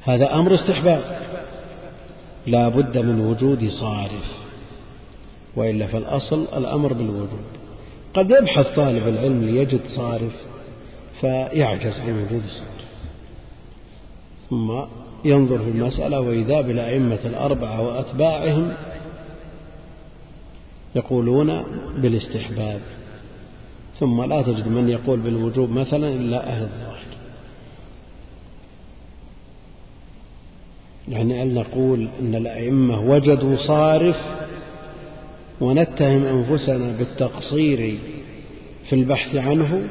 هذا 0.08 0.34
أمر 0.34 0.54
استحباب. 0.54 1.02
لا 2.46 2.68
بد 2.68 2.98
من 2.98 3.20
وجود 3.20 3.68
صارف 3.68 4.36
وإلا 5.56 5.86
فالأصل 5.86 6.42
الأمر 6.56 6.92
بالوجود. 6.92 7.28
قد 8.14 8.30
يبحث 8.30 8.74
طالب 8.76 9.08
العلم 9.08 9.44
ليجد 9.44 9.80
صارف 9.88 10.32
فيعجز 11.20 11.92
عن 11.92 12.24
وجود 12.24 12.42
الصارف 12.44 12.88
ثم 14.50 14.70
ينظر 15.24 15.58
في 15.58 15.70
المسألة 15.70 16.20
وإذا 16.20 16.60
بالأئمة 16.60 17.18
الأربعة 17.24 17.82
وأتباعهم 17.82 18.72
يقولون 20.94 21.64
بالاستحباب. 21.96 22.80
ثم 23.98 24.22
لا 24.22 24.42
تجد 24.42 24.68
من 24.68 24.88
يقول 24.88 25.20
بالوجوب 25.20 25.70
مثلا 25.70 26.08
إلا 26.08 26.48
أهل 26.48 26.62
الظاهر. 26.62 26.97
يعني 31.10 31.42
أن 31.42 31.54
نقول 31.54 32.08
أن 32.20 32.34
الأئمة 32.34 33.00
وجدوا 33.10 33.56
صارف 33.56 34.16
ونتهم 35.60 36.24
أنفسنا 36.24 36.92
بالتقصير 36.98 37.98
في 38.88 38.94
البحث 38.94 39.36
عنه 39.36 39.88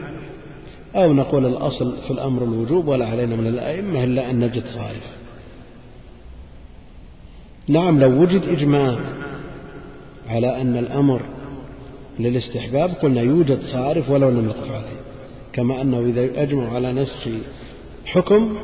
أو 0.95 1.13
نقول 1.13 1.45
الأصل 1.45 1.95
في 2.07 2.11
الأمر 2.11 2.43
الوجوب 2.43 2.87
ولا 2.87 3.05
علينا 3.05 3.35
من 3.35 3.47
الأئمة 3.47 4.03
إلا 4.03 4.29
أن 4.29 4.39
نجد 4.39 4.63
صارف. 4.65 5.17
نعم 7.67 7.99
لو 7.99 8.21
وجد 8.21 8.41
إجماع 8.43 8.97
على 10.29 10.61
أن 10.61 10.77
الأمر 10.77 11.21
للاستحباب 12.19 12.89
قلنا 12.89 13.21
يوجد 13.21 13.59
صارف 13.61 14.09
ولو 14.09 14.29
لم 14.29 14.45
يقف 14.45 14.71
عليه. 14.71 14.97
كما 15.53 15.81
أنه 15.81 15.99
إذا 15.99 16.41
أجمعوا 16.41 16.75
على 16.75 16.93
نسخ 16.93 17.27
حكم 18.05 18.57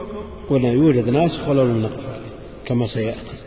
قلنا 0.49 0.71
يوجد 0.71 1.09
ناسخ 1.09 1.49
ولو 1.49 1.63
لم 1.63 1.81
نقف 1.81 2.07
عليه. 2.09 2.12
كما 2.65 2.87
سيأتي. 2.87 3.37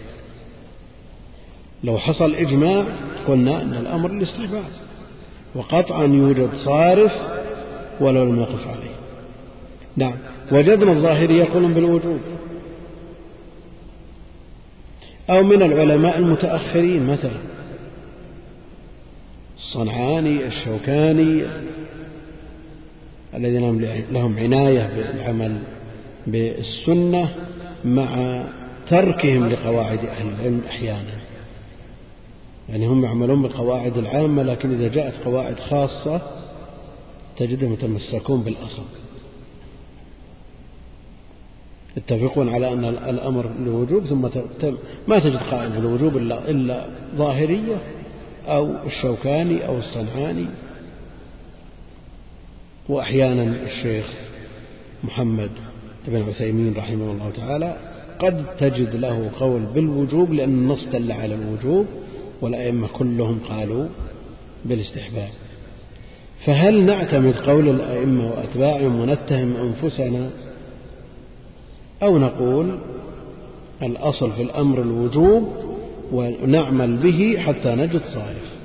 لو 1.85 1.99
حصل 1.99 2.35
إجماع 2.35 2.85
قلنا 3.29 3.63
أن 3.63 3.75
الأمر 3.75 4.13
للاستحباب 4.13 4.65
وقطعا 5.55 6.05
يوجد 6.05 6.51
صارف 6.65 7.13
ولو 8.01 8.25
لم 8.25 8.41
يقف 8.41 8.67
عليه. 8.67 8.97
نعم. 9.97 10.15
وجدنا 10.53 10.93
الظاهري 10.93 11.39
يقولون 11.39 11.75
بالوجوب. 11.75 12.21
أو 15.31 15.43
من 15.43 15.63
العلماء 15.63 16.19
المتأخرين 16.19 17.07
مثلا. 17.07 17.41
الصنعاني 19.57 20.47
الشوكاني 20.47 21.43
الذين 23.35 23.81
لهم 24.13 24.39
عناية 24.39 24.97
بالعمل 24.97 25.59
بالسنة 26.27 27.35
مع 27.85 28.43
تركهم 28.91 29.49
لقواعد 29.49 29.99
أهل 29.99 30.29
العلم 30.29 30.63
أحيانا. 30.69 31.21
يعني 32.69 32.87
هم 32.87 33.05
يعملون 33.05 33.43
بالقواعد 33.43 33.97
العامة 33.97 34.43
لكن 34.43 34.75
إذا 34.75 34.89
جاءت 34.89 35.15
قواعد 35.25 35.61
خاصة 35.61 36.23
تجدهم 37.37 37.73
يتمسكون 37.73 38.43
بالأصل. 38.43 38.83
يتفقون 41.97 42.55
على 42.55 42.73
أن 42.73 42.85
الأمر 42.85 43.51
للوجوب 43.61 44.07
ثم 44.07 44.23
ما 45.09 45.19
تجد 45.19 45.37
قائل 45.37 45.71
بالوجوب 45.71 46.17
إلا, 46.17 46.51
إلا 46.51 46.87
ظاهرية 47.15 47.77
أو 48.47 48.87
الشوكاني 48.87 49.67
أو 49.67 49.79
الصنعاني. 49.79 50.47
وأحيانا 52.89 53.43
الشيخ 53.43 54.07
محمد 55.05 55.51
بن 56.09 56.23
عثيمين 56.23 56.75
رحمه 56.77 57.11
الله 57.11 57.31
تعالى 57.37 57.77
قد 58.19 58.45
تجد 58.59 58.97
له 58.97 59.31
قول 59.41 59.61
بالوجوب 59.75 60.33
لأن 60.33 60.49
النص 60.49 60.85
دل 60.93 61.13
على 61.13 61.35
الوجوب 61.35 61.87
والأئمة 62.41 62.89
كلهم 62.89 63.39
قالوا 63.49 63.87
بالاستحباب. 64.65 65.29
فهل 66.47 66.85
نعتمد 66.87 67.35
قول 67.35 67.69
الأئمة 67.69 68.31
وأتباعهم 68.31 69.01
ونتهم 69.01 69.57
أنفسنا 69.57 70.31
أو 72.03 72.19
نقول 72.19 72.79
الأصل 73.83 74.33
في 74.33 74.43
الأمر 74.43 74.83
الوجوب 74.83 75.49
ونعمل 76.13 76.97
به 76.97 77.37
حتى 77.39 77.75
نجد 77.75 78.01
صارف 78.15 78.57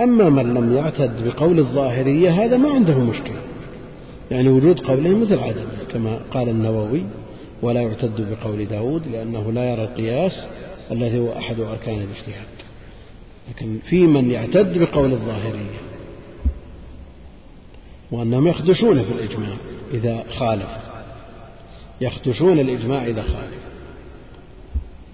أما 0.00 0.28
من 0.28 0.54
لم 0.54 0.76
يعتد 0.76 1.24
بقول 1.24 1.58
الظاهرية 1.58 2.44
هذا 2.44 2.56
ما 2.56 2.70
عنده 2.70 2.98
مشكلة. 2.98 3.40
يعني 4.30 4.48
وجود 4.48 4.80
قوله 4.80 5.18
مثل 5.18 5.38
عدم 5.38 5.66
كما 5.92 6.20
قال 6.30 6.48
النووي 6.48 7.04
ولا 7.62 7.80
يعتد 7.80 8.36
بقول 8.40 8.66
داود 8.66 9.06
لأنه 9.06 9.52
لا 9.52 9.72
يرى 9.72 9.84
القياس 9.84 10.46
الذي 10.90 11.18
هو 11.18 11.32
أحد 11.32 11.60
أركان 11.60 11.94
الاجتهاد. 11.94 12.46
لكن 13.48 13.78
في 13.88 14.06
من 14.06 14.30
يعتد 14.30 14.78
بقول 14.78 15.12
الظاهرية 15.12 15.80
وأنهم 18.10 18.46
يخدشون 18.46 19.02
في 19.02 19.12
الإجماع 19.12 19.56
إذا 19.94 20.24
خالف 20.30 20.68
يخدشون 22.00 22.60
الإجماع 22.60 23.06
إذا 23.06 23.22
خالف. 23.22 23.66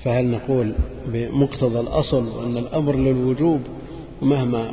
فهل 0.04 0.24
نقول 0.24 0.72
بمقتضى 1.06 1.80
الأصل 1.80 2.44
أن 2.44 2.56
الأمر 2.56 2.96
للوجوب 2.96 3.60
مهما 4.22 4.72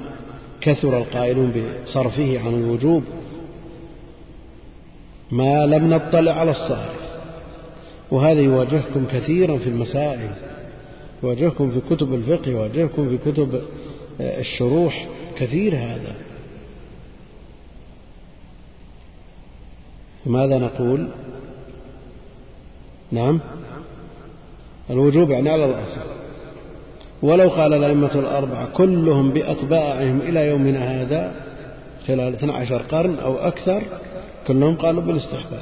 كثر 0.61 0.97
القائلون 0.97 1.51
بصرفه 1.51 2.39
عن 2.39 2.53
الوجوب 2.53 3.03
ما 5.31 5.65
لم 5.65 5.93
نطلع 5.93 6.31
على 6.31 6.51
الصارف 6.51 7.09
وهذا 8.11 8.39
يواجهكم 8.39 9.05
كثيرا 9.11 9.57
في 9.57 9.69
المسائل 9.69 10.29
يواجهكم 11.23 11.71
في 11.71 11.95
كتب 11.95 12.13
الفقه 12.13 12.51
يواجهكم 12.51 13.09
في 13.09 13.31
كتب 13.31 13.61
الشروح 14.19 15.07
كثير 15.37 15.75
هذا. 15.75 16.15
ماذا 20.25 20.57
نقول؟ 20.57 21.07
نعم؟ 23.11 23.39
الوجوب 24.89 25.31
يعني 25.31 25.49
على 25.49 25.65
الأصل 25.65 26.01
ولو 27.21 27.49
قال 27.49 27.73
الأئمة 27.73 28.15
الأربعة 28.15 28.67
كلهم 28.73 29.31
بأتباعهم 29.31 30.21
إلى 30.21 30.47
يومنا 30.47 31.01
هذا 31.01 31.31
خلال 32.07 32.33
12 32.33 32.77
قرن 32.77 33.19
أو 33.19 33.37
أكثر 33.37 33.83
كلهم 34.49 34.75
قالوا 34.75 35.01
بالاستحباب 35.01 35.61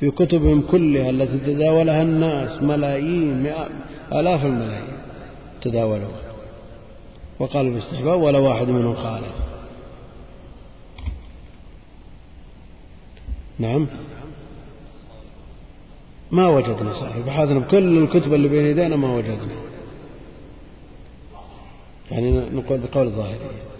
في 0.00 0.10
كتبهم 0.10 0.60
كلها 0.62 1.10
التي 1.10 1.38
تداولها 1.38 2.02
الناس 2.02 2.62
ملايين 2.62 3.52
آلاف 4.12 4.44
الملايين 4.44 4.98
تداولوها 5.62 6.32
وقالوا 7.38 7.70
بالاستحباب 7.70 8.22
ولا 8.22 8.38
واحد 8.38 8.68
منهم 8.68 8.94
خالف 8.94 9.34
نعم. 13.58 13.86
ما 16.30 16.48
وجدنا 16.48 16.92
صحيح. 16.92 17.26
بحثنا 17.26 17.58
بكل 17.58 17.98
الكتب 17.98 18.34
اللي 18.34 18.48
بين 18.48 18.66
يدينا 18.66 18.96
ما 18.96 19.14
وجدنا. 19.14 19.56
يعني 22.10 22.30
نقول 22.30 22.78
بقول 22.78 23.06
الظاهرية 23.06 23.75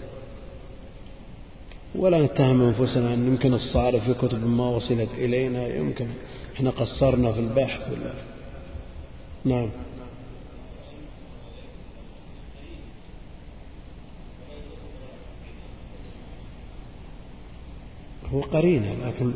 ولا 1.97 2.21
نتهم 2.21 2.61
أنفسنا 2.61 3.13
أن 3.13 3.27
يمكن 3.27 3.53
الصالح 3.53 4.05
في 4.05 4.13
كتب 4.13 4.47
ما 4.47 4.69
وصلت 4.69 5.09
إلينا 5.17 5.67
يمكن 5.67 6.07
إحنا 6.55 6.69
قصرنا 6.69 7.31
في 7.31 7.39
البحث 7.39 7.91
ولا؟ 7.91 8.13
نعم. 9.45 9.69
هو 18.33 18.41
قرينة 18.41 18.95
لكن 19.07 19.31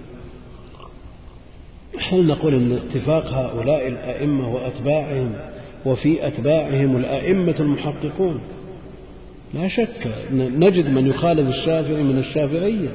هل 2.12 2.28
نقول 2.28 2.54
أن 2.54 2.72
اتفاق 2.72 3.26
هؤلاء 3.26 3.88
الأئمة 3.88 4.54
وأتباعهم 4.54 5.34
وفي 5.86 6.28
أتباعهم 6.28 6.98
الأئمة 6.98 7.56
المحققون؟ 7.60 8.42
لا 9.54 9.68
شك. 9.68 10.08
نجد 10.34 10.90
من 10.90 11.08
يخالف 11.08 11.50
الشافعي 11.50 12.04
من 12.04 12.18
الشافعية. 12.18 12.90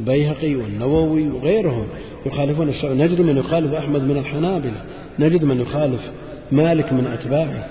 البيهقي 0.00 0.54
والنووي 0.54 1.28
وغيرهم 1.28 1.86
يخالفون 2.26 2.68
الشافعي. 2.68 2.94
نجد 2.94 3.20
من 3.20 3.36
يخالف 3.36 3.74
أحمد 3.74 4.02
من 4.02 4.16
الحنابلة. 4.16 4.84
نجد 5.18 5.44
من 5.44 5.60
يخالف 5.60 6.00
مالك 6.52 6.92
من 6.92 7.06
أتباعه. 7.06 7.68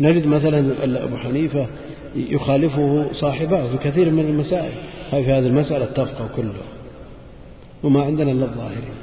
نجد 0.00 0.26
مثلا 0.26 0.74
أبو 1.04 1.16
حنيفة 1.16 1.66
يخالفه 2.16 3.12
صاحبه 3.12 3.70
في 3.70 3.90
كثير 3.90 4.10
من 4.10 4.24
المسائل. 4.24 4.72
هاي 5.12 5.24
في 5.24 5.32
هذه 5.32 5.46
المسألة 5.46 5.84
تفقه 5.84 6.28
كله 6.36 6.52
وما 7.82 8.02
عندنا 8.02 8.32
إلا 8.32 8.44
الظاهرين. 8.44 8.94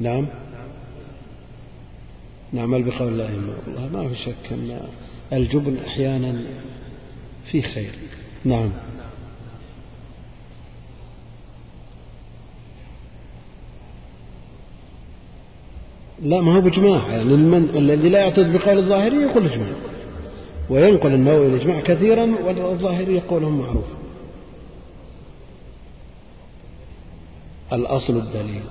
نعم؟ 0.00 0.26
نعمل 2.52 2.82
بقول 2.82 3.08
الله 3.08 3.28
الله 3.68 3.88
ما 3.92 4.08
في 4.08 4.14
شك 4.14 4.52
أن 4.52 4.80
الجبن 5.32 5.76
أحيانا 5.86 6.42
في 7.50 7.62
خير. 7.62 7.92
نعم. 8.44 8.70
لا 16.22 16.40
ما 16.40 16.56
هو 16.56 16.60
بإجماع. 16.60 17.08
يعني 17.08 17.34
المن... 17.34 17.68
الذي 17.74 18.08
لا 18.08 18.18
يعتد 18.18 18.56
بقول 18.56 18.78
الظاهري 18.78 19.16
يقول 19.16 19.46
إجماع. 19.46 19.72
وينقل 20.70 21.14
النووي 21.14 21.46
الإجماع 21.46 21.80
كثيرا 21.80 22.34
والظاهري 22.44 23.14
يقولهم 23.14 23.58
معروف. 23.58 23.84
الأصل 27.72 28.16
الدليل. 28.16 28.62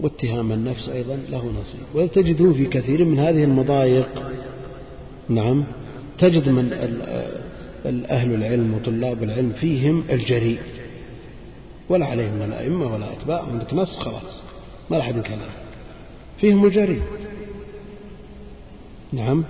واتهام 0.00 0.52
النفس 0.52 0.88
أيضا 0.88 1.16
له 1.28 1.38
نصيب. 1.38 1.80
وتجده 1.94 2.52
في 2.52 2.66
كثير 2.66 3.04
من 3.04 3.18
هذه 3.18 3.44
المضايق. 3.44 4.08
نعم. 5.28 5.64
تجد 6.18 6.48
من 6.48 6.72
أهل 8.10 8.34
العلم 8.34 8.74
وطلاب 8.74 9.22
العلم 9.22 9.52
فيهم 9.60 10.04
الجريء. 10.10 10.58
ولا 11.88 12.06
عليهم 12.06 12.34
من 12.34 12.42
الأئمة 12.42 12.94
ولا 12.94 13.12
أتباعهم 13.12 13.50
عندك 13.50 13.74
نص 13.74 13.98
خلاص. 13.98 14.42
ما 14.90 14.96
لحد 14.96 15.16
ينكر 15.16 15.38
فيهم 16.40 16.66
الجريء. 16.66 17.02
نعم. 19.12 19.44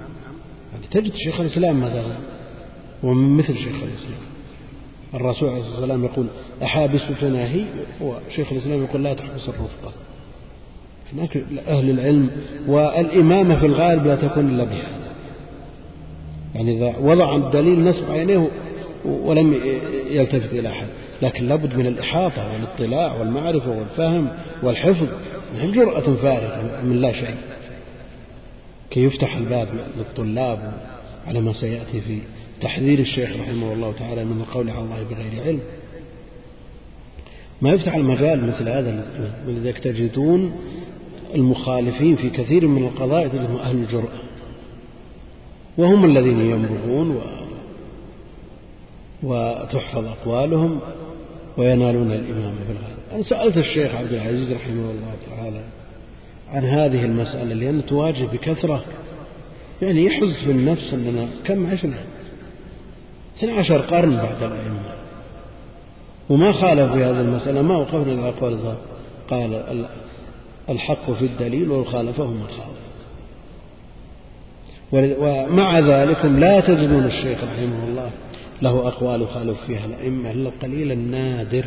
يعني 0.73 0.87
تجد 0.91 1.13
شيخ 1.15 1.41
الإسلام 1.41 1.81
مثلا 1.81 2.17
ومن 3.03 3.37
مثل 3.37 3.57
شيخ 3.57 3.77
الإسلام. 3.83 4.21
الرسول 5.15 5.49
عليه 5.49 5.61
الصلاة 5.61 5.81
والسلام 5.81 6.05
يقول 6.05 6.27
أحابس 6.63 7.01
تناهي 7.21 7.65
وشيخ 8.01 8.53
الإسلام 8.53 8.83
يقول 8.83 9.05
لا 9.05 9.15
تحبس 9.15 9.49
الرفقة 9.49 9.93
هناك 11.13 11.37
أهل 11.69 11.91
العلم 11.91 12.31
والإمامة 12.67 13.61
في 13.61 13.67
الغالب 13.67 14.07
لا 14.07 14.17
تكون 14.17 14.49
إلا 14.49 14.65
بهذا. 14.65 15.08
يعني 16.55 16.77
إذا 16.77 16.99
وضع 17.01 17.37
الدليل 17.37 17.85
نصب 17.85 18.11
عينيه 18.11 18.51
ولم 19.05 19.61
يلتفت 20.11 20.53
إلى 20.53 20.69
أحد. 20.69 20.87
لكن 21.23 21.49
لابد 21.49 21.77
من 21.77 21.87
الإحاطة 21.87 22.53
والاطلاع 22.53 23.15
والمعرفة 23.15 23.71
والفهم 23.71 24.29
والحفظ. 24.63 25.07
من 25.63 25.73
جرأة 25.73 26.15
فارغة 26.15 26.83
من 26.85 27.01
لا 27.01 27.13
شيء. 27.13 27.37
كي 28.91 29.05
يفتح 29.05 29.37
الباب 29.37 29.69
للطلاب 29.99 30.73
على 31.27 31.41
ما 31.41 31.53
سيأتي 31.53 32.01
في 32.01 32.19
تحذير 32.61 32.99
الشيخ 32.99 33.31
رحمه 33.31 33.73
الله 33.73 33.93
تعالى 33.99 34.25
من 34.25 34.41
القول 34.41 34.71
على 34.71 34.81
الله 34.81 35.03
بغير 35.11 35.43
علم. 35.45 35.61
ما 37.63 37.71
يفتح 37.71 37.95
المجال 37.95 38.47
مثل 38.47 38.69
هذا 38.69 39.07
ولذلك 39.49 39.79
تجدون 39.79 40.53
المخالفين 41.35 42.17
في 42.17 42.31
كثير 42.31 42.67
من 42.67 42.85
القضايا 42.85 43.29
تجدهم 43.29 43.57
أهل 43.57 43.77
الجرأة. 43.77 44.28
وهم 45.79 46.05
الذين 46.05 46.41
ينبغون 46.41 47.21
وتحفظ 49.23 50.05
أقوالهم 50.07 50.81
وينالون 51.57 52.13
الإمامة 52.13 52.57
في 52.67 52.73
الغالب 52.73 52.99
أنا 53.13 53.23
سألت 53.23 53.57
الشيخ 53.57 53.95
عبد 53.95 54.13
العزيز 54.13 54.53
رحمه 54.53 54.91
الله 54.91 55.15
تعالى 55.31 55.61
عن 56.53 56.65
هذه 56.65 57.05
المسألة 57.05 57.55
لأن 57.55 57.87
تواجه 57.87 58.25
بكثرة 58.33 58.85
يعني 59.83 60.05
يحز 60.05 60.45
في 60.45 60.51
النفس 60.51 60.93
أننا 60.93 61.29
كم 61.45 61.67
عشنا؟ 61.67 61.99
12 63.39 63.81
قرن 63.81 64.17
بعد 64.17 64.43
الأئمة. 64.43 64.81
وما 66.31 66.53
خالف 66.53 66.93
في 66.93 67.05
هذه 67.05 67.21
المسألة 67.21 67.63
ما 67.63 67.77
وقفنا 67.77 68.23
على 68.23 68.29
أقوال 68.29 68.75
قال 69.31 69.85
الحق 70.69 71.11
في 71.11 71.25
الدليل 71.25 71.71
والخالفه 71.71 72.27
من 72.27 72.47
خالف 72.47 72.88
ومع 74.93 75.79
ذلك 75.79 76.25
لا 76.25 76.61
تجدون 76.61 77.05
الشيخ 77.05 77.39
رحمه 77.45 77.85
الله 77.89 78.11
له 78.63 78.89
أقوال 78.89 79.23
يخالف 79.23 79.59
فيها 79.67 79.87
الأئمة 79.87 80.31
إلا 80.31 80.49
القليل 80.49 80.93
النادر. 80.93 81.65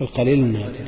القليل 0.00 0.38
النادر. 0.38 0.86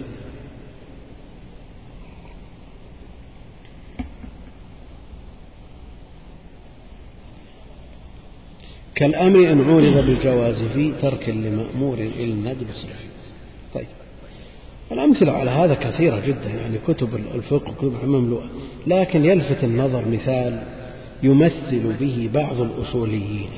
كالأمر 8.94 9.52
أن 9.52 9.64
عورض 9.64 10.06
بالجواز 10.06 10.62
في 10.74 10.92
ترك 11.02 11.28
لمأمور 11.28 11.98
إلى 11.98 12.32
الندب 12.32 12.66
طيب 12.66 13.11
الأمثلة 14.92 15.32
على 15.32 15.50
هذا 15.50 15.74
كثيرة 15.74 16.20
جدا 16.26 16.50
يعني 16.50 16.78
كتب 16.88 17.14
الفقه 17.34 17.70
وكتب 17.70 18.04
مملوءة 18.04 18.46
لكن 18.86 19.24
يلفت 19.24 19.64
النظر 19.64 20.08
مثال 20.08 20.62
يمثل 21.22 21.94
به 22.00 22.30
بعض 22.34 22.60
الأصوليين 22.60 23.50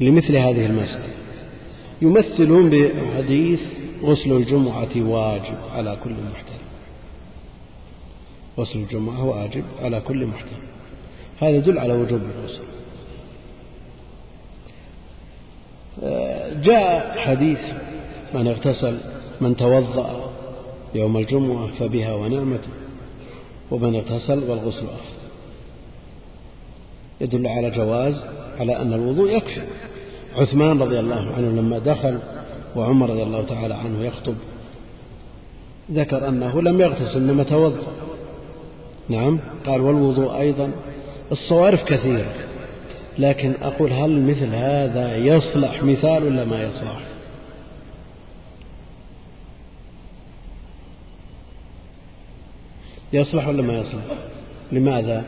لمثل 0.00 0.36
هذه 0.36 0.66
المسألة. 0.66 1.14
يمثلون 2.02 2.70
بحديث 2.70 3.60
غسل 4.02 4.32
الجمعة 4.32 4.96
واجب 4.96 5.56
على 5.74 5.98
كل 6.04 6.10
محترم. 6.10 6.62
غسل 8.58 8.78
الجمعة 8.78 9.24
واجب 9.24 9.64
على 9.82 10.00
كل 10.00 10.26
محترم. 10.26 10.62
هذا 11.40 11.56
يدل 11.56 11.78
على 11.78 11.92
وجوب 11.92 12.20
الغسل. 12.38 12.64
جاء 16.62 17.18
حديث 17.18 17.58
من 18.34 18.46
اغتسل 18.48 18.98
من 19.42 19.56
توضأ 19.56 20.30
يوم 20.94 21.16
الجمعة 21.16 21.66
فبها 21.78 22.14
ونعمة 22.14 22.60
ومن 23.70 23.94
اغتسل 23.94 24.50
والغسل 24.50 24.84
أفضل. 24.84 25.22
يدل 27.20 27.46
على 27.46 27.70
جواز 27.70 28.14
على 28.60 28.76
أن 28.76 28.92
الوضوء 28.92 29.30
يكفي. 29.30 29.60
عثمان 30.34 30.82
رضي 30.82 31.00
الله 31.00 31.32
عنه 31.36 31.48
لما 31.48 31.78
دخل 31.78 32.18
وعمر 32.76 33.10
رضي 33.10 33.22
الله 33.22 33.42
تعالى 33.42 33.74
عنه 33.74 34.04
يخطب 34.04 34.34
ذكر 35.92 36.28
أنه 36.28 36.62
لم 36.62 36.80
يغتسل 36.80 37.16
إنما 37.16 37.42
توضأ. 37.42 37.92
نعم 39.08 39.40
قال 39.66 39.80
والوضوء 39.80 40.40
أيضا. 40.40 40.72
الصوارف 41.32 41.84
كثيرة 41.84 42.34
لكن 43.18 43.54
أقول 43.62 43.92
هل 43.92 44.22
مثل 44.22 44.54
هذا 44.54 45.16
يصلح 45.16 45.82
مثال 45.82 46.24
ولا 46.24 46.44
ما 46.44 46.62
يصلح؟ 46.62 47.11
يصلح 53.12 53.48
ولا 53.48 53.62
ما 53.62 53.78
يصلح؟ 53.78 54.02
لماذا؟ 54.72 55.24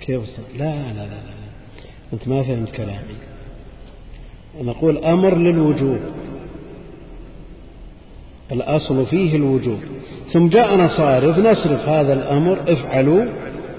كيف 0.00 0.20
لا 0.58 0.64
لا 0.64 0.92
لا 0.92 1.06
لا 1.06 1.40
أنت 2.12 2.28
ما 2.28 2.42
فهمت 2.42 2.70
كلامي. 2.70 3.16
نقول 4.62 5.04
أمر 5.04 5.36
للوجوب. 5.36 5.98
الأصل 8.52 9.06
فيه 9.06 9.36
الوجوب. 9.36 9.78
ثم 10.32 10.48
جاءنا 10.48 10.88
صارف 10.96 11.38
نصرف 11.38 11.88
هذا 11.88 12.12
الأمر 12.12 12.58
افعلوا 12.68 13.24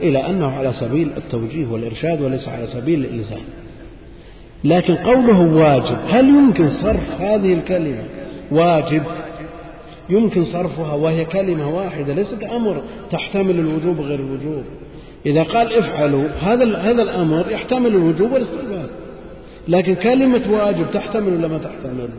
إلى 0.01 0.29
أنه 0.29 0.57
على 0.57 0.73
سبيل 0.73 1.09
التوجيه 1.17 1.67
والإرشاد 1.67 2.21
وليس 2.21 2.47
على 2.47 2.67
سبيل 2.67 3.05
الإلزام. 3.05 3.41
لكن 4.63 4.95
قوله 4.95 5.39
واجب 5.39 5.97
هل 6.09 6.29
يمكن 6.29 6.69
صرف 6.69 7.21
هذه 7.21 7.53
الكلمة؟ 7.53 8.03
واجب. 8.51 9.03
يمكن 10.09 10.45
صرفها 10.45 10.93
وهي 10.93 11.25
كلمة 11.25 11.75
واحدة 11.77 12.13
ليست 12.13 12.43
أمر 12.43 12.81
تحتمل 13.11 13.59
الوجوب 13.59 14.01
غير 14.01 14.19
الوجوب. 14.19 14.63
إذا 15.25 15.43
قال 15.43 15.73
افعلوا 15.73 16.27
هذا 16.27 16.77
هذا 16.77 17.01
الأمر 17.01 17.51
يحتمل 17.51 17.87
الوجوب 17.87 18.31
والاستحباب 18.31 18.89
لكن 19.67 19.95
كلمة 19.95 20.51
واجب 20.51 20.91
تحتمل 20.93 21.33
ولا 21.33 21.47
ما 21.47 21.57
تحتمل؟ 21.57 22.09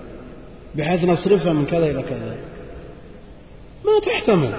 بحيث 0.74 1.04
نصرفها 1.04 1.52
من 1.52 1.64
كذا 1.64 1.86
إلى 1.86 2.02
كذا. 2.02 2.36
ما 3.84 4.00
تحتمل. 4.06 4.52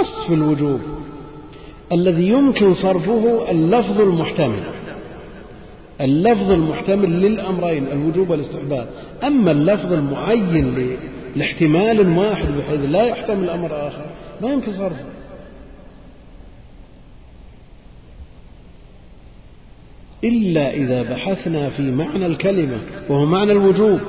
نص 0.00 0.26
في 0.26 0.34
الوجوب. 0.34 0.80
الذي 1.92 2.28
يمكن 2.28 2.74
صرفه 2.74 3.50
اللفظ 3.50 4.00
المحتمل. 4.00 4.62
اللفظ 6.00 6.50
المحتمل 6.50 7.20
للأمرين 7.20 7.86
الوجوب 7.92 8.30
والاستحباب 8.30 8.88
أما 9.24 9.50
اللفظ 9.50 9.92
المعين 9.92 10.96
لاحتمال 11.36 12.18
واحد 12.18 12.48
بحيث 12.58 12.80
لا 12.80 13.02
يحتمل 13.02 13.50
أمر 13.50 13.88
آخر. 13.88 14.06
ما 14.40 14.52
يمكن 14.52 14.72
صرفه 14.72 15.04
إلا 20.24 20.74
إذا 20.74 21.02
بحثنا 21.02 21.70
في 21.70 21.82
معنى 21.82 22.26
الكلمة 22.26 22.78
وهو 23.08 23.26
معنى 23.26 23.52
الوجوب. 23.52 24.00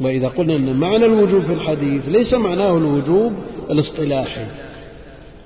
وإذا 0.00 0.28
قلنا 0.28 0.56
أن 0.56 0.76
معنى 0.76 1.04
الوجوب 1.04 1.42
في 1.42 1.52
الحديث 1.52 2.08
ليس 2.08 2.34
معناه 2.34 2.76
الوجوب 2.76 3.32
الاصطلاحي 3.70 4.46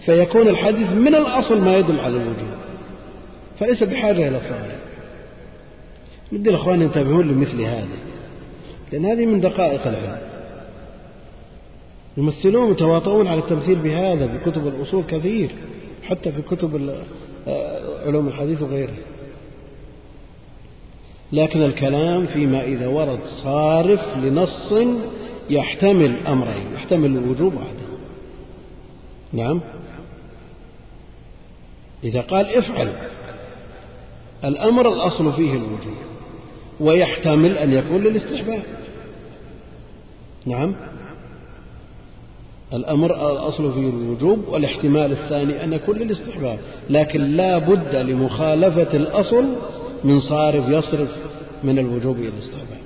فيكون 0.05 0.49
الحديث 0.49 0.91
من 0.91 1.15
الأصل 1.15 1.61
ما 1.61 1.77
يدل 1.77 2.01
على 2.01 2.17
الوجوب 2.17 2.53
فليس 3.61 3.83
بحاجة 3.83 4.29
إلى 4.29 4.41
صرف. 4.41 4.83
بدي 6.33 6.51
الأخوان 6.51 6.83
ينتبهون 6.83 7.29
لمثل 7.29 7.61
هذا. 7.61 8.12
لأن 8.93 9.07
هذه 9.07 9.27
من 9.27 9.41
دقائق 9.41 9.87
العلم. 9.87 10.19
يمثلون 12.17 12.71
وتواطؤون 12.71 13.27
على 13.27 13.41
التمثيل 13.41 13.79
بهذا 13.79 14.27
في 14.27 14.51
كتب 14.51 14.67
الأصول 14.67 15.05
كثير 15.05 15.51
حتى 16.03 16.33
في 16.33 16.43
كتب 16.43 16.95
آه، 17.49 18.07
علوم 18.07 18.29
الحديث 18.29 18.63
وغيرها. 18.63 18.95
لكن 21.33 21.63
الكلام 21.63 22.27
فيما 22.27 22.65
إذا 22.65 22.87
ورد 22.87 23.19
صارف 23.43 24.17
لنص 24.17 24.73
يحتمل 25.51 26.27
أمرين 26.27 26.73
يحتمل 26.75 27.17
الوجوب 27.17 27.55
وعدم 27.55 27.93
نعم. 29.33 29.61
إذا 32.05 32.21
قال 32.21 32.47
افعل 32.47 32.93
الأمر 34.45 34.93
الأصل 34.93 35.33
فيه 35.33 35.53
الوجوب 35.53 35.97
ويحتمل 36.81 37.59
أن 37.59 37.73
يكون 37.73 38.03
للاستحباب. 38.03 38.63
نعم. 40.47 40.75
الأمر 42.73 43.33
الأصل 43.33 43.73
فيه 43.73 43.91
الوجوب 43.91 44.49
والاحتمال 44.49 45.13
الثاني 45.13 45.65
أن 45.65 45.73
يكون 45.73 45.99
للاستحباب 45.99 46.59
لكن 46.91 47.21
لا 47.21 47.59
بد 47.59 47.97
لمخالفة 47.97 48.97
الأصل 48.97 49.45
من 50.05 50.21
صارف 50.21 50.69
يصرف 50.69 51.11
من 51.65 51.79
الوجوب 51.79 52.17
إلى 52.17 52.29
الاستحباب. 52.29 52.79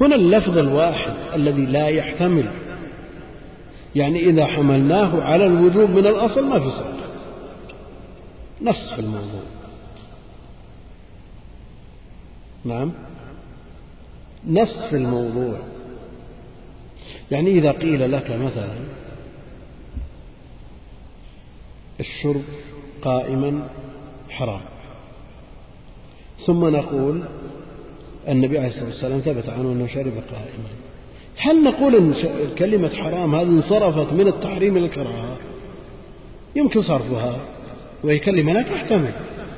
هنا 0.00 0.14
اللفظ 0.14 0.58
الواحد 0.58 1.12
الذي 1.34 1.66
لا 1.66 1.88
يحتمل 1.88 2.50
يعني 3.94 4.30
إذا 4.30 4.46
حملناه 4.46 5.22
على 5.22 5.46
الوجوب 5.46 5.90
من 5.90 6.06
الأصل 6.06 6.44
ما 6.44 6.60
في 6.60 6.70
صرف 6.70 6.98
نص 8.62 8.92
في 8.94 9.00
الموضوع. 9.00 9.42
نعم. 12.64 12.92
نص 14.46 14.74
في 14.90 14.96
الموضوع. 14.96 15.58
يعني 17.30 17.50
إذا 17.50 17.70
قيل 17.70 18.12
لك 18.12 18.30
مثلا 18.30 18.78
الشرب 22.00 22.44
قائما 23.02 23.68
حرام 24.30 24.60
ثم 26.46 26.68
نقول 26.68 27.22
النبي 28.28 28.58
عليه 28.58 28.68
الصلاة 28.68 28.86
والسلام 28.86 29.18
ثبت 29.18 29.48
عنه 29.48 29.72
أنه 29.72 29.86
شرب 29.86 30.12
قائما. 30.12 30.68
هل 31.38 31.64
نقول 31.64 31.96
أن 31.96 32.14
كلمة 32.58 32.88
حرام 32.88 33.34
هذه 33.34 33.48
انصرفت 33.48 34.12
من 34.12 34.28
التحريم 34.28 34.76
إلى 34.76 34.86
الكراهة؟ 34.86 35.36
يمكن 36.56 36.82
صرفها 36.82 37.40
وهي 38.04 38.18
كلمة 38.18 38.52
لا 38.52 38.62
تحتمل. 38.62 39.12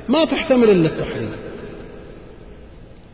ما 0.09 0.25
تحتمل 0.25 0.69
إلا 0.69 0.89
التحريم. 0.89 1.31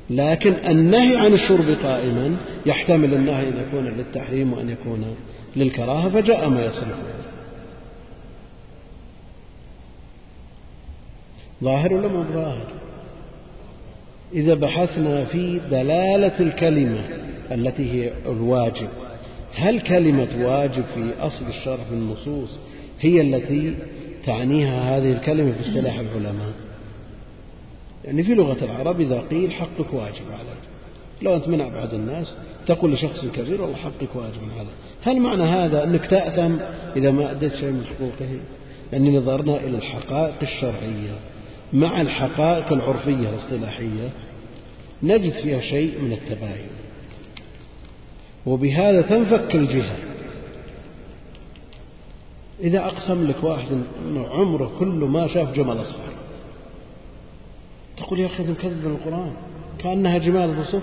لكن 0.09 0.53
النهي 0.53 1.17
عن 1.17 1.33
الشرب 1.33 1.77
قائما 1.83 2.37
يحتمل 2.65 3.13
النهي 3.13 3.49
أن 3.49 3.57
يكون 3.57 3.85
للتحريم 3.85 4.53
وأن 4.53 4.69
يكون 4.69 5.15
للكراهة 5.55 6.09
فجاء 6.09 6.49
ما 6.49 6.65
يصرفه 6.65 7.07
ظاهر 11.63 11.93
ولا 11.93 12.07
مو 12.07 12.23
ظاهر؟ 12.33 12.67
إذا 14.33 14.53
بحثنا 14.53 15.25
في 15.25 15.59
دلالة 15.71 16.39
الكلمة 16.39 16.99
التي 17.51 17.91
هي 17.91 18.11
الواجب 18.25 18.87
هل 19.55 19.81
كلمة 19.81 20.27
واجب 20.41 20.83
في 20.95 21.11
أصل 21.19 21.45
الشرع 21.49 21.83
في 21.83 21.91
النصوص 21.91 22.59
هي 23.01 23.21
التي 23.21 23.73
تعنيها 24.25 24.97
هذه 24.97 25.11
الكلمة 25.11 25.51
في 25.51 25.69
اصطلاح 25.69 25.99
العلماء؟ 25.99 26.66
يعني 28.07 28.23
في 28.23 28.33
لغة 28.33 28.57
العرب 28.61 29.01
إذا 29.01 29.23
قيل 29.29 29.51
حقك 29.51 29.93
واجب 29.93 30.25
عليك 30.31 30.63
لو 31.21 31.35
أنت 31.35 31.47
من 31.47 31.61
أبعد 31.61 31.93
الناس 31.93 32.37
تقول 32.67 32.93
لشخص 32.93 33.25
كبير 33.25 33.61
والله 33.61 33.75
حقك 33.75 34.15
واجب 34.15 34.41
عليك 34.57 34.69
هل 35.03 35.19
معنى 35.19 35.43
هذا 35.43 35.83
أنك 35.83 36.05
تأثم 36.05 36.55
إذا 36.95 37.11
ما 37.11 37.31
أديت 37.31 37.55
شيء 37.55 37.71
من 37.71 37.85
حقوقه؟ 37.85 38.39
يعني 38.93 39.17
نظرنا 39.17 39.57
إلى 39.57 39.77
الحقائق 39.77 40.35
الشرعية 40.41 41.15
مع 41.73 42.01
الحقائق 42.01 42.73
العرفية 42.73 43.29
الاصطلاحية 43.29 44.09
نجد 45.03 45.31
فيها 45.31 45.61
شيء 45.61 46.01
من 46.01 46.13
التباين. 46.13 46.67
وبهذا 48.45 49.01
تنفك 49.01 49.55
الجهة. 49.55 49.95
إذا 52.59 52.79
أقسم 52.79 53.27
لك 53.27 53.43
واحد 53.43 53.67
أنه 54.05 54.27
عمره 54.27 54.71
كله 54.79 55.07
ما 55.07 55.27
شاف 55.27 55.53
جمل 55.53 55.81
أصفر. 55.81 56.06
تقول 57.97 58.19
يا 58.19 58.25
أخي 58.25 58.43
كذب 58.43 58.85
القرآن 58.85 59.33
كأنها 59.79 60.17
جمال 60.17 60.59
بصفر 60.59 60.81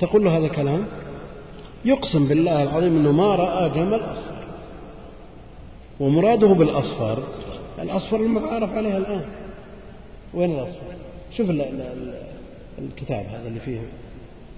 تقول 0.00 0.24
له 0.24 0.36
هذا 0.36 0.48
كلام 0.48 0.86
يقسم 1.84 2.28
بالله 2.28 2.62
العظيم 2.62 2.96
أنه 2.96 3.12
ما 3.12 3.34
رأى 3.34 3.70
جمل 3.70 4.00
أصفر. 4.00 4.44
ومراده 6.00 6.46
بالأصفر. 6.46 7.22
الأصفر 7.82 8.16
المتعارف 8.16 8.72
عليها 8.72 8.96
الآن. 8.96 9.24
وين 10.34 10.50
الأصفر؟ 10.50 10.94
شوف 11.36 11.50
الكتاب 12.78 13.26
هذا 13.26 13.48
اللي 13.48 13.60
فيه. 13.60 13.80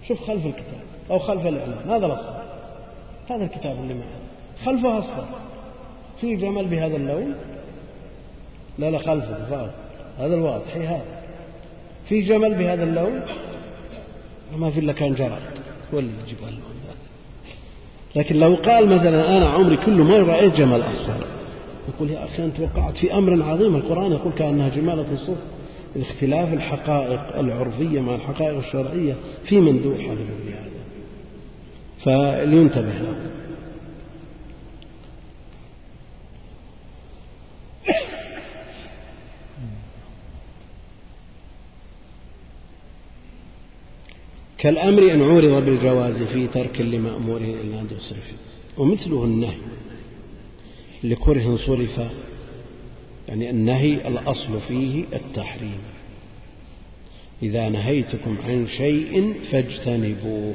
شوف 0.09 0.21
خلف 0.21 0.47
الكتاب 0.47 0.81
أو 1.11 1.19
خلف 1.19 1.47
الإعلان. 1.47 1.91
هذا 1.91 2.07
الأصفر. 2.07 2.43
هذا 3.31 3.45
الكتاب 3.45 3.77
اللي 3.83 3.95
معه. 3.95 4.65
خلفه 4.65 4.99
أصفر. 4.99 5.25
في 6.21 6.37
جمل 6.37 6.67
بهذا 6.67 6.97
اللون؟ 6.97 7.35
لا 8.79 8.91
لا 8.91 8.99
خلفه 8.99 9.45
فاض 9.51 9.71
هذا 10.19 10.35
الواضح 10.35 10.77
هذا؟ 10.77 11.23
في 12.09 12.21
جمل 12.21 12.55
بهذا 12.55 12.85
اللون؟ 12.85 13.21
ما 14.57 14.71
في 14.71 14.81
إلا 14.81 14.93
كان 14.93 15.15
اللي 15.93 16.11
يجيب 16.27 16.39
اللون 16.49 16.73
لكن 18.17 18.37
لو 18.37 18.55
قال 18.55 18.89
مثلا 18.89 19.37
أنا 19.37 19.49
عمري 19.49 19.77
كله 19.77 20.05
ما 20.05 20.19
رأيت 20.19 20.55
جمل 20.55 20.81
أصفر 20.81 21.27
يقول 21.89 22.11
يا 22.11 22.25
أخي 22.25 22.45
أنت 22.45 22.61
وقعت 22.61 22.97
في 22.97 23.15
أمر 23.15 23.43
عظيم. 23.43 23.77
القرآن 23.77 24.13
يقول 24.13 24.33
كأنها 24.33 24.69
جمالة 24.69 25.07
الصف 25.13 25.39
اختلاف 25.97 26.53
الحقائق 26.53 27.39
العرفية 27.39 28.01
مع 28.01 28.15
الحقائق 28.15 28.59
الشرعية 28.59 29.15
في 29.45 29.61
مندوح 29.61 29.99
هذا 29.99 30.21
هذا 30.49 30.73
فلينتبه 32.05 32.93
له 32.93 33.17
كالأمر 44.63 45.15
أن 45.15 45.23
عورض 45.23 45.65
بالجواز 45.65 46.23
في 46.23 46.47
ترك 46.47 46.81
لمأموره 46.81 47.39
إلا 47.39 47.81
أن 47.81 47.87
يصرف. 47.97 48.33
ومثله 48.79 49.25
النهي. 49.25 49.59
لكره 51.05 51.57
صرف. 51.57 52.01
يعني 53.29 53.51
النهي 53.51 54.09
الأصل 54.09 54.61
فيه 54.69 55.05
التحريم. 55.13 55.79
إذا 57.43 57.69
نهيتكم 57.69 58.37
عن 58.47 58.69
شيء 58.77 59.35
فاجتنبوه. 59.53 60.55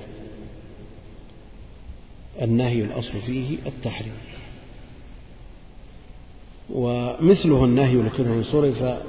النهي 2.41 2.81
الأصل 2.81 3.21
فيه 3.25 3.57
التحريم. 3.65 4.17
ومثله 6.69 7.65
النهي 7.65 7.95
لكره 7.95 8.43
صرف 8.51 8.99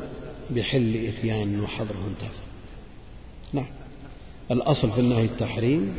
بحل 0.51 0.97
إتيان 1.07 1.61
وحظره 1.61 2.09
انتفى 2.09 2.48
الأصل 4.51 4.91
في 4.93 5.01
النهي 5.01 5.25
التحريم 5.25 5.95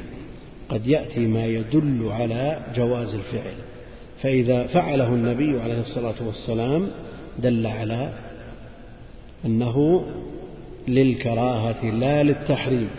قد 0.69 0.87
يأتي 0.87 1.19
ما 1.19 1.45
يدل 1.45 2.09
على 2.11 2.59
جواز 2.75 3.13
الفعل. 3.13 3.53
فإذا 4.21 4.67
فعله 4.67 5.07
النبي 5.07 5.61
عليه 5.61 5.81
الصلاة 5.81 6.15
والسلام 6.25 6.87
دل 7.39 7.67
على 7.67 8.13
أنه 9.45 10.05
للكراهة 10.87 11.85
لا 11.85 12.23
للتحريم. 12.23 12.89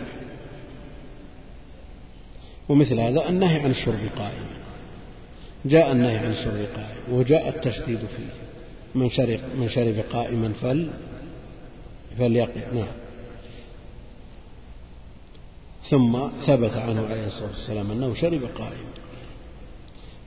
ومثل 2.69 2.99
هذا 2.99 3.29
النهي 3.29 3.59
عن 3.59 3.71
الشرب 3.71 3.99
قائما 4.17 4.51
جاء 5.65 5.91
النهي 5.91 6.17
عن 6.17 6.31
الشرب 6.31 6.65
قائما 6.75 7.19
وجاء 7.19 7.49
التشديد 7.49 7.97
فيه. 7.97 8.41
من 8.95 9.09
شرب, 9.09 9.39
من 9.59 9.69
شرب 9.69 9.95
قائما 10.13 10.53
فل 10.61 10.87
فليقف. 12.19 12.73
نعم. 12.73 13.10
ثم 15.91 16.17
ثبت 16.47 16.77
عنه 16.77 17.05
عليه 17.09 17.27
الصلاة 17.27 17.49
والسلام 17.49 17.91
أنه 17.91 18.13
شرب 18.15 18.41
قائما 18.57 18.91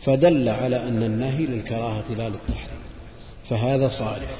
فدل 0.04 0.48
على 0.48 0.76
أن 0.76 1.02
النهي 1.02 1.46
للكراهة 1.46 2.04
لا 2.18 2.28
للتحريم 2.28 2.84
فهذا 3.50 3.88
صالح. 3.88 4.36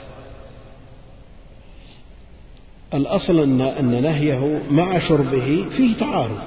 الأصل 2.94 3.40
أن 3.40 3.60
أن 3.60 4.02
نهيه 4.02 4.62
مع 4.70 4.98
شربه 4.98 5.64
فيه 5.76 5.96
تعارض 5.96 6.38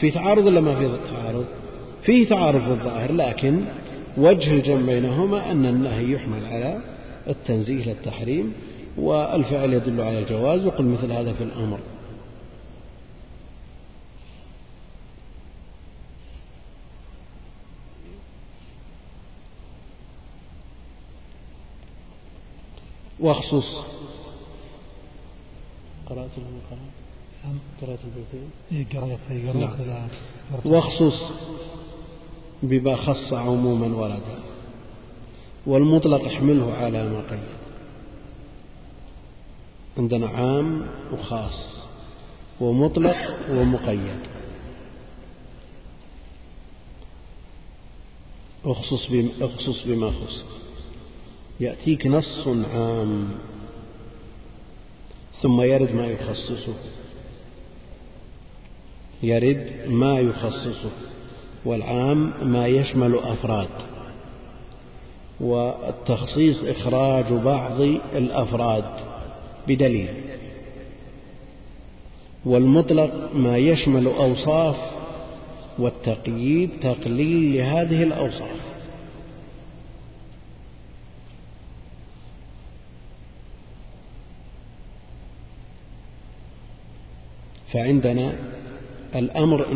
في 0.00 0.10
تعارض 0.10 0.46
ولا 0.46 0.60
ما 0.60 0.74
في 0.74 0.98
تعارض؟ 1.10 1.44
فيه 2.02 2.28
تعارض 2.28 2.60
في 2.60 2.70
الظاهر 2.70 3.12
لكن 3.12 3.60
وجه 4.16 4.50
الجمع 4.50 4.86
بينهما 4.86 5.50
أن 5.50 5.66
النهي 5.66 6.12
يحمل 6.12 6.46
على 6.46 6.78
التنزيه 7.28 7.84
للتحريم 7.84 8.52
والفعل 8.98 9.72
يدل 9.72 10.00
على 10.00 10.18
الجواز 10.18 10.66
وقل 10.66 10.84
مثل 10.84 11.12
هذا 11.12 11.32
في 11.32 11.44
الأمر. 11.44 11.78
واخصص 23.22 23.84
قرأت 26.08 26.30
قرأت 26.70 27.56
قرأت 27.82 27.98
البيتين 28.04 28.50
إيه 28.72 28.86
قرأت 29.00 29.18
قرأت 29.56 29.86
نعم. 29.86 30.08
واخصص 30.64 31.22
بما 32.62 32.96
خص 32.96 33.32
عموما 33.32 33.96
وردا 33.96 34.38
والمطلق 35.66 36.24
احمله 36.24 36.72
على 36.74 37.08
ما 37.08 37.20
قيد. 37.30 37.62
عندنا 39.98 40.28
عام 40.28 40.86
وخاص 41.12 41.58
ومطلق 42.60 43.16
ومقيد. 43.50 44.20
اخصص 48.64 49.06
بما, 49.10 49.30
اخصص 49.40 49.82
بما 49.86 50.10
خص. 50.10 50.61
يأتيك 51.60 52.06
نص 52.06 52.48
عام 52.48 53.28
ثم 55.42 55.60
يرد 55.60 55.94
ما 55.94 56.06
يخصصه. 56.06 56.74
يرد 59.22 59.88
ما 59.88 60.20
يخصصه. 60.20 60.92
والعام 61.64 62.32
ما 62.42 62.66
يشمل 62.66 63.18
أفراد. 63.18 63.68
والتخصيص 65.40 66.56
إخراج 66.64 67.24
بعض 67.24 67.80
الأفراد 68.14 68.84
بدليل. 69.68 70.08
والمطلق 72.44 73.34
ما 73.34 73.58
يشمل 73.58 74.06
أوصاف 74.06 74.76
والتقييد 75.78 76.70
تقليل 76.82 77.56
لهذه 77.56 78.02
الأوصاف. 78.02 78.71
فعندنا 87.72 88.32
الأمر 89.14 89.66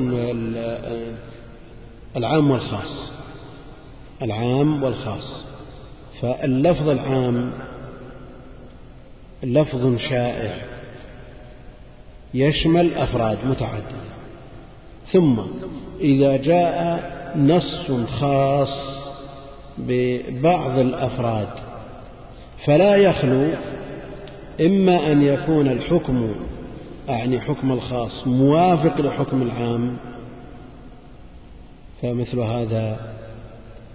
العام 2.17 2.51
والخاص. 2.51 3.11
العام 4.23 4.83
والخاص. 4.83 5.41
فاللفظ 6.23 6.89
العام 6.89 7.51
لفظ 9.43 9.99
شائع 9.99 10.59
يشمل 12.35 12.95
أفراد 12.95 13.39
متعددة. 13.47 14.07
ثم 15.13 15.41
إذا 16.01 16.37
جاء 16.37 17.03
نص 17.37 17.91
خاص 18.21 18.97
ببعض 19.79 20.79
الأفراد 20.79 21.49
فلا 22.67 22.97
يخلو 22.97 23.51
إما 24.61 25.13
أن 25.13 25.23
يكون 25.23 25.69
الحكم 25.69 26.35
أعني 27.09 27.41
حكم 27.41 27.73
الخاص 27.73 28.27
موافق 28.27 29.01
لحكم 29.01 29.43
العام. 29.43 29.97
فمثل 32.03 32.39
هذا 32.39 33.15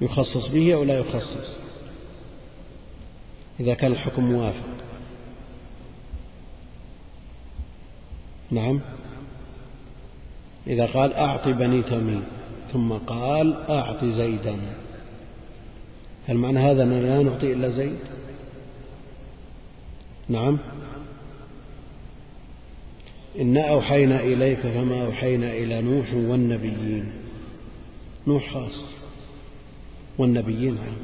يخصص 0.02 0.48
به 0.48 0.74
أو 0.74 0.84
لا 0.84 1.00
يخصص؟ 1.00 1.56
إذا 3.60 3.74
كان 3.74 3.92
الحكم 3.92 4.24
موافق. 4.24 4.66
نعم. 8.52 8.82
إذا 10.68 10.86
قال 10.86 11.14
أعط 11.14 11.48
بني 11.48 11.82
تميم 11.82 12.24
ثم 12.74 12.94
قال 12.94 13.70
أعط 13.70 14.06
زيدا. 14.06 14.58
هل 16.28 16.38
معنى 16.38 16.60
هذا 16.60 16.84
أننا 16.84 17.18
لا 17.18 17.24
نعطي 17.24 17.54
إلا 17.54 17.70
زيد؟ 17.70 18.00
نعم. 20.30 20.58
إنا 23.40 23.70
أوحينا 23.70 24.20
إليك 24.24 24.60
كما 24.60 25.06
أوحينا 25.06 25.54
إلى 25.54 25.82
نوح 25.82 26.14
والنبيين. 26.14 27.12
نوح 28.28 28.54
خاص. 28.54 28.92
والنبيين 30.18 30.78
عام 30.78 30.98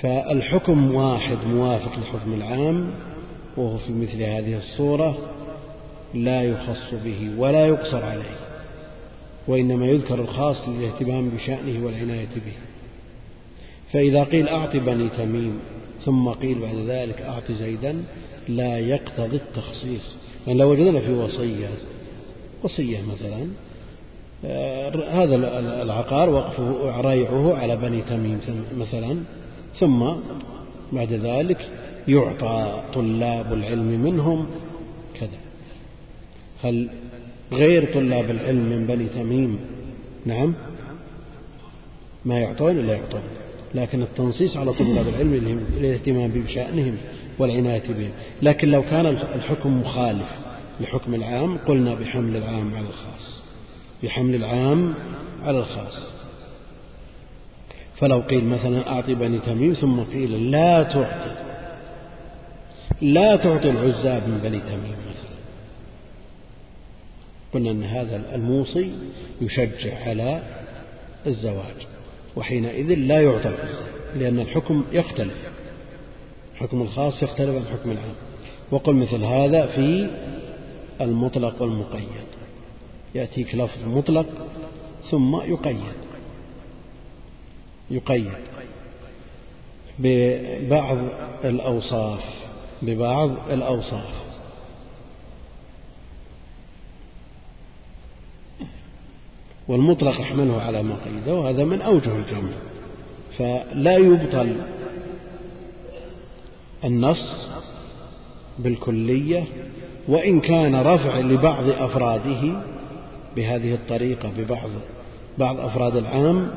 فالحكم 0.00 0.94
واحد 0.94 1.38
موافق 1.46 1.98
للحكم 1.98 2.32
العام 2.32 2.90
وهو 3.56 3.78
في 3.78 3.92
مثل 3.92 4.22
هذه 4.22 4.56
الصورة 4.56 5.18
لا 6.14 6.42
يخص 6.42 6.94
به 7.04 7.30
ولا 7.38 7.66
يقصر 7.66 8.04
عليه 8.04 8.36
وإنما 9.48 9.86
يذكر 9.86 10.14
الخاص 10.14 10.68
للاهتمام 10.68 11.28
بشأنه 11.28 11.84
والعناية 11.86 12.34
به. 12.34 12.52
فإذا 13.92 14.24
قيل 14.24 14.48
أعط 14.48 14.76
بني 14.76 15.08
تميم 15.08 15.60
ثم 16.06 16.28
قيل 16.28 16.58
بعد 16.58 16.74
ذلك 16.74 17.22
أعط 17.22 17.52
زيدا 17.52 18.04
لا 18.48 18.78
يقتضي 18.78 19.36
التخصيص. 19.36 20.16
يعني 20.46 20.58
لو 20.58 20.70
وجدنا 20.70 21.00
في 21.00 21.12
وصية 21.12 21.68
وصية 22.62 22.98
مثلا 23.02 23.46
آه، 24.44 25.22
هذا 25.22 25.34
العقار 25.82 26.30
وقفه 26.30 27.00
ريعه 27.00 27.56
على 27.56 27.76
بني 27.76 28.02
تميم 28.02 28.40
مثلا 28.78 29.18
ثم 29.80 30.06
بعد 30.92 31.12
ذلك 31.12 31.68
يعطى 32.08 32.82
طلاب 32.94 33.52
العلم 33.52 34.00
منهم 34.04 34.46
كذا. 35.20 35.38
هل 36.62 36.88
غير 37.52 37.94
طلاب 37.94 38.30
العلم 38.30 38.70
من 38.70 38.86
بني 38.86 39.06
تميم؟ 39.08 39.58
نعم. 40.26 40.54
ما 42.24 42.38
يعطون 42.38 42.78
إلا 42.78 42.92
يعطون؟ 42.92 43.22
لكن 43.74 44.02
التنصيص 44.02 44.56
على 44.56 44.72
طلاب 44.72 45.08
العلم 45.08 45.60
للاهتمام 45.78 46.30
بشأنهم 46.30 46.96
والعناية 47.38 47.82
بهم. 47.88 48.10
لكن 48.42 48.68
لو 48.68 48.82
كان 48.82 49.06
الحكم 49.06 49.80
مخالف 49.80 50.28
لحكم 50.80 51.14
العام 51.14 51.58
قلنا 51.58 51.94
بحمل 51.94 52.36
العام 52.36 52.74
على 52.74 52.86
الخاص. 52.86 53.42
بحمل 54.02 54.34
العام 54.34 54.94
على 55.44 55.58
الخاص. 55.58 55.98
فلو 57.96 58.20
قيل 58.20 58.44
مثلا 58.44 58.88
أعطي 58.88 59.14
بني 59.14 59.38
تميم 59.38 59.72
ثم 59.72 60.00
قيل 60.00 60.50
لا 60.50 60.82
تعطي. 60.82 61.36
لا 63.02 63.36
تعطي 63.36 63.70
العزاب 63.70 64.28
من 64.28 64.40
بني 64.42 64.60
تميم 64.60 64.96
مثلا. 65.10 65.36
قلنا 67.54 67.70
أن 67.70 67.84
هذا 67.84 68.34
الموصي 68.34 68.90
يشجع 69.40 70.08
على 70.08 70.42
الزواج. 71.26 71.95
وحينئذ 72.36 72.94
لا 72.94 73.22
يعطى 73.22 73.54
لأن 74.16 74.40
الحكم 74.40 74.84
يختلف. 74.92 75.34
حكم 76.54 76.82
الخاص 76.82 77.22
يختلف 77.22 77.56
عن 77.56 77.76
حكم 77.76 77.90
العام. 77.90 78.14
وقل 78.70 78.94
مثل 78.94 79.24
هذا 79.24 79.66
في 79.66 80.08
المطلق 81.00 81.62
والمقيد. 81.62 82.08
يأتيك 83.14 83.54
لفظ 83.54 83.88
مطلق 83.88 84.26
ثم 85.10 85.36
يقيد. 85.36 85.80
يقيد 87.90 88.32
ببعض 89.98 90.98
الأوصاف 91.44 92.24
ببعض 92.82 93.30
الأوصاف. 93.50 94.35
والمطلق 99.68 100.20
احمله 100.20 100.62
على 100.62 100.82
ما 100.82 100.94
قيده 101.04 101.34
وهذا 101.34 101.64
من 101.64 101.82
أوجه 101.82 102.16
الجمع 102.16 102.50
فلا 103.38 103.96
يبطل 103.96 104.56
النص 106.84 107.48
بالكلية 108.58 109.44
وإن 110.08 110.40
كان 110.40 110.76
رفع 110.76 111.18
لبعض 111.18 111.68
أفراده 111.68 112.62
بهذه 113.36 113.74
الطريقة 113.74 114.30
ببعض 114.38 114.70
بعض 115.38 115.60
أفراد 115.60 115.96
العام 115.96 116.50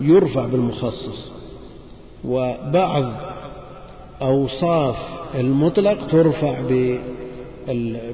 يرفع 0.00 0.46
بالمخصص. 0.46 1.32
وبعض 2.24 3.12
أوصاف 4.22 4.96
المطلق 5.34 6.06
ترفع 6.06 6.60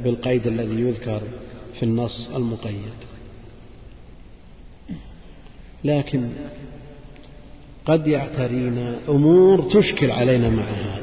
بالقيد 0.05 0.47
الذي 0.47 0.81
يذكر 0.81 1.20
في 1.79 1.83
النص 1.83 2.29
المقيد. 2.37 3.11
لكن 5.85 6.29
قد 7.85 8.07
يعترينا 8.07 8.99
أمور 9.09 9.63
تشكل 9.63 10.11
علينا 10.11 10.49
مع 10.49 10.63
هذا. 10.63 11.03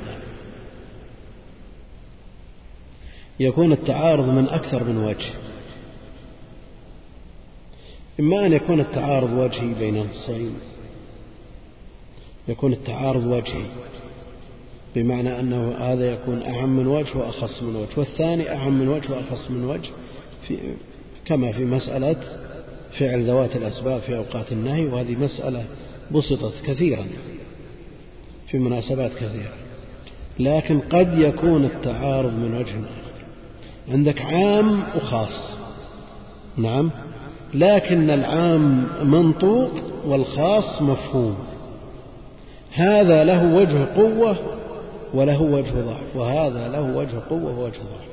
يكون 3.40 3.72
التعارض 3.72 4.30
من 4.30 4.50
أكثر 4.50 4.84
من 4.84 4.98
وجه. 4.98 5.34
إما 8.20 8.46
أن 8.46 8.54
يكون 8.54 8.80
التعارض 8.80 9.34
وجهي 9.34 9.74
بين 9.74 9.98
النصين. 9.98 10.56
يكون 12.48 12.74
التعارض 12.74 13.26
وجهي 13.26 13.66
بمعنى 14.96 15.40
أنه 15.40 15.76
هذا 15.78 16.14
يكون 16.14 16.42
أعم 16.42 16.70
من 16.70 16.88
وجه 16.88 17.18
وأخص 17.18 17.64
من 17.64 17.76
وجه 17.76 18.00
والثاني 18.00 18.56
أعم 18.56 18.80
من 18.80 18.88
وجه 18.88 19.12
وأخص 19.12 19.52
من 19.52 19.66
وجه 19.66 19.90
في 20.48 20.58
كما 21.26 21.52
في 21.52 21.66
مسألة 21.66 22.18
فعل 23.00 23.28
ذوات 23.28 23.56
الأسباب 23.56 24.02
في 24.02 24.18
أوقات 24.18 24.52
النهي 24.52 24.86
وهذه 24.86 25.16
مسألة 25.16 25.66
بسطت 26.12 26.54
كثيرا 26.66 27.06
في 28.48 28.60
مناسبات 28.60 29.12
كثيرة. 29.14 29.54
لكن 30.40 30.80
قد 30.80 31.20
يكون 31.20 31.66
التعارض 31.66 32.34
من 32.34 32.58
وجه 32.58 32.70
آخر. 32.70 33.24
عندك 33.92 34.22
عام 34.22 34.84
وخاص. 34.96 35.60
نعم. 36.58 36.92
لكن 37.54 38.10
العام 38.10 38.88
منطوق 39.04 39.72
والخاص 40.06 40.82
مفهوم. 40.82 41.38
هذا 42.74 43.24
له 43.24 43.56
وجه 43.56 43.86
قوة 43.96 44.38
وله 45.14 45.42
وجه 45.42 45.72
ضعف 45.72 46.16
وهذا 46.16 46.68
له 46.68 46.98
وجه 46.98 47.20
قوة 47.30 47.60
ووجه 47.60 47.78
ضعف. 47.78 48.09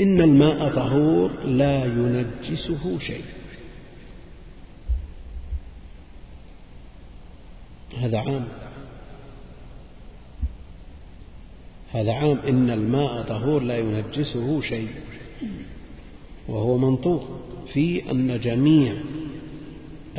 إن 0.00 0.20
الماء 0.20 0.68
طهور 0.68 1.30
لا 1.44 1.84
ينجسه 1.84 2.98
شيء. 2.98 3.24
هذا 7.98 8.18
عام. 8.18 8.44
هذا 11.92 12.12
عام. 12.12 12.38
إن 12.48 12.70
الماء 12.70 13.22
طهور 13.22 13.62
لا 13.62 13.78
ينجسه 13.78 14.60
شيء. 14.60 14.88
وهو 16.48 16.78
منطوق 16.78 17.40
في 17.72 18.10
أن 18.10 18.40
جميع 18.40 18.94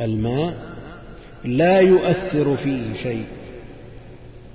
الماء 0.00 0.76
لا 1.44 1.80
يؤثر 1.80 2.56
فيه 2.56 3.02
شيء 3.02 3.26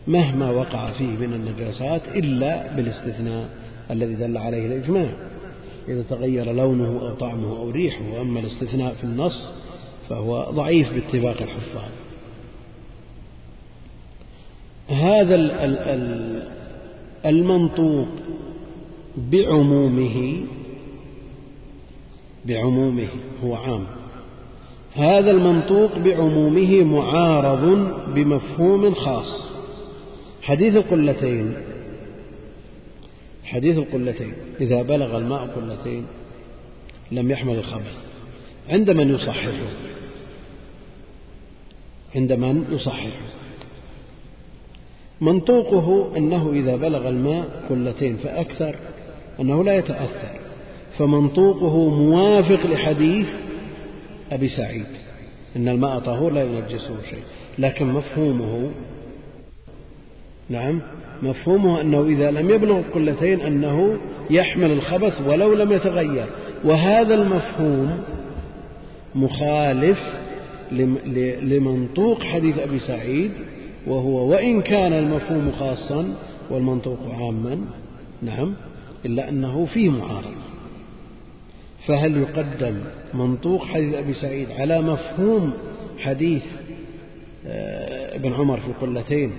مهما 0.07 0.51
وقع 0.51 0.91
فيه 0.91 1.05
من 1.05 1.33
النجاسات 1.33 2.01
إلا 2.07 2.75
بالاستثناء. 2.75 3.62
الذي 3.93 4.13
دل 4.13 4.37
عليه 4.37 4.65
الإجماع. 4.65 5.09
إذا 5.87 6.03
تغير 6.09 6.51
لونه 6.51 6.99
أو 7.01 7.15
طعمه 7.15 7.57
أو 7.57 7.69
ريحه 7.69 8.01
وأما 8.13 8.39
الاستثناء 8.39 8.93
في 8.93 9.03
النص 9.03 9.47
فهو 10.09 10.51
ضعيف 10.51 10.93
باتفاق 10.93 11.41
الحفاظ. 11.41 11.91
هذا 14.87 15.35
المنطوق 17.25 18.07
بعمومه 19.17 20.41
بعمومه 22.45 23.07
هو 23.43 23.55
عام. 23.55 23.83
هذا 24.95 25.31
المنطوق 25.31 25.97
بعمومه 25.97 26.83
معارض 26.83 27.87
بمفهوم 28.15 28.93
خاص. 28.93 29.49
حديث 30.41 30.75
القلتين 30.75 31.53
حديث 33.53 33.77
القلتين. 33.77 34.33
إذا 34.61 34.81
بلغ 34.81 35.17
الماء 35.17 35.45
قلتين 35.45 36.05
لم 37.11 37.31
يحمل 37.31 37.55
الخبث 37.55 37.95
عند 38.69 38.91
من 38.91 39.15
يصححه؟ 39.15 39.59
عند 42.15 42.33
من 42.33 42.65
يصححه؟ 42.71 43.11
منطوقه 45.21 46.17
أنه 46.17 46.51
إذا 46.51 46.75
بلغ 46.75 47.09
الماء 47.09 47.63
قلتين 47.69 48.17
فأكثر 48.17 48.75
أنه 49.39 49.63
لا 49.63 49.77
يتأثر. 49.77 50.39
فمنطوقه 50.97 51.89
موافق 51.89 52.65
لحديث 52.65 53.27
أبي 54.31 54.49
سعيد 54.49 54.85
إن 55.55 55.67
الماء 55.67 55.99
طهور 55.99 56.31
لا 56.31 56.43
ينجسه 56.43 56.95
شيء. 57.09 57.23
لكن 57.57 57.85
مفهومه 57.85 58.71
نعم. 60.49 60.81
مفهومه 61.23 61.81
أنه 61.81 62.03
إذا 62.03 62.31
لم 62.31 62.49
يبلغ 62.49 62.79
القلتين 62.79 63.41
أنه 63.41 63.97
يحمل 64.29 64.71
الخبث 64.71 65.21
ولو 65.27 65.53
لم 65.53 65.71
يتغير. 65.71 66.25
وهذا 66.63 67.15
المفهوم 67.15 67.99
مخالف 69.15 69.99
لمنطوق 71.41 72.23
حديث 72.23 72.57
أبي 72.57 72.79
سعيد 72.79 73.31
وهو 73.87 74.31
وإن 74.31 74.61
كان 74.61 74.93
المفهوم 74.93 75.51
خاصا 75.59 76.15
والمنطوق 76.49 76.99
عاما 77.09 77.61
نعم 78.21 78.53
إلا 79.05 79.29
أنه 79.29 79.65
فيه 79.65 79.89
معارضة. 79.89 80.43
فهل 81.87 82.17
يقدم 82.17 82.75
منطوق 83.13 83.65
حديث 83.65 83.93
أبي 83.93 84.13
سعيد 84.13 84.51
على 84.51 84.81
مفهوم 84.81 85.53
حديث 85.97 86.43
آه، 87.47 88.15
ابن 88.15 88.33
عمر 88.33 88.59
في 88.59 88.67
القلتين 88.67 89.31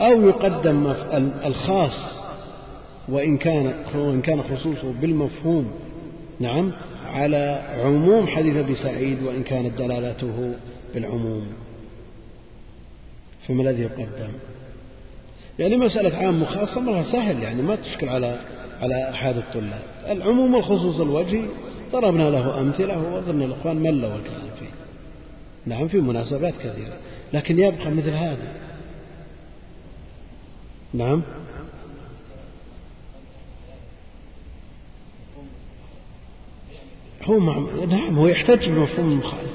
أو 0.00 0.22
يقدم 0.28 0.94
الخاص 1.44 2.18
وإن 3.08 3.36
كان 3.36 3.74
وإن 3.94 4.20
كان 4.22 4.42
خصوصه 4.42 4.92
بالمفهوم 5.00 5.70
نعم 6.40 6.72
على 7.06 7.62
عموم 7.84 8.26
حديث 8.26 8.56
أبي 8.56 8.74
سعيد 8.74 9.22
وإن 9.22 9.42
كانت 9.42 9.78
دلالته 9.78 10.54
بالعموم. 10.94 11.46
فما 13.48 13.62
الذي 13.62 13.82
يقدم؟ 13.82 14.32
يعني 15.58 15.76
مسألة 15.76 16.16
عام 16.16 16.42
وخاصة 16.42 16.80
مرة 16.80 17.04
سهل 17.12 17.42
يعني 17.42 17.62
ما 17.62 17.76
تشكل 17.76 18.08
على 18.08 18.38
على 18.80 19.10
أحد 19.10 19.36
الطلاب. 19.36 19.82
العموم 20.08 20.54
والخصوص 20.54 21.00
الوجهي 21.00 21.44
ضربنا 21.92 22.30
له 22.30 22.60
أمثلة 22.60 23.02
وأظن 23.02 23.42
الإخوان 23.42 23.76
ملوا 23.76 24.16
الكلام 24.16 24.50
فيه. 24.58 24.70
نعم 25.66 25.88
في 25.88 26.00
مناسبات 26.00 26.54
كثيرة. 26.54 26.96
لكن 27.32 27.58
يبقى 27.58 27.90
مثل 27.90 28.10
هذا. 28.10 28.52
نعم. 30.94 31.22
هو 37.24 37.38
مع... 37.38 37.58
نعم 37.84 38.18
هو 38.18 38.26
يحتج 38.26 38.68
بمفهوم 38.68 39.12
المخالف 39.12 39.52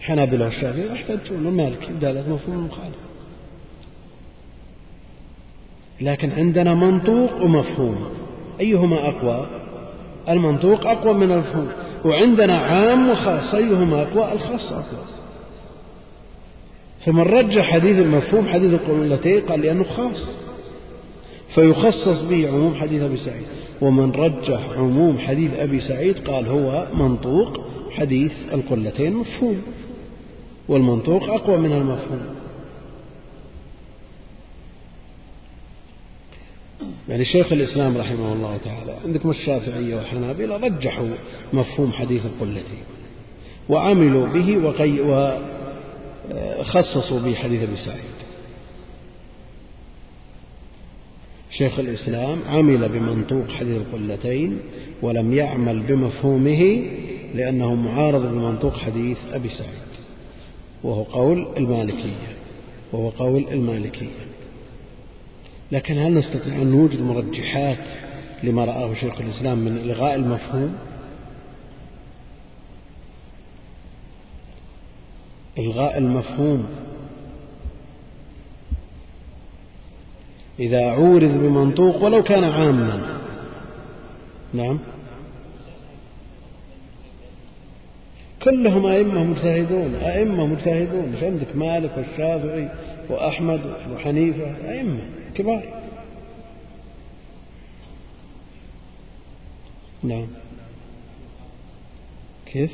حنابلة 0.00 0.44
والشافعي 0.44 0.86
يحتجون 0.86 1.46
المالك 1.46 1.88
دالة 2.00 2.34
مفهوم 2.34 2.58
المخالف 2.58 3.08
لكن 6.00 6.30
عندنا 6.32 6.74
منطوق 6.74 7.42
ومفهوم. 7.42 8.06
أيهما 8.60 9.08
أقوى؟ 9.08 9.46
المنطوق 10.28 10.86
أقوى 10.86 11.14
من 11.14 11.32
المفهوم. 11.32 11.68
وعندنا 12.04 12.58
عام 12.58 13.10
وخاص 13.10 13.54
أيهما 13.54 14.02
أقوى؟ 14.02 14.32
الخاص 14.32 14.72
أقوى. 14.72 15.04
فمن 17.06 17.20
رجح 17.20 17.72
حديث 17.72 17.98
المفهوم 17.98 18.48
حديث 18.48 18.72
القلتين 18.72 19.40
قال 19.40 19.60
لأنه 19.60 19.84
خاص. 19.84 20.22
فيخصص 21.54 22.22
به 22.22 22.48
عموم 22.48 22.74
حديث 22.74 23.02
أبي 23.02 23.16
سعيد. 23.16 23.46
ومن 23.80 24.10
رجح 24.10 24.68
عموم 24.76 25.18
حديث 25.18 25.54
أبي 25.54 25.80
سعيد 25.80 26.18
قال 26.18 26.48
هو 26.48 26.86
منطوق 26.94 27.60
حديث 27.90 28.32
القلتين 28.52 29.12
مفهوم. 29.12 29.62
والمنطوق 30.68 31.30
أقوى 31.30 31.56
من 31.56 31.72
المفهوم. 31.72 32.38
يعني 37.08 37.24
شيخ 37.24 37.52
الإسلام 37.52 37.98
رحمه 37.98 38.32
الله 38.32 38.58
تعالى 38.64 38.96
عندكم 39.04 39.30
الشافعية 39.30 39.96
والحنابلة 39.96 40.56
رجحوا 40.56 41.08
مفهوم 41.52 41.92
حديث 41.92 42.22
القلتين 42.26 42.82
وعملوا 43.68 44.26
به 44.26 44.58
وقي 44.66 45.00
وخصصوا 46.34 47.20
به 47.20 47.34
حديث 47.34 47.62
أبي 47.62 47.76
سعيد. 47.76 48.18
شيخ 51.50 51.78
الإسلام 51.78 52.38
عمل 52.46 52.88
بمنطوق 52.88 53.48
حديث 53.48 53.76
القلتين 53.76 54.58
ولم 55.02 55.34
يعمل 55.34 55.80
بمفهومه 55.80 56.82
لأنه 57.34 57.74
معارض 57.74 58.22
بمنطوق 58.26 58.76
حديث 58.76 59.18
أبي 59.32 59.48
سعيد. 59.48 59.88
وهو 60.82 61.02
قول 61.02 61.48
المالكية. 61.56 62.28
وهو 62.92 63.08
قول 63.08 63.44
المالكية. 63.50 64.28
لكن 65.72 65.98
هل 65.98 66.14
نستطيع 66.14 66.54
أن 66.54 66.66
نوجد 66.70 67.00
مرجحات 67.00 67.84
لما 68.42 68.64
رآه 68.64 68.94
شيخ 68.94 69.20
الإسلام 69.20 69.58
من 69.58 69.78
إلغاء 69.78 70.14
المفهوم؟ 70.14 70.78
إلغاء 75.58 75.98
المفهوم. 75.98 76.66
إذا 80.60 80.90
عورض 80.90 81.30
بمنطوق 81.30 82.04
ولو 82.04 82.22
كان 82.22 82.44
عاما. 82.44 83.18
نعم. 84.54 84.78
كلهم 88.42 88.86
أئمة 88.86 89.24
مجتهدون 89.24 89.94
أئمة 89.94 90.46
مجتهدون. 90.46 91.12
مش 91.16 91.22
عندك 91.22 91.56
مالك 91.56 91.90
والشافعي 91.96 92.68
وأحمد 93.08 93.60
وأبو 93.66 93.98
حنيفة 93.98 94.70
أئمة 94.70 95.00
كبار. 95.34 95.62
نعم. 100.02 100.26
كيف؟ 102.46 102.70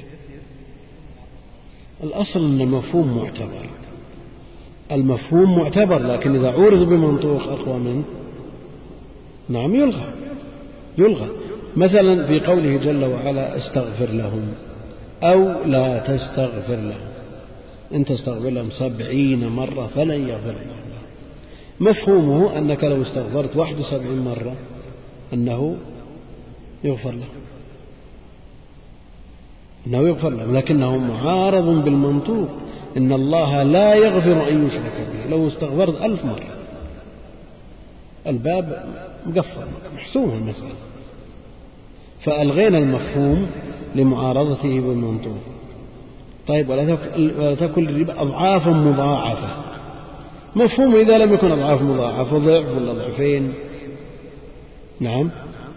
الأصل 2.04 2.40
أن 2.44 2.60
المفهوم 2.60 3.16
معتبر. 3.16 3.66
المفهوم 4.92 5.58
معتبر 5.58 5.98
لكن 5.98 6.36
إذا 6.36 6.50
عورض 6.50 6.88
بمنطوق 6.88 7.42
أقوى 7.42 7.78
منه 7.78 8.02
نعم 9.48 9.74
يلغى. 9.74 10.04
يلغى. 10.98 11.28
مثلا 11.76 12.26
في 12.26 12.40
قوله 12.40 12.76
جل 12.76 13.04
وعلا 13.04 13.58
استغفر 13.58 14.10
لهم 14.10 14.42
أو 15.22 15.54
لا 15.66 15.98
تستغفر 15.98 16.76
لهم. 16.76 17.08
إن 17.94 18.04
تستغفر 18.04 18.50
لهم 18.50 18.70
سبعين 18.70 19.48
مرة 19.48 19.90
فلن 19.94 20.28
يغفر 20.28 20.50
لهم. 20.50 20.84
مفهومه 21.80 22.58
أنك 22.58 22.84
لو 22.84 23.02
استغفرت 23.02 23.56
واحد 23.56 23.80
وسبعين 23.80 24.18
مرة 24.18 24.54
أنه 25.32 25.76
يغفر 26.84 27.10
له 27.10 27.26
أنه 29.86 30.08
يغفر 30.08 30.30
له 30.30 30.52
لكنه 30.52 30.96
معارض 30.96 31.84
بالمنطوق 31.84 32.48
إن 32.96 33.12
الله 33.12 33.62
لا 33.62 33.94
يغفر 33.94 34.48
أن 34.48 34.66
يشرك 34.66 35.06
به. 35.12 35.30
لو 35.30 35.48
استغفرت 35.48 36.02
ألف 36.02 36.24
مرة 36.24 36.46
الباب 38.26 38.84
مقفل 39.26 39.66
محسوم 39.94 40.30
المسألة. 40.30 40.74
فألغينا 42.22 42.78
المفهوم 42.78 43.46
لمعارضته 43.94 44.80
بالمنطوق. 44.80 45.38
طيب 46.46 46.68
ولا 46.68 47.54
تكن 47.54 47.88
الربا 47.88 48.22
أضعافا 48.22 48.70
مضاعفة. 48.70 49.48
مفهوم 50.56 50.94
إذا 50.94 51.18
لم 51.18 51.34
يكن 51.34 51.50
أضعاف 51.50 51.82
مضاعفة 51.82 52.38
ضعف 52.38 52.76
ولا 52.76 52.92
ضعفين؟ 52.92 53.52
نعم. 55.00 55.30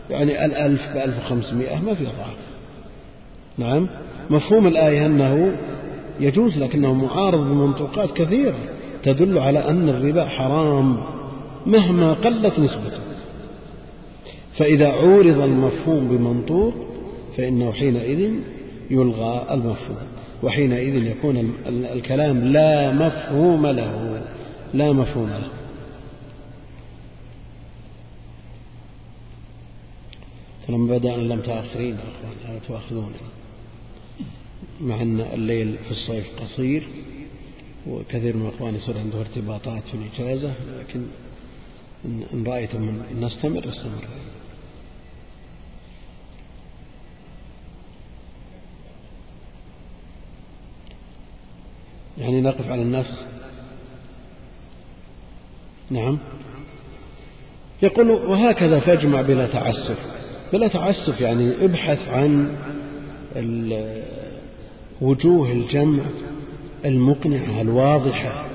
يعني 0.09 0.45
الألف 0.45 0.93
بألف 0.93 1.25
وخمسمائة 1.25 1.79
ما 1.79 1.93
في 1.93 2.03
ضعف 2.03 2.46
نعم. 3.57 3.87
مفهوم 4.29 4.67
الآية 4.67 5.05
أنه 5.05 5.51
يجوز 6.19 6.57
لكنه 6.57 6.93
معارض 6.93 7.39
بمنطوقات 7.39 8.11
كثيرة 8.11 8.55
تدل 9.03 9.37
على 9.37 9.59
أن 9.59 9.89
الربا 9.89 10.25
حرام 10.25 11.03
مهما 11.65 12.13
قلت 12.13 12.59
نسبته. 12.59 12.99
فإذا 14.57 14.87
عورض 14.87 15.39
المفهوم 15.39 16.07
بمنطوق 16.07 16.73
فإنه 17.37 17.71
حينئذ 17.71 18.31
يلغى 18.91 19.45
المفهوم 19.51 19.97
وحينئذ 20.43 21.05
يكون 21.05 21.53
الكلام 21.67 22.39
لا 22.39 22.93
مفهوم 22.93 23.67
له 23.67 24.21
لا 24.73 24.93
مفهوم 24.93 25.27
له. 25.27 25.49
فلما 30.67 30.97
بدأنا 30.97 31.21
لم 31.21 31.39
تأخرين 31.39 31.95
أخوان 31.95 32.53
لا 32.53 32.59
تؤاخذوني 32.67 33.15
مع 34.81 35.01
أن 35.01 35.19
الليل 35.19 35.77
في 35.77 35.91
الصيف 35.91 36.39
قصير 36.39 36.87
وكثير 37.87 38.35
من 38.37 38.47
الأخوان 38.47 38.75
يصير 38.75 38.97
عنده 38.97 39.19
ارتباطات 39.19 39.83
في 39.83 39.93
الإجازة 39.93 40.53
لكن 40.79 41.05
إن 42.05 42.43
رأيتم 42.47 42.89
أن 43.11 43.25
نستمر 43.25 43.69
استمر. 43.69 44.07
يعني 52.17 52.41
نقف 52.41 52.69
على 52.69 52.81
الناس 52.81 53.05
نعم. 55.89 56.17
يقول 57.81 58.09
وهكذا 58.11 58.79
فاجمع 58.79 59.21
بلا 59.21 59.47
تعسف. 59.47 59.97
بلا 60.53 60.67
تعسف 60.67 61.21
يعني 61.21 61.65
ابحث 61.65 62.07
عن 62.09 62.57
وجوه 65.01 65.51
الجمع 65.51 66.03
المقنعة 66.85 67.61
الواضحة 67.61 68.45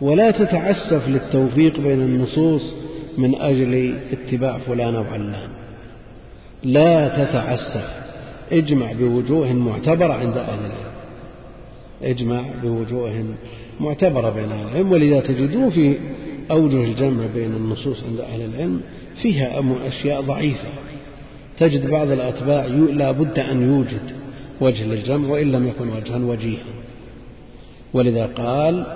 ولا 0.00 0.30
تتعسف 0.30 1.08
للتوفيق 1.08 1.80
بين 1.80 2.00
النصوص 2.00 2.74
من 3.18 3.34
أجل 3.34 3.94
اتباع 4.12 4.58
فلان 4.58 4.94
أو 4.94 5.04
علان. 5.04 5.48
لا 6.64 7.08
تتعسف 7.08 7.90
اجمع 8.52 8.92
بوجوه 8.92 9.52
معتبرة 9.52 10.12
عند 10.12 10.36
أهل 10.36 10.58
العلم. 10.58 10.90
اجمع 12.02 12.42
بوجوه 12.62 13.24
معتبرة 13.80 14.30
بين 14.30 14.52
أهل 14.52 14.66
العلم 14.66 14.92
ولذا 14.92 15.20
تجدون 15.20 15.70
في 15.70 15.96
أوجه 16.50 16.84
الجمع 16.84 17.24
بين 17.34 17.52
النصوص 17.52 18.04
عند 18.04 18.20
أهل 18.20 18.42
العلم 18.42 18.80
فيها 19.22 19.62
أشياء 19.88 20.20
ضعيفة. 20.20 20.68
تجد 21.58 21.90
بعض 21.90 22.10
الأتباع 22.10 22.66
لا 22.66 23.10
بد 23.10 23.38
أن 23.38 23.72
يوجد. 23.72 24.19
وجه 24.60 24.84
للجمع 24.84 25.28
وإن 25.28 25.52
لم 25.52 25.68
يكن 25.68 25.88
وجها 25.88 26.16
وجيها 26.16 26.64
ولذا 27.92 28.26
قال 28.26 28.86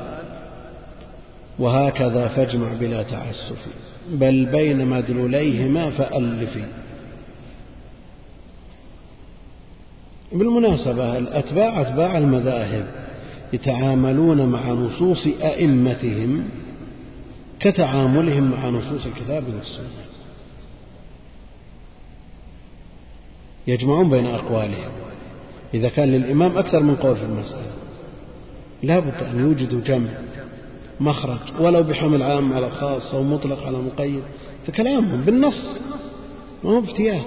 وهكذا 1.58 2.28
فاجمع 2.28 2.68
بلا 2.80 3.02
تعسف 3.02 3.66
بل 4.10 4.44
بين 4.44 4.86
مدلوليهما 4.86 5.90
فألفي. 5.90 6.64
بالمناسبة 10.32 11.18
الأتباع 11.18 11.80
أتباع 11.80 12.18
المذاهب 12.18 12.86
يتعاملون 13.52 14.46
مع 14.46 14.68
نصوص 14.70 15.26
أئمتهم 15.26 16.44
كتعاملهم 17.60 18.50
مع 18.50 18.68
نصوص 18.68 19.06
الكتاب 19.06 19.44
والسنة. 19.54 20.04
يجمعون 23.66 24.10
بين 24.10 24.26
أقوالهم. 24.26 24.92
إذا 25.74 25.88
كان 25.88 26.08
للإمام 26.08 26.58
أكثر 26.58 26.82
من 26.82 26.96
قول 26.96 27.16
في 27.16 27.22
المسألة. 27.22 27.72
لا 28.82 28.98
بد 28.98 29.22
أن 29.22 29.40
يوجدوا 29.40 29.80
جمع 29.80 30.08
مخرج 31.00 31.38
ولو 31.60 31.82
بحمل 31.82 32.22
عام 32.22 32.52
على 32.52 32.70
خاص 32.70 33.14
أو 33.14 33.22
مطلق 33.22 33.66
على 33.66 33.78
مقيد. 33.78 34.22
فكلامهم 34.66 35.20
بالنص 35.20 35.62
ما 36.64 36.70
هو 36.70 36.80
بافتيات 36.80 37.24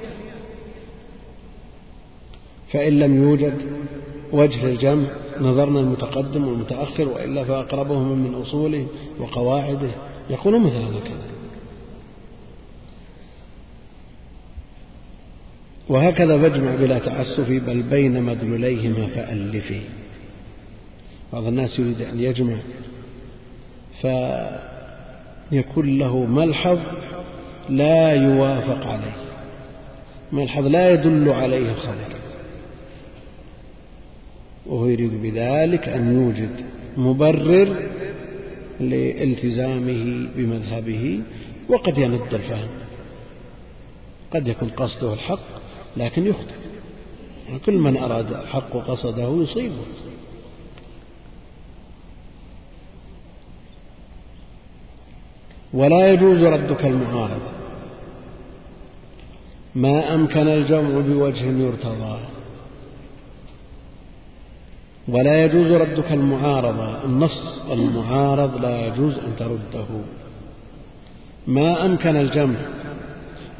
فإن 2.73 2.99
لم 2.99 3.23
يوجد 3.23 3.53
وجه 4.33 4.65
الجمع 4.65 5.07
نظرنا 5.41 5.79
المتقدم 5.79 6.47
والمتأخر 6.47 7.09
وإلا 7.09 7.43
فأقربهم 7.43 8.19
من 8.19 8.33
أصوله 8.33 8.87
وقواعده. 9.19 9.91
يقولون 10.29 10.63
مثل 10.63 10.75
هذا 10.75 10.99
كذا 11.03 11.36
وهكذا 15.89 16.41
فاجمع 16.41 16.75
بلا 16.75 16.99
تعسف 16.99 17.49
بل 17.49 17.83
بين 17.83 18.23
مدلوليهما 18.23 19.07
فألفي 19.07 19.81
بعض 21.33 21.45
الناس 21.45 21.79
يريد 21.79 22.01
أن 22.01 22.19
يجمع 22.19 22.55
فيكون 25.51 25.97
له 25.99 26.25
ملحظ 26.25 26.79
لا 27.69 28.13
يوافق 28.13 28.87
عليه. 28.87 29.15
ملحظ 30.31 30.65
لا 30.65 30.93
يدل 30.93 31.29
عليه 31.29 31.71
الخبر 31.71 32.15
وهو 34.65 34.87
يريد 34.87 35.21
بذلك 35.21 35.89
أن 35.89 36.13
يوجد 36.21 36.65
مبرر 36.97 37.75
لالتزامه 38.79 40.27
بمذهبه 40.35 41.19
وقد 41.69 41.97
يند 41.97 42.33
الفهم. 42.33 42.67
قد 44.31 44.47
يكون 44.47 44.69
قصده 44.69 45.13
الحق 45.13 45.66
لكن 45.97 46.27
يخطئ. 46.27 46.53
كل 47.65 47.73
من 47.73 47.97
أراد 47.97 48.33
الحق 48.33 48.75
وقصده 48.75 49.29
يصيبه. 49.43 49.85
ولا 55.73 56.13
يجوز 56.13 56.37
ردك 56.37 56.85
المعارضة. 56.85 57.51
ما 59.75 60.15
أمكن 60.15 60.47
الجمع 60.47 60.99
بوجه 60.99 61.45
يرتضى. 61.45 62.19
ولا 65.07 65.45
يجوز 65.45 65.71
ردك 65.71 66.11
المعارضة. 66.11 67.03
النص 67.03 67.61
المعارض 67.71 68.61
لا 68.61 68.87
يجوز 68.87 69.13
أن 69.13 69.35
ترده. 69.39 69.85
ما 71.47 71.85
أمكن 71.85 72.15
الجمع 72.15 72.59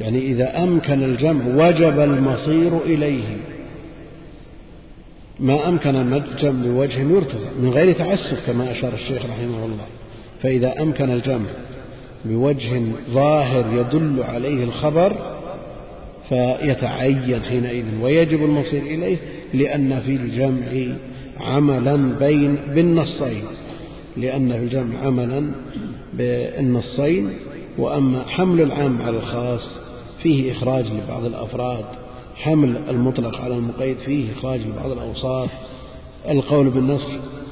يعني 0.00 0.18
إذا 0.18 0.62
أمكن 0.62 1.02
الجمع 1.02 1.46
وجب 1.46 2.00
المصير 2.00 2.78
إليه. 2.78 3.36
ما 5.40 5.68
أمكن 5.68 5.96
الجمع 5.96 6.66
بوجه 6.66 6.98
يرتضى 6.98 7.46
من 7.62 7.70
غير 7.70 7.92
تعسف 7.92 8.46
كما 8.46 8.72
أشار 8.72 8.94
الشيخ 8.94 9.24
رحمه 9.24 9.64
الله. 9.64 9.86
فإذا 10.42 10.82
أمكن 10.82 11.10
الجمع 11.10 11.46
بوجه 12.24 12.82
ظاهر 13.10 13.64
يدل 13.72 14.22
عليه 14.22 14.64
الخبر 14.64 15.16
فيتعين 16.28 17.42
حينئذ 17.42 17.84
ويجب 18.02 18.44
المصير 18.44 18.82
إليه 18.82 19.16
لأن 19.54 20.00
في 20.00 20.16
الجمع 20.16 20.96
عملا 21.40 21.96
بين 22.18 22.58
بالنصين. 22.74 23.44
لأن 24.16 24.52
في 24.52 24.58
الجمع 24.58 25.06
عملا 25.06 25.50
بالنصين. 26.14 27.30
وأما 27.78 28.24
حمل 28.28 28.60
العام 28.60 29.02
على 29.02 29.16
الخاص 29.16 29.87
فيه 30.22 30.52
إخراج 30.52 30.86
لبعض 30.86 31.24
الأفراد 31.24 31.84
حمل 32.36 32.76
المطلق 32.88 33.40
على 33.40 33.54
المقيد 33.54 33.96
فيه 33.96 34.32
إخراج 34.32 34.60
لبعض 34.60 34.90
الأوصاف 34.90 35.50
القول 36.28 36.70
بالنسخ 36.70 37.08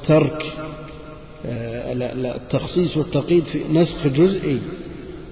ترك 0.07 0.45
آه، 1.45 1.93
التخصيص 2.35 2.97
والتقييد 2.97 3.43
في 3.43 3.63
نسخ 3.71 4.07
جزئي 4.07 4.59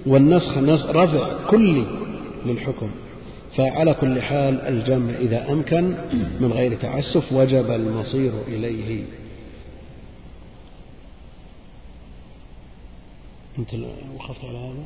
والنسخ 0.06 0.58
رفع 0.96 1.50
كلي 1.50 1.86
للحكم. 2.46 2.90
فعلى 3.56 3.94
كل 3.94 4.22
حال 4.22 4.60
الجمع 4.60 5.12
إذا 5.14 5.52
أمكن 5.52 5.94
من 6.40 6.52
غير 6.52 6.74
تعسف 6.74 7.32
وجب 7.32 7.70
المصير 7.70 8.32
إليه. 8.48 9.04
أنت 13.58 13.74
وقفت 14.18 14.44
على 14.44 14.58
هذا؟ 14.58 14.84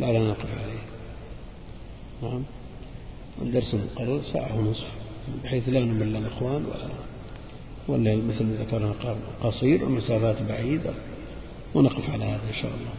لا 0.00 0.12
لا 0.12 0.18
نقف 0.18 0.46
عليه. 0.62 0.84
نعم. 2.22 2.42
الدرس 3.42 3.74
مقرر 3.74 4.22
ساعة 4.32 4.58
ونصف 4.58 4.86
بحيث 5.44 5.68
لا 5.68 5.80
نمل 5.80 6.16
الإخوان 6.16 6.64
ولا 6.64 6.88
ولا 7.88 8.16
مثل 8.16 8.44
ما 8.44 8.54
ذكرنا 8.54 8.94
قصير 9.42 9.84
ومسافات 9.84 10.42
بعيدة. 10.42 10.94
ونقف 11.74 12.10
على 12.10 12.24
هذا 12.24 12.48
إن 12.48 12.54
شاء 12.62 12.70
الله. 12.70 12.90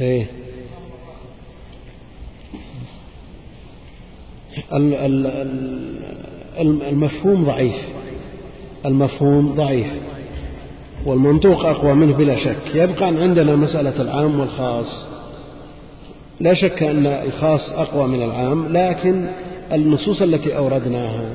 إيه. 0.00 0.26
المفهوم 6.88 7.44
ضعيف. 7.44 7.74
المفهوم 8.86 9.54
ضعيف 9.54 9.86
والمنطوق 11.06 11.66
أقوى 11.66 11.94
منه 11.94 12.16
بلا 12.16 12.36
شك. 12.44 12.56
يبقى 12.74 13.06
عندنا 13.06 13.56
مسألة 13.56 14.02
العام 14.02 14.40
والخاص. 14.40 15.08
لا 16.40 16.54
شك 16.54 16.82
أن 16.82 17.06
الخاص 17.06 17.70
أقوى 17.70 18.08
من 18.08 18.22
العام 18.22 18.68
لكن 18.68 19.26
النصوص 19.72 20.22
التي 20.22 20.56
أوردناها 20.56 21.30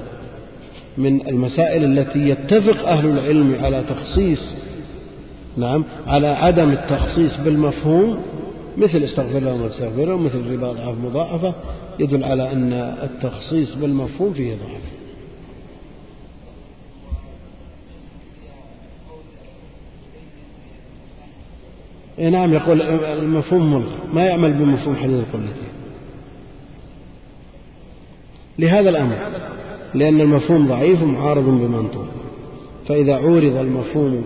من 0.98 1.28
المسائل 1.28 1.84
التي 1.84 2.30
يتفق 2.30 2.88
أهل 2.90 3.10
العلم 3.10 3.56
على 3.64 3.84
تخصيص 3.90 4.56
نعم 5.58 5.84
على 6.08 6.28
عدم 6.28 6.70
التخصيص 6.72 7.38
بالمفهوم 7.46 8.18
مثل 8.78 8.98
استغفر 9.04 9.40
لهم 9.40 9.62
واستغفرهم 9.62 10.26
مثل 10.26 10.52
ربا 10.52 10.72
ضعف 10.72 10.98
مضاعفة 10.98 11.56
يدل 12.00 12.24
على 12.24 12.52
أن 12.52 12.74
التخصيص 13.04 13.76
بالمفهوم 13.76 14.34
فيه 14.34 14.54
ضعف. 14.54 15.01
نعم 22.18 22.54
يقول 22.54 22.82
المفهوم 22.82 23.74
ملغى 23.74 23.98
ما 24.14 24.26
يعمل 24.26 24.54
بمفهوم 24.54 24.96
حديث 24.96 25.16
القلتين 25.16 25.72
لهذا 28.60 28.90
الأمر 28.90 29.18
لأن 29.94 30.22
المفهوم 30.22 30.68
ضعيف 30.68 31.04
معارض 31.04 31.44
بمنطوق. 31.44 32.06
فإذا 32.88 33.16
عورض 33.16 33.56
المفهوم 33.56 34.26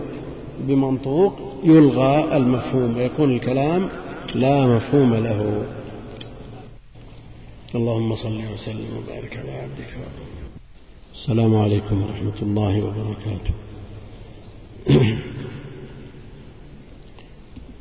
بمنطوق 0.60 1.32
يلغى 1.64 2.36
المفهوم 2.36 2.96
ويكون 2.96 3.34
الكلام 3.34 3.88
لا 4.34 4.66
مفهوم 4.66 5.14
له. 5.14 5.62
اللهم 7.74 8.16
صل 8.16 8.40
وسلم 8.54 8.90
وبارك 8.98 9.36
على 9.36 9.52
عبدك 9.52 9.96
السلام 11.14 11.56
عليكم 11.56 12.02
ورحمة 12.02 12.42
الله 12.42 12.84
وبركاته. 12.84 13.54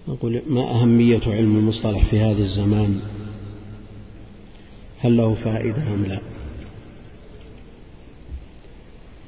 نقول 0.07 0.41
ما 0.48 0.82
أهمية 0.82 1.22
علم 1.27 1.57
المصطلح 1.57 2.06
في 2.06 2.19
هذا 2.19 2.44
الزمان؟ 2.44 3.02
هل 4.99 5.18
له 5.18 5.34
فائدة 5.34 5.94
أم 5.94 6.06
لا؟ 6.06 6.22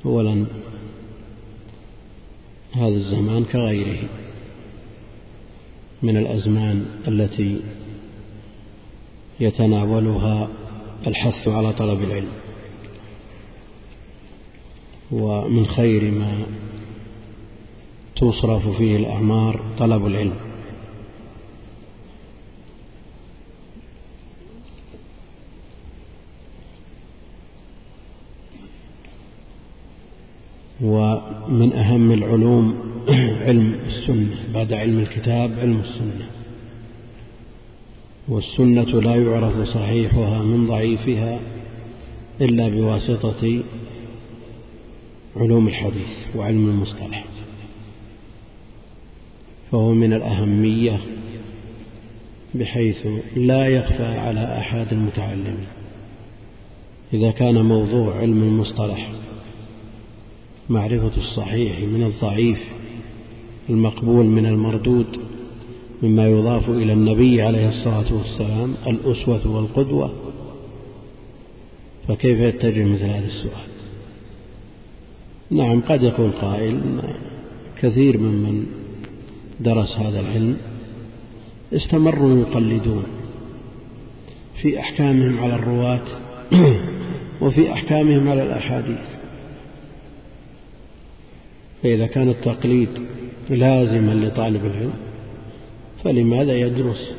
أولا 0.06 0.46
هذا 2.72 2.88
الزمان 2.96 3.44
كغيره 3.46 4.10
من 6.04 6.18
الأزمان 6.18 6.86
التي 7.08 7.60
يتناولها 9.40 10.50
الحث 11.08 11.48
على 11.48 11.74
طلب 11.74 12.04
العلم 12.04 12.32
ومن 15.12 15.68
خير 15.68 16.12
ما 16.12 16.46
تصرف 18.16 18.78
فيه 18.78 18.98
الأعمار 18.98 19.62
طلب 19.80 20.06
العلم. 20.06 20.47
ومن 30.82 31.74
أهم 31.74 32.12
العلوم 32.12 32.76
علم 33.48 33.80
السنة 33.88 34.36
بعد 34.54 34.74
علم 34.74 35.00
الكتاب 35.00 35.60
علم 35.60 35.80
السنة. 35.80 36.28
والسنة 38.28 39.02
لا 39.02 39.16
يعرف 39.16 39.70
صحيحها 39.70 40.44
من 40.44 40.68
ضعيفها 40.68 41.40
إلا 42.42 42.70
بواسطة 42.70 43.62
علوم 45.36 45.68
الحديث 45.68 46.36
وعلم 46.36 46.70
المصطلح. 46.70 47.26
فهو 49.72 49.94
من 49.94 50.14
الأهمية 50.14 51.00
بحيث 52.56 53.08
لا 53.36 53.68
يخفى 53.68 54.06
على 54.06 54.58
أحد 54.60 54.88
المتعلمين. 54.92 55.68
إذا 57.14 57.32
كان 57.32 57.66
موضوع 57.66 58.18
علم 58.18 58.44
المصطلح 58.44 59.12
معرفة 60.70 61.12
الصحيح 61.18 61.80
من 61.80 62.04
الضعيف 62.04 62.60
المقبول 63.70 64.26
من 64.26 64.46
المردود 64.46 65.20
مما 66.04 66.28
يضاف 66.28 66.70
إلى 66.70 66.94
النبي 66.94 67.42
عليه 67.42 67.70
الصلاة 67.70 68.14
والسلام 68.14 68.74
الأسوة 68.88 69.56
والقدوة. 69.56 70.12
فكيف 72.08 72.40
يتجه 72.40 72.84
مثل 72.84 73.04
هذا 73.04 73.26
السؤال؟ 73.28 73.68
نعم 75.52 75.82
قد 75.82 76.04
يكون 76.04 76.32
قائل 76.32 76.82
كثير 77.82 78.18
ممن 78.18 78.66
درس 79.60 79.98
هذا 79.98 80.20
العلم 80.20 80.58
استمروا 81.74 82.40
يقلدون 82.40 83.04
في 84.62 84.80
أحكامهم 84.80 85.40
على 85.40 85.56
الرواة 85.56 86.04
وفي 87.42 87.74
أحكامهم 87.74 88.30
على 88.30 88.44
الأحاديث. 88.44 89.17
فإذا 91.88 92.08
كان 92.08 92.30
التقليد 92.30 92.90
لازما 93.50 94.12
لطالب 94.26 94.66
العلم 94.66 94.94
فلماذا 96.04 96.58
يدرس؟ 96.58 97.12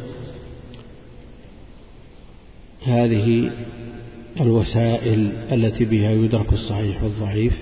هذه 2.82 3.50
الوسائل 4.40 5.32
التي 5.52 5.84
بها 5.84 6.10
يدرك 6.10 6.52
الصحيح 6.52 7.02
والضعيف. 7.02 7.52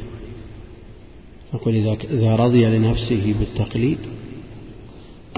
نقول 1.55 1.97
إذا 2.11 2.37
رضي 2.37 2.65
لنفسه 2.65 3.35
بالتقليد 3.39 3.99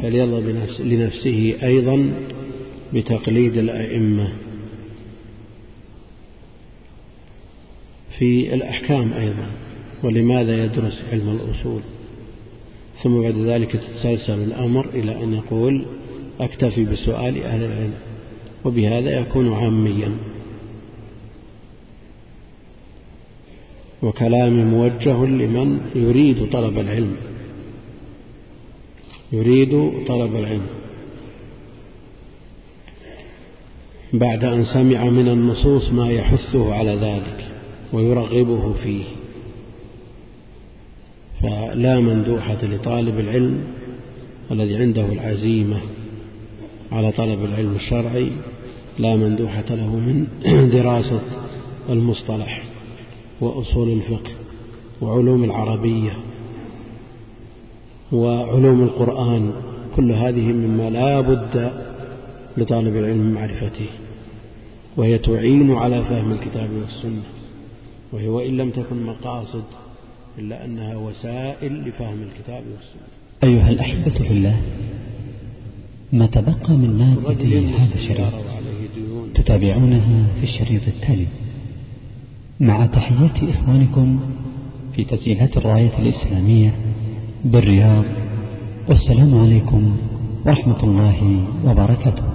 فليرضى 0.02 0.52
لنفسه 0.80 1.54
أيضا 1.62 2.12
بتقليد 2.94 3.56
الأئمة. 3.56 4.32
في 8.18 8.54
الأحكام 8.54 9.12
أيضا. 9.12 9.46
ولماذا 10.02 10.64
يدرس 10.64 11.04
علم 11.12 11.40
الأصول؟ 11.40 11.80
ثم 13.02 13.20
بعد 13.22 13.36
ذلك 13.36 13.72
تتسلسل 13.72 14.42
الأمر 14.42 14.86
إلى 14.94 15.24
أن 15.24 15.34
يقول 15.34 15.84
أكتفي 16.40 16.84
بسؤال 16.84 17.42
أهل 17.42 17.64
العلم 17.64 17.94
وبهذا 18.64 19.20
يكون 19.20 19.52
عاميا. 19.52 20.10
وكلامي 24.02 24.64
موجه 24.64 25.24
لمن 25.24 25.80
يريد 25.94 26.50
طلب 26.52 26.78
العلم. 26.78 27.16
يريد 29.32 29.92
طلب 30.08 30.36
العلم. 30.36 30.66
بعد 34.12 34.44
أن 34.44 34.64
سمع 34.64 35.04
من 35.04 35.28
النصوص 35.28 35.90
ما 35.92 36.10
يحثه 36.10 36.74
على 36.74 36.94
ذلك 36.94 37.46
ويرغبه 37.92 38.72
فيه. 38.82 39.04
فلا 41.42 42.00
مندوحة 42.00 42.58
لطالب 42.62 43.20
العلم 43.20 43.64
الذي 44.50 44.76
عنده 44.76 45.04
العزيمة 45.04 45.76
على 46.92 47.12
طلب 47.12 47.44
العلم 47.44 47.74
الشرعي 47.76 48.30
لا 48.98 49.16
مندوحة 49.16 49.64
له 49.70 49.96
من 49.96 50.26
دراسة 50.72 51.20
المصطلح 51.88 52.62
وأصول 53.40 53.88
الفقه 53.88 54.30
وعلوم 55.00 55.44
العربية 55.44 56.16
وعلوم 58.12 58.82
القرآن 58.82 59.52
كل 59.96 60.12
هذه 60.12 60.52
مما 60.52 60.90
لا 60.90 61.20
بد 61.20 61.72
لطالب 62.56 62.96
العلم 62.96 63.18
من 63.18 63.34
معرفته. 63.34 63.86
وهي 64.96 65.18
تعين 65.18 65.72
على 65.72 66.04
فهم 66.04 66.32
الكتاب 66.32 66.70
والسنة. 66.80 67.22
وهي 68.12 68.28
وإن 68.28 68.56
لم 68.56 68.70
تكن 68.70 69.06
مقاصد 69.06 69.64
إلا 70.38 70.64
أنها 70.64 70.96
وسائل 70.96 71.72
لفهم 71.88 72.22
الكتاب 72.22 72.62
والسنة. 72.72 73.08
أيها 73.44 73.70
الأحبة 73.70 74.10
في 74.10 74.32
الله 74.32 74.56
ما 76.12 76.26
تبقى 76.26 76.72
من 76.72 76.98
مادة 76.98 77.44
هذا 77.78 77.94
الشريط 77.94 78.32
تتابعونها 79.34 80.26
في 80.40 80.44
الشريط 80.44 80.82
التالي. 80.88 81.26
مع 82.60 82.86
تحيات 82.86 83.36
إخوانكم 83.54 84.20
في 84.96 85.04
تسجيلات 85.04 85.56
الراية 85.56 85.98
الإسلامية 85.98 86.74
بالرياض 87.44 88.04
والسلام 88.88 89.38
عليكم 89.38 89.96
ورحمة 90.46 90.82
الله 90.82 91.44
وبركاته. 91.64 92.27